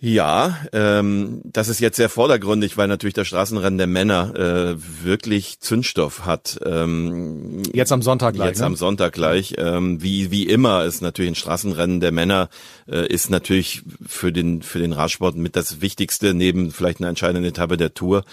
Ja, 0.00 0.56
ähm, 0.72 1.40
das 1.44 1.68
ist 1.68 1.80
jetzt 1.80 1.96
sehr 1.96 2.08
vordergründig, 2.08 2.76
weil 2.76 2.86
natürlich 2.86 3.14
das 3.14 3.26
Straßenrennen 3.26 3.78
der 3.78 3.88
Männer 3.88 4.32
äh, 4.36 4.76
wirklich 5.04 5.58
Zündstoff 5.58 6.24
hat. 6.24 6.60
Ähm, 6.64 7.64
jetzt 7.72 7.90
am 7.90 8.02
Sonntag 8.02 8.34
gleich. 8.34 8.46
Jetzt 8.46 8.60
ne? 8.60 8.66
am 8.66 8.76
Sonntag 8.76 9.12
gleich. 9.12 9.56
Ähm, 9.58 10.00
wie 10.00 10.30
wie 10.30 10.44
immer 10.44 10.84
ist 10.84 11.02
natürlich 11.02 11.32
ein 11.32 11.34
Straßenrennen 11.34 11.98
der 11.98 12.12
Männer 12.12 12.48
äh, 12.86 13.08
ist 13.12 13.28
natürlich 13.28 13.82
für 14.06 14.30
den 14.30 14.62
für 14.62 14.78
den 14.78 14.92
Radsport 14.92 15.34
mit 15.34 15.56
das 15.56 15.80
Wichtigste 15.80 16.32
neben 16.32 16.70
vielleicht 16.70 17.00
einer 17.00 17.08
entscheidenden 17.08 17.44
Etappe 17.44 17.76
der 17.76 17.92
Tour. 17.92 18.24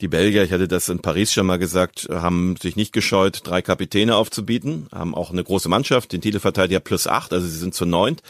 Die 0.00 0.08
Belgier, 0.08 0.44
ich 0.44 0.52
hatte 0.52 0.66
das 0.66 0.88
in 0.88 1.00
Paris 1.00 1.32
schon 1.32 1.46
mal 1.46 1.58
gesagt, 1.58 2.08
haben 2.10 2.56
sich 2.56 2.74
nicht 2.74 2.92
gescheut, 2.92 3.40
drei 3.44 3.60
Kapitäne 3.60 4.16
aufzubieten, 4.16 4.86
haben 4.92 5.14
auch 5.14 5.30
eine 5.30 5.44
große 5.44 5.68
Mannschaft, 5.68 6.12
den 6.12 6.22
Titelverteidiger 6.22 6.80
plus 6.80 7.06
acht, 7.06 7.34
also 7.34 7.46
sie 7.46 7.58
sind 7.58 7.74
zu 7.74 7.84
neunt. 7.84 8.22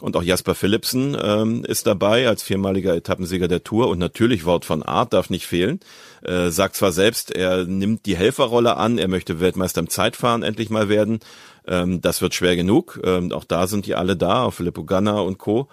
Und 0.00 0.16
auch 0.16 0.22
Jasper 0.22 0.54
Philipsen 0.54 1.16
ähm, 1.20 1.64
ist 1.64 1.86
dabei 1.86 2.28
als 2.28 2.42
viermaliger 2.42 2.94
Etappensieger 2.94 3.48
der 3.48 3.64
Tour. 3.64 3.88
Und 3.88 3.98
natürlich 3.98 4.44
Wort 4.44 4.64
von 4.64 4.84
Art 4.84 5.12
darf 5.12 5.28
nicht 5.28 5.46
fehlen. 5.46 5.80
Äh, 6.22 6.50
sagt 6.50 6.76
zwar 6.76 6.92
selbst, 6.92 7.32
er 7.32 7.64
nimmt 7.64 8.06
die 8.06 8.16
Helferrolle 8.16 8.76
an, 8.76 8.98
er 8.98 9.08
möchte 9.08 9.40
Weltmeister 9.40 9.80
im 9.80 9.90
Zeitfahren 9.90 10.44
endlich 10.44 10.70
mal 10.70 10.88
werden. 10.88 11.18
Ähm, 11.66 12.00
das 12.00 12.22
wird 12.22 12.34
schwer 12.34 12.54
genug. 12.54 13.00
Ähm, 13.04 13.32
auch 13.32 13.44
da 13.44 13.66
sind 13.66 13.86
die 13.86 13.96
alle 13.96 14.16
da, 14.16 14.44
auch 14.44 14.54
Filippo 14.54 14.84
Ganna 14.84 15.18
und 15.18 15.38
Co. 15.38 15.68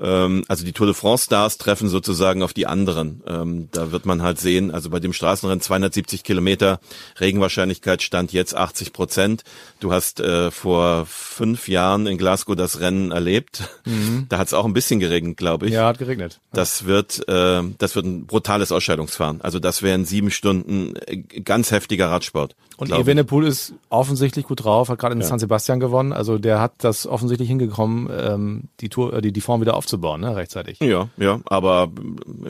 Ähm, 0.00 0.44
also 0.48 0.64
die 0.64 0.72
Tour 0.72 0.86
de 0.86 0.94
France 0.94 1.24
Stars 1.24 1.58
treffen 1.58 1.88
sozusagen 1.88 2.42
auf 2.42 2.52
die 2.52 2.66
anderen. 2.66 3.22
Ähm, 3.26 3.68
da 3.72 3.90
wird 3.90 4.06
man 4.06 4.22
halt 4.22 4.38
sehen, 4.38 4.70
also 4.70 4.90
bei 4.90 5.00
dem 5.00 5.12
Straßenrennen 5.12 5.60
270 5.60 6.22
Kilometer, 6.22 6.80
Regenwahrscheinlichkeit 7.20 8.02
stand 8.02 8.32
jetzt 8.32 8.54
80 8.54 8.92
Prozent. 8.92 9.44
Du 9.80 9.92
hast 9.92 10.20
äh, 10.20 10.50
vor 10.50 11.06
fünf 11.06 11.68
Jahren 11.68 12.06
in 12.06 12.18
Glasgow 12.18 12.56
das 12.56 12.80
Rennen 12.80 13.10
erlebt. 13.10 13.68
Mhm. 13.84 14.26
Da 14.28 14.38
hat 14.38 14.48
es 14.48 14.54
auch 14.54 14.64
ein 14.64 14.72
bisschen 14.72 15.00
geregnet, 15.00 15.36
glaube 15.36 15.66
ich. 15.66 15.72
Ja, 15.72 15.86
hat 15.86 15.98
geregnet. 15.98 16.40
Das 16.52 16.84
wird, 16.84 17.28
äh, 17.28 17.62
das 17.78 17.96
wird 17.96 18.06
ein 18.06 18.26
brutales 18.26 18.72
Ausscheidungsfahren. 18.72 19.40
Also 19.40 19.58
das 19.58 19.82
wären 19.82 20.04
sieben 20.04 20.30
Stunden 20.30 20.94
äh, 21.06 21.16
ganz 21.16 21.70
heftiger 21.70 22.10
Radsport. 22.10 22.54
Und 22.78 22.92
Evenepoel 22.92 23.44
ist 23.44 23.74
offensichtlich 23.88 24.46
gut 24.46 24.62
drauf, 24.62 24.88
hat 24.88 25.00
gerade 25.00 25.14
in 25.14 25.20
ja. 25.20 25.26
San 25.26 25.40
Sebastian 25.40 25.80
gewonnen. 25.80 26.12
Also 26.12 26.38
der 26.38 26.60
hat 26.60 26.74
das 26.78 27.08
offensichtlich 27.08 27.48
hingekommen, 27.48 28.08
ähm, 28.12 28.68
die 28.80 28.88
Tour, 28.88 29.14
äh, 29.14 29.20
die, 29.20 29.32
die 29.32 29.40
Form 29.40 29.60
wieder 29.60 29.74
aufzubauen, 29.88 30.20
ne, 30.20 30.36
rechtzeitig. 30.36 30.78
Ja, 30.80 31.08
ja. 31.16 31.40
Aber 31.46 31.90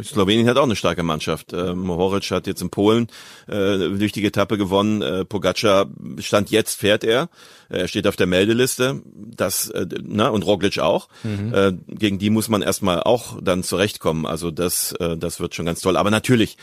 Slowenien 0.02 0.48
hat 0.48 0.56
auch 0.56 0.64
eine 0.64 0.76
starke 0.76 1.02
Mannschaft. 1.02 1.52
Äh, 1.52 1.74
Mohoric 1.74 2.30
hat 2.30 2.46
jetzt 2.46 2.62
in 2.62 2.70
Polen 2.70 3.08
äh, 3.46 3.78
durch 3.78 4.12
die 4.12 4.24
Etappe 4.24 4.58
gewonnen. 4.58 5.02
Äh, 5.02 5.24
Pogacar 5.24 5.86
stand 6.18 6.50
jetzt, 6.50 6.74
fährt 6.74 7.04
er. 7.04 7.28
Er 7.68 7.86
steht 7.86 8.06
auf 8.06 8.16
der 8.16 8.26
Meldeliste. 8.26 9.02
Das, 9.14 9.70
äh, 9.70 9.86
na, 10.02 10.28
und 10.28 10.44
Roglic 10.44 10.78
auch. 10.80 11.08
Mhm. 11.22 11.54
Äh, 11.54 11.72
gegen 11.88 12.18
die 12.18 12.30
muss 12.30 12.48
man 12.48 12.62
erstmal 12.62 13.02
auch 13.02 13.38
dann 13.40 13.62
zurechtkommen. 13.62 14.26
Also 14.26 14.50
das, 14.50 14.92
äh, 14.92 15.16
das 15.16 15.38
wird 15.38 15.54
schon 15.54 15.66
ganz 15.66 15.80
toll. 15.80 15.96
Aber 15.96 16.10
natürlich, 16.10 16.56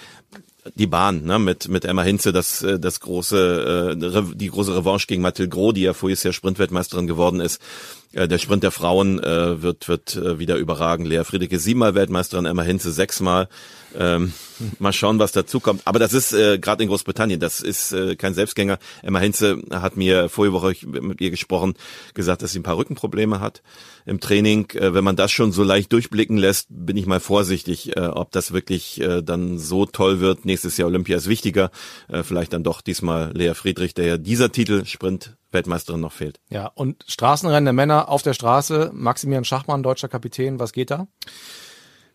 die 0.73 0.87
Bahn, 0.87 1.23
ne, 1.23 1.37
mit, 1.37 1.67
mit 1.67 1.85
Emma 1.85 2.01
Hinze, 2.01 2.33
das, 2.33 2.63
äh, 2.63 2.79
das 2.79 2.99
große, 2.99 3.95
äh, 3.95 4.35
die 4.35 4.47
große 4.47 4.75
Revanche 4.75 5.07
gegen 5.07 5.21
Mathilde 5.21 5.49
Gros, 5.49 5.73
die 5.75 5.83
ja 5.83 5.93
vorher 5.93 6.33
Sprintweltmeisterin 6.33 7.07
geworden 7.07 7.39
ist. 7.39 7.61
Äh, 8.15 8.27
der 8.27 8.37
Sprint 8.37 8.63
der 8.63 8.71
Frauen 8.71 9.21
äh, 9.21 9.61
wird, 9.61 9.87
wird 9.87 10.15
äh, 10.15 10.39
wieder 10.39 10.55
überragen. 10.55 11.05
Lea 11.05 11.23
Friedrich 11.23 11.59
siebenmal 11.61 11.95
Weltmeisterin, 11.95 12.45
Emma 12.45 12.63
Hinze 12.63 12.91
sechsmal. 12.91 13.49
Ähm, 13.97 14.33
mal 14.79 14.93
schauen, 14.93 15.19
was 15.19 15.33
dazu 15.33 15.59
kommt. 15.59 15.81
Aber 15.85 15.99
das 15.99 16.13
ist 16.13 16.33
äh, 16.33 16.57
gerade 16.57 16.83
in 16.83 16.89
Großbritannien, 16.89 17.39
das 17.39 17.59
ist 17.59 17.91
äh, 17.91 18.15
kein 18.15 18.33
Selbstgänger. 18.33 18.79
Emma 19.03 19.19
Hinze 19.19 19.61
hat 19.69 19.97
mir 19.97 20.29
vorige 20.29 20.53
Woche 20.53 20.75
mit 20.85 21.19
ihr 21.21 21.29
gesprochen, 21.29 21.75
gesagt, 22.13 22.41
dass 22.41 22.53
sie 22.53 22.59
ein 22.59 22.63
paar 22.63 22.77
Rückenprobleme 22.77 23.39
hat 23.41 23.61
im 24.05 24.19
Training. 24.19 24.69
Äh, 24.71 24.93
wenn 24.93 25.03
man 25.03 25.17
das 25.17 25.31
schon 25.31 25.51
so 25.51 25.63
leicht 25.63 25.91
durchblicken 25.91 26.37
lässt, 26.37 26.67
bin 26.69 26.95
ich 26.95 27.05
mal 27.05 27.19
vorsichtig, 27.19 27.95
äh, 27.97 27.99
ob 27.99 28.31
das 28.31 28.53
wirklich 28.53 29.01
äh, 29.01 29.21
dann 29.21 29.59
so 29.59 29.85
toll 29.85 30.21
wird. 30.21 30.45
Nächstes 30.45 30.77
Jahr 30.77 30.87
Olympia 30.87 31.17
ist 31.17 31.27
wichtiger. 31.27 31.69
Äh, 32.07 32.23
vielleicht 32.23 32.53
dann 32.53 32.63
doch 32.63 32.81
diesmal 32.81 33.31
Lea 33.33 33.53
Friedrich, 33.53 33.93
der 33.93 34.05
ja 34.05 34.17
dieser 34.17 34.51
Titel 34.51 34.85
Sprint 34.85 35.35
Weltmeisterin 35.51 36.01
noch 36.01 36.11
fehlt. 36.11 36.39
Ja, 36.49 36.67
und 36.67 37.03
Straßenrennen 37.07 37.65
der 37.65 37.73
Männer 37.73 38.09
auf 38.09 38.21
der 38.21 38.33
Straße, 38.33 38.91
Maximilian 38.93 39.45
Schachmann, 39.45 39.83
deutscher 39.83 40.07
Kapitän, 40.07 40.59
was 40.59 40.73
geht 40.73 40.91
da? 40.91 41.07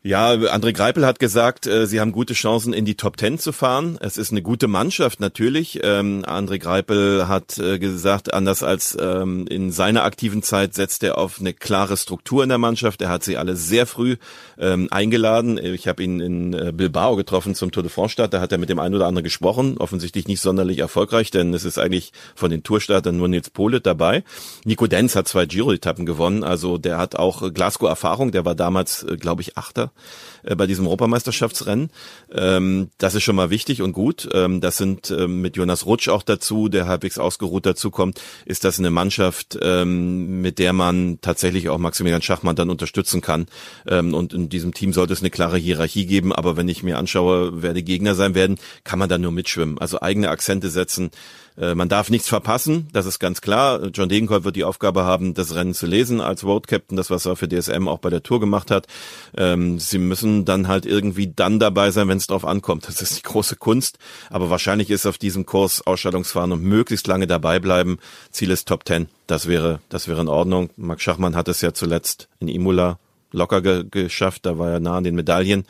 Ja, 0.02 0.30
André 0.30 0.72
Greipel 0.72 1.04
hat 1.04 1.18
gesagt, 1.18 1.66
äh, 1.66 1.86
sie 1.86 2.00
haben 2.00 2.12
gute 2.12 2.32
Chancen, 2.32 2.72
in 2.72 2.86
die 2.86 2.94
Top 2.94 3.18
Ten 3.18 3.38
zu 3.38 3.52
fahren. 3.52 3.98
Es 4.00 4.16
ist 4.16 4.30
eine 4.30 4.40
gute 4.40 4.66
Mannschaft 4.66 5.20
natürlich. 5.20 5.80
Ähm, 5.82 6.24
André 6.24 6.58
Greipel 6.58 7.28
hat 7.28 7.58
äh, 7.58 7.78
gesagt, 7.78 8.32
anders 8.32 8.62
als 8.62 8.96
ähm, 8.98 9.46
in 9.46 9.70
seiner 9.70 10.04
aktiven 10.04 10.42
Zeit 10.42 10.72
setzt 10.72 11.02
er 11.02 11.18
auf 11.18 11.38
eine 11.38 11.52
klare 11.52 11.98
Struktur 11.98 12.42
in 12.42 12.48
der 12.48 12.56
Mannschaft. 12.56 13.02
Er 13.02 13.10
hat 13.10 13.24
sie 13.24 13.36
alle 13.36 13.56
sehr 13.56 13.84
früh 13.84 14.16
ähm, 14.58 14.88
eingeladen. 14.90 15.58
Ich 15.62 15.86
habe 15.86 16.02
ihn 16.02 16.20
in 16.20 16.54
äh, 16.54 16.72
Bilbao 16.74 17.14
getroffen 17.16 17.54
zum 17.54 17.70
Tour 17.70 17.82
de 17.82 17.92
France 17.92 18.14
Start. 18.14 18.32
Da 18.32 18.40
hat 18.40 18.52
er 18.52 18.58
mit 18.58 18.70
dem 18.70 18.78
einen 18.78 18.94
oder 18.94 19.06
anderen 19.06 19.24
gesprochen. 19.24 19.76
Offensichtlich 19.76 20.26
nicht 20.26 20.40
sonderlich 20.40 20.78
erfolgreich, 20.78 21.30
denn 21.30 21.52
es 21.52 21.66
ist 21.66 21.76
eigentlich 21.76 22.14
von 22.34 22.50
den 22.50 22.62
Tourstartern 22.62 23.18
nur 23.18 23.28
Nils 23.28 23.50
Polet 23.50 23.84
dabei. 23.84 24.24
Nico 24.64 24.86
Denz 24.86 25.14
hat 25.14 25.28
zwei 25.28 25.44
Giro-Etappen 25.44 26.06
gewonnen. 26.06 26.42
Also 26.42 26.78
der 26.78 26.96
hat 26.96 27.16
auch 27.16 27.52
Glasgow-Erfahrung. 27.52 28.32
Der 28.32 28.46
war 28.46 28.54
damals, 28.54 29.04
glaube 29.18 29.42
ich, 29.42 29.58
Achter 29.58 29.89
Äh, 30.42 30.56
bei 30.56 30.66
diesem 30.66 30.86
Europameisterschaftsrennen. 30.86 31.90
Ähm, 32.32 32.90
das 32.98 33.14
ist 33.14 33.22
schon 33.22 33.36
mal 33.36 33.50
wichtig 33.50 33.82
und 33.82 33.92
gut. 33.92 34.28
Ähm, 34.32 34.60
das 34.60 34.76
sind 34.76 35.10
ähm, 35.10 35.40
mit 35.40 35.56
Jonas 35.56 35.86
Rutsch 35.86 36.08
auch 36.08 36.22
dazu, 36.22 36.68
der 36.68 36.86
halbwegs 36.86 37.18
ausgeruht 37.18 37.66
dazu 37.66 37.90
kommt, 37.90 38.20
ist 38.46 38.64
das 38.64 38.78
eine 38.78 38.90
Mannschaft, 38.90 39.58
ähm, 39.60 40.40
mit 40.40 40.58
der 40.58 40.72
man 40.72 41.18
tatsächlich 41.20 41.68
auch 41.68 41.78
Maximilian 41.78 42.22
Schachmann 42.22 42.56
dann 42.56 42.70
unterstützen 42.70 43.20
kann. 43.20 43.46
Ähm, 43.86 44.14
und 44.14 44.32
in 44.32 44.48
diesem 44.48 44.72
Team 44.72 44.92
sollte 44.92 45.12
es 45.12 45.20
eine 45.20 45.30
klare 45.30 45.58
Hierarchie 45.58 46.06
geben. 46.06 46.32
Aber 46.32 46.56
wenn 46.56 46.68
ich 46.68 46.82
mir 46.82 46.98
anschaue, 46.98 47.62
wer 47.62 47.74
die 47.74 47.84
Gegner 47.84 48.14
sein 48.14 48.34
werden, 48.34 48.58
kann 48.84 48.98
man 48.98 49.08
da 49.08 49.18
nur 49.18 49.32
mitschwimmen. 49.32 49.78
Also 49.78 50.00
eigene 50.00 50.30
Akzente 50.30 50.70
setzen. 50.70 51.10
Äh, 51.60 51.74
man 51.74 51.88
darf 51.88 52.10
nichts 52.10 52.28
verpassen, 52.28 52.88
das 52.92 53.04
ist 53.04 53.18
ganz 53.18 53.40
klar. 53.42 53.86
John 53.92 54.08
Degenkolb 54.08 54.44
wird 54.44 54.56
die 54.56 54.64
Aufgabe 54.64 55.04
haben, 55.04 55.34
das 55.34 55.54
Rennen 55.54 55.74
zu 55.74 55.86
lesen 55.86 56.20
als 56.20 56.42
Road 56.42 56.66
Captain, 56.66 56.96
das 56.96 57.10
was 57.10 57.26
er 57.26 57.36
für 57.36 57.48
DSM 57.48 57.86
auch 57.86 57.98
bei 57.98 58.08
der 58.08 58.22
Tour 58.22 58.40
gemacht 58.40 58.70
hat. 58.70 58.86
Ähm, 59.36 59.78
sie 59.78 59.98
müssen 59.98 60.46
dann 60.46 60.68
halt 60.68 60.86
irgendwie 60.86 61.30
dann 61.34 61.58
dabei 61.58 61.90
sein, 61.90 62.08
wenn 62.08 62.16
es 62.16 62.26
drauf 62.26 62.46
ankommt. 62.46 62.88
Das 62.88 63.02
ist 63.02 63.18
die 63.18 63.22
große 63.22 63.56
Kunst. 63.56 63.98
Aber 64.30 64.48
wahrscheinlich 64.48 64.90
ist 64.90 65.06
auf 65.06 65.18
diesem 65.18 65.44
Kurs 65.44 65.86
Ausstellungsfahren 65.86 66.52
und 66.52 66.62
möglichst 66.62 67.06
lange 67.06 67.26
dabei 67.26 67.58
bleiben. 67.58 67.98
Ziel 68.30 68.50
ist 68.50 68.66
Top 68.66 68.84
Ten. 68.84 69.08
Das 69.26 69.46
wäre, 69.46 69.80
das 69.90 70.08
wäre 70.08 70.22
in 70.22 70.28
Ordnung. 70.28 70.70
Max 70.76 71.02
Schachmann 71.02 71.36
hat 71.36 71.48
es 71.48 71.60
ja 71.60 71.74
zuletzt 71.74 72.28
in 72.38 72.48
Imola 72.48 72.98
locker 73.32 73.60
ge 73.60 73.84
geschafft. 73.90 74.46
Da 74.46 74.58
war 74.58 74.70
er 74.70 74.80
nah 74.80 74.96
an 74.96 75.04
den 75.04 75.14
Medaillen. 75.14 75.66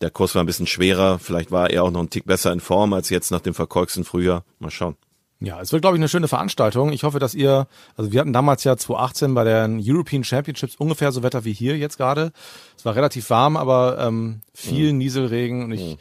Der 0.00 0.10
Kurs 0.10 0.34
war 0.34 0.42
ein 0.42 0.46
bisschen 0.46 0.66
schwerer. 0.66 1.18
Vielleicht 1.18 1.50
war 1.50 1.70
er 1.70 1.84
auch 1.84 1.90
noch 1.90 2.00
ein 2.00 2.10
Tick 2.10 2.24
besser 2.24 2.52
in 2.52 2.60
Form 2.60 2.94
als 2.94 3.10
jetzt 3.10 3.30
nach 3.30 3.40
dem 3.40 3.54
verkorksten 3.54 4.04
Frühjahr. 4.04 4.44
Mal 4.58 4.70
schauen. 4.70 4.96
Ja, 5.40 5.60
es 5.60 5.70
wird, 5.70 5.82
glaube 5.82 5.96
ich, 5.96 6.00
eine 6.00 6.08
schöne 6.08 6.28
Veranstaltung. 6.28 6.92
Ich 6.92 7.04
hoffe, 7.04 7.18
dass 7.18 7.34
ihr, 7.34 7.66
also 7.96 8.10
wir 8.10 8.20
hatten 8.20 8.32
damals 8.32 8.64
ja 8.64 8.76
2018 8.76 9.34
bei 9.34 9.44
den 9.44 9.80
European 9.82 10.24
Championships 10.24 10.76
ungefähr 10.76 11.12
so 11.12 11.22
Wetter 11.22 11.44
wie 11.44 11.52
hier 11.52 11.76
jetzt 11.76 11.98
gerade. 11.98 12.32
Es 12.76 12.84
war 12.86 12.96
relativ 12.96 13.28
warm, 13.28 13.56
aber 13.56 13.98
ähm, 14.00 14.40
viel 14.54 14.92
mhm. 14.92 14.98
Nieselregen 14.98 15.64
und 15.64 15.72
ich 15.72 15.82
mhm. 15.82 15.98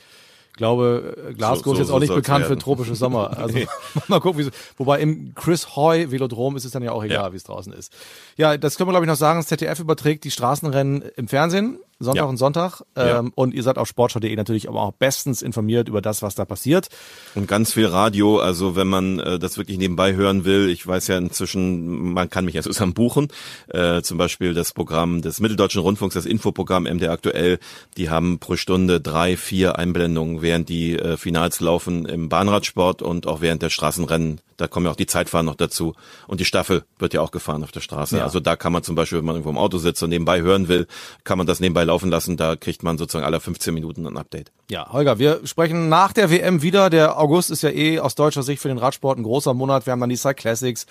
glaube, 0.55 1.17
äh, 1.31 1.33
Glasgow 1.33 1.65
so, 1.65 1.69
so, 1.69 1.73
ist 1.73 1.79
jetzt 1.79 1.91
auch 1.91 1.99
nicht 1.99 2.09
so 2.09 2.15
bekannt 2.15 2.45
werden. 2.45 2.57
für 2.59 2.63
tropische 2.63 2.95
Sommer. 2.95 3.31
Also 3.37 3.59
mal 4.07 4.21
gucken, 4.21 4.45
wie 4.45 4.51
wobei 4.77 5.01
im 5.01 5.35
Chris 5.35 5.75
Hoy 5.75 6.11
Velodrom 6.11 6.55
ist 6.55 6.63
es 6.63 6.71
dann 6.71 6.83
ja 6.83 6.93
auch 6.93 7.03
egal, 7.03 7.25
ja. 7.25 7.33
wie 7.33 7.37
es 7.37 7.43
draußen 7.43 7.73
ist. 7.73 7.91
Ja, 8.37 8.55
das 8.55 8.77
können 8.77 8.87
wir, 8.87 8.93
glaube 8.93 9.05
ich, 9.05 9.09
noch 9.09 9.17
sagen. 9.17 9.39
Das 9.39 9.47
ZDF 9.47 9.79
überträgt 9.79 10.23
die 10.23 10.31
Straßenrennen 10.31 11.03
im 11.17 11.27
Fernsehen 11.27 11.79
Sonntag 11.99 12.23
ja. 12.23 12.29
und 12.29 12.37
Sonntag. 12.37 12.81
Ähm, 12.95 13.07
ja. 13.07 13.31
Und 13.35 13.53
ihr 13.53 13.63
seid 13.63 13.77
auf 13.77 13.87
sportschau.de 13.87 14.35
natürlich 14.35 14.67
aber 14.67 14.81
auch 14.81 14.91
bestens 14.91 15.41
informiert 15.41 15.87
über 15.87 16.01
das, 16.01 16.21
was 16.21 16.35
da 16.35 16.43
passiert. 16.43 16.89
Und 17.35 17.47
ganz 17.47 17.73
viel 17.73 17.85
Radio, 17.85 18.39
also 18.39 18.75
wenn 18.75 18.87
man 18.87 19.19
äh, 19.19 19.39
das 19.39 19.57
wirklich 19.57 19.77
nebenbei 19.77 20.13
hören 20.13 20.43
will, 20.43 20.69
ich 20.69 20.85
weiß 20.85 21.07
ja 21.07 21.17
inzwischen, 21.17 22.13
man 22.13 22.29
kann 22.29 22.45
mich 22.45 22.55
ja 22.55 22.61
zusammen 22.63 22.93
buchen, 22.93 23.29
äh, 23.69 24.01
zum 24.01 24.17
Beispiel 24.17 24.53
das 24.53 24.73
Programm 24.73 25.21
des 25.21 25.39
Mitteldeutschen 25.39 25.81
Rundfunks, 25.81 26.15
das 26.15 26.25
Infoprogramm 26.25 26.83
MD 26.83 27.07
aktuell, 27.07 27.59
die 27.97 28.09
haben 28.09 28.39
pro 28.39 28.55
Stunde 28.57 28.99
drei, 28.99 29.37
vier 29.37 29.77
Einblendungen, 29.79 30.41
während 30.41 30.67
die 30.67 30.97
äh, 30.97 31.17
Finals 31.17 31.59
laufen 31.61 32.05
im 32.05 32.27
Bahnradsport 32.29 33.01
und 33.01 33.27
auch 33.27 33.41
während 33.41 33.61
der 33.61 33.69
Straßenrennen 33.69 34.41
da 34.57 34.67
kommen 34.67 34.85
ja 34.85 34.91
auch 34.91 34.95
die 34.95 35.05
Zeitfahren 35.05 35.45
noch 35.45 35.55
dazu. 35.55 35.93
Und 36.27 36.39
die 36.39 36.45
Staffel 36.45 36.83
wird 36.99 37.13
ja 37.13 37.21
auch 37.21 37.31
gefahren 37.31 37.63
auf 37.63 37.71
der 37.71 37.81
Straße. 37.81 38.17
Ja. 38.17 38.23
Also 38.23 38.39
da 38.39 38.55
kann 38.55 38.73
man 38.73 38.83
zum 38.83 38.95
Beispiel, 38.95 39.19
wenn 39.19 39.25
man 39.25 39.35
irgendwo 39.35 39.49
im 39.51 39.57
Auto 39.57 39.77
sitzt 39.77 40.01
und 40.03 40.09
nebenbei 40.09 40.41
hören 40.41 40.67
will, 40.67 40.87
kann 41.23 41.37
man 41.37 41.47
das 41.47 41.59
nebenbei 41.59 41.83
laufen 41.83 42.09
lassen. 42.09 42.37
Da 42.37 42.55
kriegt 42.55 42.83
man 42.83 42.97
sozusagen 42.97 43.25
alle 43.25 43.39
15 43.39 43.73
Minuten 43.73 44.05
ein 44.07 44.17
Update. 44.17 44.51
Ja, 44.69 44.91
Holger, 44.91 45.19
wir 45.19 45.41
sprechen 45.45 45.89
nach 45.89 46.13
der 46.13 46.31
WM 46.31 46.61
wieder. 46.61 46.89
Der 46.89 47.19
August 47.19 47.51
ist 47.51 47.63
ja 47.63 47.69
eh 47.69 47.99
aus 47.99 48.15
deutscher 48.15 48.43
Sicht 48.43 48.61
für 48.61 48.67
den 48.67 48.77
Radsport 48.77 49.17
ein 49.17 49.23
großer 49.23 49.53
Monat. 49.53 49.85
Wir 49.85 49.91
haben 49.91 49.99
dann 49.99 50.09
die 50.09 50.15
Cyclassics. 50.15 50.45
Classics. 50.45 50.85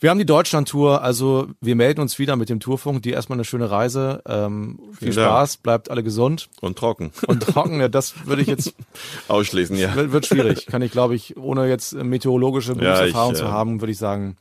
Wir 0.00 0.08
haben 0.08 0.18
die 0.18 0.24
Deutschland-Tour, 0.24 1.02
also 1.02 1.48
wir 1.60 1.76
melden 1.76 2.00
uns 2.00 2.18
wieder 2.18 2.34
mit 2.36 2.48
dem 2.48 2.58
Tourfunk. 2.58 3.02
Die 3.02 3.10
erstmal 3.10 3.36
eine 3.36 3.44
schöne 3.44 3.70
Reise. 3.70 4.22
Ähm, 4.26 4.80
viel 4.98 5.12
Spaß, 5.12 5.58
bleibt 5.58 5.90
alle 5.90 6.02
gesund. 6.02 6.48
Und 6.62 6.78
trocken. 6.78 7.12
Und 7.26 7.42
trocken, 7.42 7.80
ja, 7.80 7.88
das 7.88 8.26
würde 8.26 8.40
ich 8.40 8.48
jetzt 8.48 8.74
ausschließen, 9.28 9.76
ja. 9.76 9.94
Wird, 9.94 10.12
wird 10.12 10.26
schwierig. 10.26 10.66
Kann 10.66 10.80
ich, 10.80 10.90
glaube 10.90 11.14
ich, 11.14 11.36
ohne 11.36 11.68
jetzt 11.68 11.92
meteorologische 11.92 12.74
Berufserfahrung 12.74 13.34
ja, 13.34 13.38
zu 13.38 13.48
haben, 13.52 13.82
würde 13.82 13.92
ich 13.92 13.98
sagen, 13.98 14.36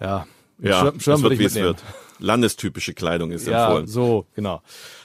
ja, 0.00 0.26
ja 0.58 0.80
Schirm, 0.80 1.00
Schirm 1.00 1.22
würde 1.22 1.34
ich 1.36 1.40
mitnehmen. 1.40 1.66
Wird. 1.68 1.82
Landestypische 2.18 2.92
Kleidung 2.92 3.30
ist 3.30 3.46
ja, 3.46 3.64
empfohlen. 3.64 3.86
So, 3.86 4.26
genau. 4.34 4.60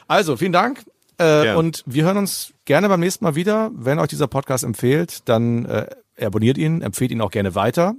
Also, 0.10 0.36
vielen 0.36 0.52
Dank. 0.52 0.84
Äh, 1.18 1.54
und 1.54 1.84
wir 1.86 2.04
hören 2.04 2.18
uns 2.18 2.54
gerne 2.66 2.90
beim 2.90 3.00
nächsten 3.00 3.24
Mal 3.24 3.36
wieder. 3.36 3.72
Wenn 3.74 3.98
euch 3.98 4.10
dieser 4.10 4.28
Podcast 4.28 4.66
empfiehlt, 4.66 5.22
dann 5.30 5.66
äh, 5.66 5.88
abonniert 6.20 6.58
ihn, 6.58 6.82
empfehlt 6.82 7.12
ihn 7.12 7.22
auch 7.22 7.32
gerne 7.32 7.56
weiter. 7.56 7.96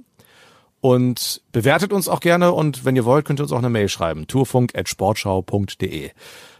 Und 0.81 1.41
bewertet 1.51 1.93
uns 1.93 2.07
auch 2.07 2.19
gerne 2.19 2.51
und 2.51 2.85
wenn 2.85 2.95
ihr 2.95 3.05
wollt, 3.05 3.25
könnt 3.25 3.39
ihr 3.39 3.43
uns 3.43 3.51
auch 3.51 3.59
eine 3.59 3.69
Mail 3.69 3.87
schreiben. 3.87 4.25
tourfunk.sportschau.de. 4.27 6.09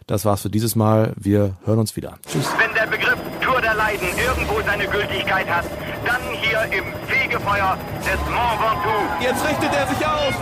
Das 0.06 0.24
war's 0.24 0.42
für 0.42 0.50
dieses 0.50 0.76
Mal. 0.76 1.12
Wir 1.16 1.56
hören 1.64 1.78
uns 1.80 1.96
wieder. 1.96 2.18
Tschüss. 2.30 2.46
Wenn 2.58 2.74
der 2.74 2.86
Begriff 2.86 3.18
Tour 3.40 3.60
der 3.60 3.74
Leiden 3.74 4.06
irgendwo 4.24 4.60
seine 4.64 4.86
Gültigkeit 4.86 5.48
hat, 5.48 5.64
dann 6.06 6.20
hier 6.40 6.62
im 6.76 6.84
Fegefeuer 7.08 7.76
des 8.00 8.20
Mont 8.30 8.60
Ventoux. 8.60 9.22
Jetzt 9.22 9.44
richtet 9.48 9.74
er 9.74 9.86
sich 9.88 10.06
auf 10.06 10.34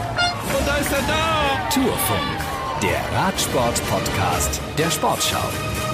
und 0.58 0.66
da 0.66 0.76
ist 0.76 0.92
er 0.92 1.02
da. 1.02 1.70
Tourfunk, 1.72 2.82
der 2.82 3.18
Radsport-Podcast 3.18 4.60
der 4.78 4.90
Sportschau. 4.90 5.89